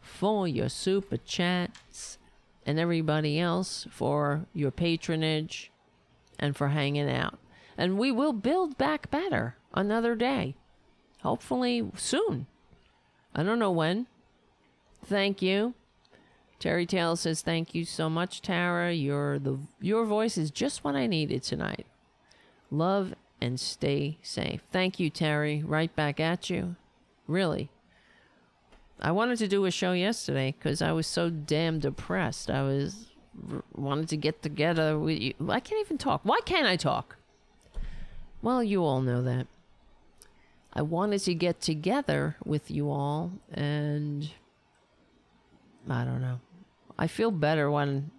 [0.01, 2.19] for your super chats
[2.65, 5.71] and everybody else for your patronage
[6.39, 7.39] and for hanging out.
[7.79, 10.57] And we will build back better another day.
[11.27, 12.47] Hopefully soon.
[13.35, 14.07] I don't know when.
[15.05, 15.75] Thank you.
[16.61, 18.93] Terry Taylor says, "Thank you so much, Tara.
[18.93, 21.85] Your the your voice is just what I needed tonight.
[22.71, 24.63] Love and stay safe.
[24.71, 25.65] Thank you, Terry.
[25.65, 26.77] Right back at you.
[27.27, 27.71] Really.
[29.01, 32.53] I wanted to do a show yesterday because I was so damn depressed.
[32.53, 33.09] I was
[33.75, 35.35] wanted to get together with you.
[35.49, 36.21] I can't even talk.
[36.23, 37.17] Why can't I talk?
[38.43, 39.49] Well, you all know that.
[40.77, 44.31] I wanted to get together with you all, and
[45.89, 46.39] I don't know.
[46.99, 48.11] I feel better when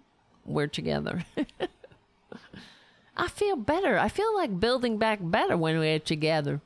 [0.44, 1.24] we're together.
[3.16, 3.96] I feel better.
[3.96, 6.60] I feel like building back better when we're together.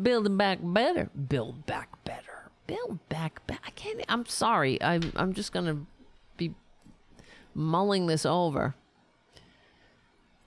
[0.00, 1.08] Building back better.
[1.28, 2.50] Build back better.
[2.66, 3.60] Build back better.
[3.66, 4.04] I can't.
[4.10, 4.82] I'm sorry.
[4.82, 5.10] I'm.
[5.16, 5.86] I'm just gonna
[6.36, 6.54] be
[7.54, 8.74] mulling this over.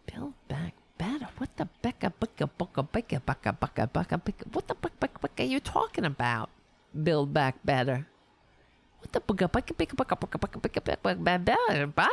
[0.05, 1.27] Build back better.
[1.37, 4.45] What the becka becka bucka becka bucka bucka bucka becka?
[4.51, 6.49] What the buck buck buck are you talking about?
[6.95, 8.07] Build back better.
[8.99, 12.09] What the bucka bucka becka bucka bucka bucka becka becka becka ba?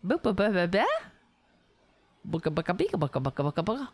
[0.00, 0.86] Ba ba ba ba ba.
[2.24, 3.86] Bucka bucka bika bucka bucka bucka bucka.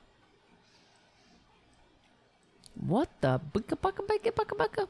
[2.76, 4.82] What the bucka bucka bucka bucka bucka?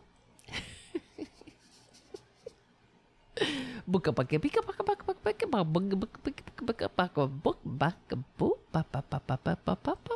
[3.86, 8.80] Bika bucka bucka bucka bucka bucka bucka bucka bucka bucka bucka book bucka boop ba
[8.88, 10.14] ba ba ba ba ba ba ba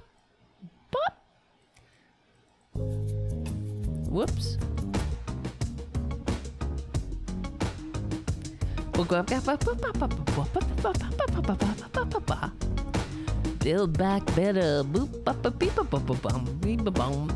[0.88, 1.04] ba.
[4.08, 4.56] Whoops.
[13.60, 14.80] Build back better.
[14.88, 17.28] Boop ba beep ba ba bum beep bum.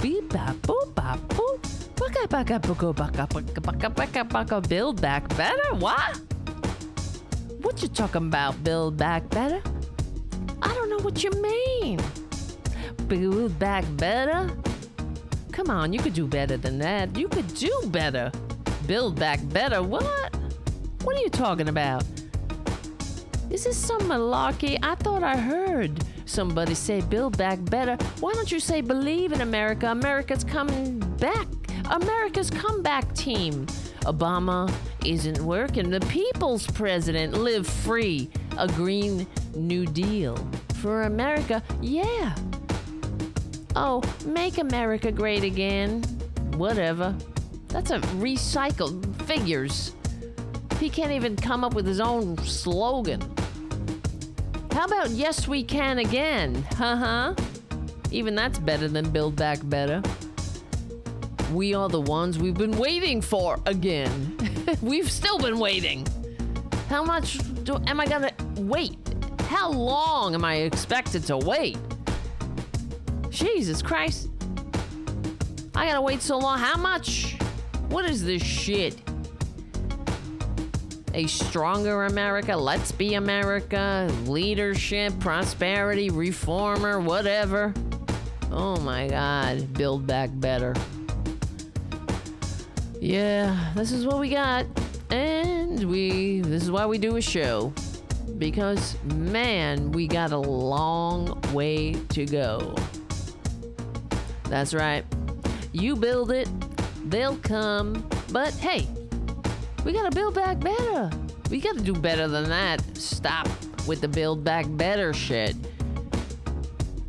[0.00, 1.67] Beep ba boop ba boop.
[1.98, 5.74] Baka baka baka baka baka baka baka baka build back better.
[5.74, 6.22] What?
[7.60, 8.62] What you talking about?
[8.62, 9.60] Build back better?
[10.62, 11.98] I don't know what you mean.
[13.08, 14.48] Build back better?
[15.50, 17.16] Come on, you could do better than that.
[17.18, 18.30] You could do better.
[18.86, 19.82] Build back better.
[19.82, 20.06] What?
[21.02, 22.04] What are you talking about?
[23.50, 24.78] Is this some malarkey?
[24.82, 27.96] I thought I heard somebody say build back better.
[28.20, 29.90] Why don't you say believe in America?
[29.90, 31.48] America's coming back.
[31.90, 33.66] America's comeback team.
[34.02, 34.72] Obama
[35.04, 35.90] isn't working.
[35.90, 37.34] The people's president.
[37.34, 38.30] Live free.
[38.56, 40.36] A Green New Deal.
[40.80, 42.34] For America, yeah.
[43.74, 46.02] Oh, make America great again.
[46.56, 47.14] Whatever.
[47.68, 49.94] That's a recycled figures.
[50.78, 53.20] He can't even come up with his own slogan.
[54.72, 56.64] How about Yes We Can Again?
[56.76, 57.34] Huh huh?
[58.10, 60.02] Even that's better than Build Back Better.
[61.52, 64.36] We are the ones we've been waiting for again.
[64.82, 66.06] we've still been waiting.
[66.88, 68.96] How much do, am I gonna wait?
[69.42, 71.78] How long am I expected to wait?
[73.30, 74.28] Jesus Christ.
[75.74, 76.58] I gotta wait so long.
[76.58, 77.36] How much?
[77.88, 79.00] What is this shit?
[81.14, 87.72] A stronger America, let's be America, leadership, prosperity, reformer, whatever.
[88.52, 90.74] Oh my god, build back better.
[93.00, 94.66] Yeah, this is what we got.
[95.10, 97.72] And we this is why we do a show.
[98.38, 102.74] Because man, we got a long way to go.
[104.44, 105.04] That's right.
[105.72, 106.48] You build it,
[107.08, 108.08] they'll come.
[108.32, 108.86] But hey,
[109.84, 111.10] we gotta build back better.
[111.50, 112.82] We gotta do better than that.
[112.96, 113.48] Stop
[113.86, 115.56] with the build back better shit.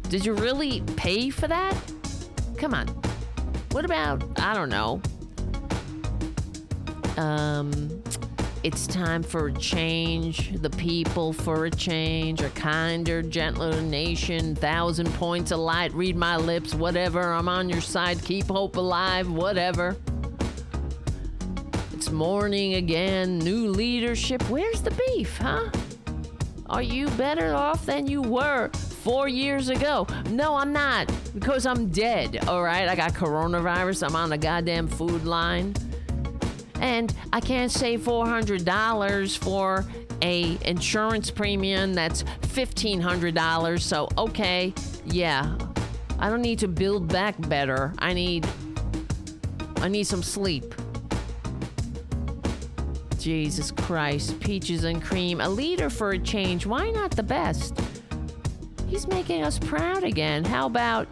[0.10, 1.76] Did you really pay for that?
[2.58, 2.88] Come on.
[3.72, 5.02] What about, I don't know.
[7.20, 8.02] Um,
[8.64, 10.54] it's time for a change.
[10.62, 12.42] The people for a change.
[12.42, 14.56] A kinder, gentler nation.
[14.56, 15.94] Thousand points of light.
[15.94, 16.74] Read my lips.
[16.74, 17.34] Whatever.
[17.34, 18.24] I'm on your side.
[18.24, 19.30] Keep hope alive.
[19.30, 19.98] Whatever.
[21.94, 23.40] It's morning again.
[23.40, 24.42] New leadership.
[24.50, 25.70] Where's the beef, huh?
[26.70, 30.08] Are you better off than you were four years ago?
[30.30, 31.12] No, I'm not.
[31.34, 32.88] Because I'm dead, all right?
[32.88, 34.08] I got coronavirus.
[34.08, 35.74] I'm on the goddamn food line.
[36.80, 39.86] And I can't save $400 for
[40.22, 44.74] a insurance premium that's $1500 so okay
[45.06, 45.58] yeah.
[46.20, 47.94] I don't need to build back better.
[48.00, 48.48] I need
[49.78, 50.76] i need some sleep.
[53.18, 55.42] Jesus christ peaches and cream.
[55.42, 56.66] A leader for a change.
[56.66, 57.80] Why not the best?
[58.88, 60.44] He's making us proud again.
[60.44, 61.08] How about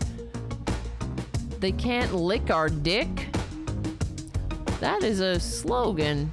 [1.60, 3.27] they can't lick our dick
[4.80, 6.32] that is a slogan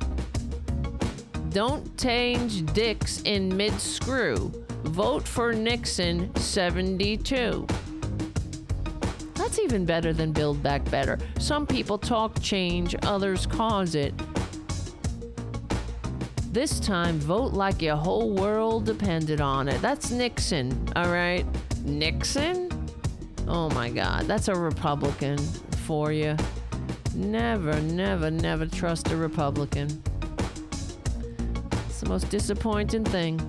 [1.55, 4.53] don't change dicks in mid screw.
[4.83, 7.65] Vote for Nixon 72.
[9.35, 11.17] That's even better than Build Back Better.
[11.39, 14.13] Some people talk change, others cause it.
[16.53, 19.81] This time, vote like your whole world depended on it.
[19.81, 21.47] That's Nixon, all right?
[21.85, 22.69] Nixon?
[23.47, 25.39] Oh my God, that's a Republican
[25.87, 26.37] for you.
[27.15, 30.03] Never, never, never trust a Republican
[31.87, 33.41] It's the most disappointing thing.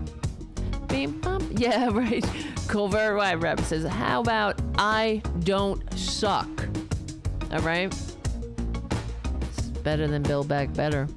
[0.87, 1.43] Beam bump.
[1.57, 2.23] Yeah, right.
[2.67, 6.47] Culver White Rep says, How about I don't suck?
[7.51, 7.93] All right?
[9.41, 11.07] It's better than Build Back Better.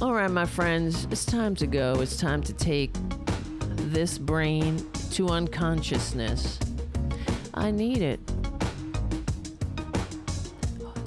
[0.00, 2.00] All right, my friends, it's time to go.
[2.00, 2.92] It's time to take
[3.92, 6.58] this brain to unconsciousness.
[7.52, 8.20] I need it.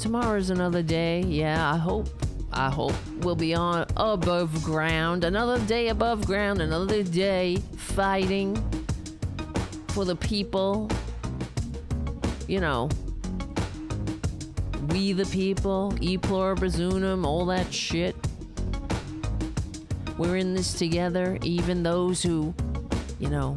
[0.04, 1.22] Tomorrow's another day.
[1.22, 2.10] Yeah, I hope
[2.52, 5.24] I hope we'll be on above ground.
[5.24, 8.54] Another day above ground, another day fighting
[9.88, 10.90] for the people.
[12.50, 12.90] You know,
[14.90, 18.14] we the people, e pluribus unum, all that shit.
[20.18, 22.54] We're in this together, even those who,
[23.22, 23.56] you know,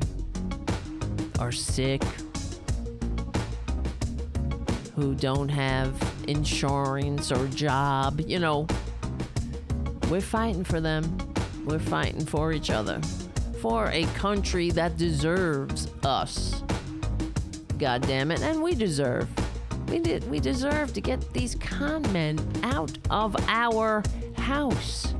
[1.41, 2.05] are sick,
[4.97, 5.94] who don't have
[6.26, 8.66] insurance or job, you know,
[10.10, 11.18] we're fighting for them.
[11.66, 13.00] We're fighting for each other.
[13.60, 16.62] For a country that deserves us.
[17.78, 18.41] God damn it.
[18.41, 19.28] And we deserve.
[19.89, 24.02] We did we deserve to get these con men out of our
[24.36, 25.15] house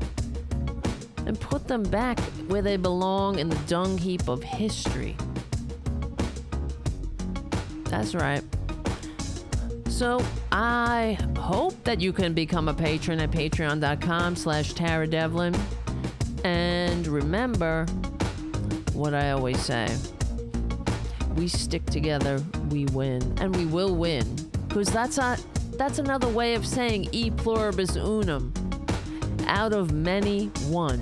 [1.27, 5.17] and put them back where they belong in the dung heap of history.
[7.85, 8.43] That's right.
[9.97, 15.57] So I hope that you can become a patron at patreon.com slash Tara Devlin.
[16.45, 17.87] And remember
[18.93, 19.89] what I always say.
[21.37, 23.23] We stick together, we win.
[23.41, 24.37] And we will win.
[24.69, 25.39] Because that's a,
[25.79, 28.53] that's another way of saying e pluribus unum.
[29.47, 31.01] Out of many, one.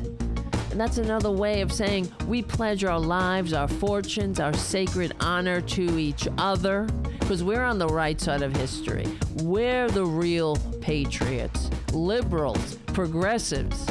[0.70, 5.60] And that's another way of saying we pledge our lives, our fortunes, our sacred honor
[5.62, 6.86] to each other
[7.24, 9.06] because we're on the right side of history.
[9.36, 13.86] We're the real patriots, liberals, progressives.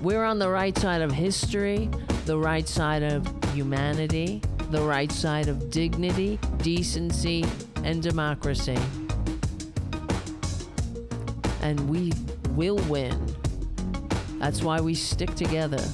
[0.00, 1.90] We're on the right side of history,
[2.24, 4.40] the right side of humanity,
[4.70, 7.44] the right side of dignity, decency,
[7.82, 8.78] and democracy.
[11.60, 12.14] And we
[12.52, 13.20] will win.
[14.38, 15.84] That's why we stick together.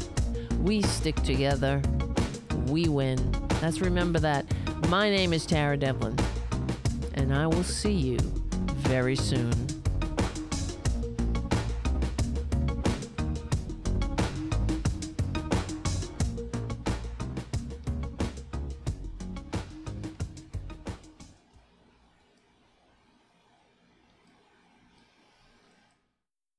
[0.61, 1.83] We stick together.
[2.67, 3.19] We win.
[3.61, 4.47] Let's remember that.
[4.89, 6.17] My name is Tara Devlin,
[7.15, 9.70] and I will see you very soon.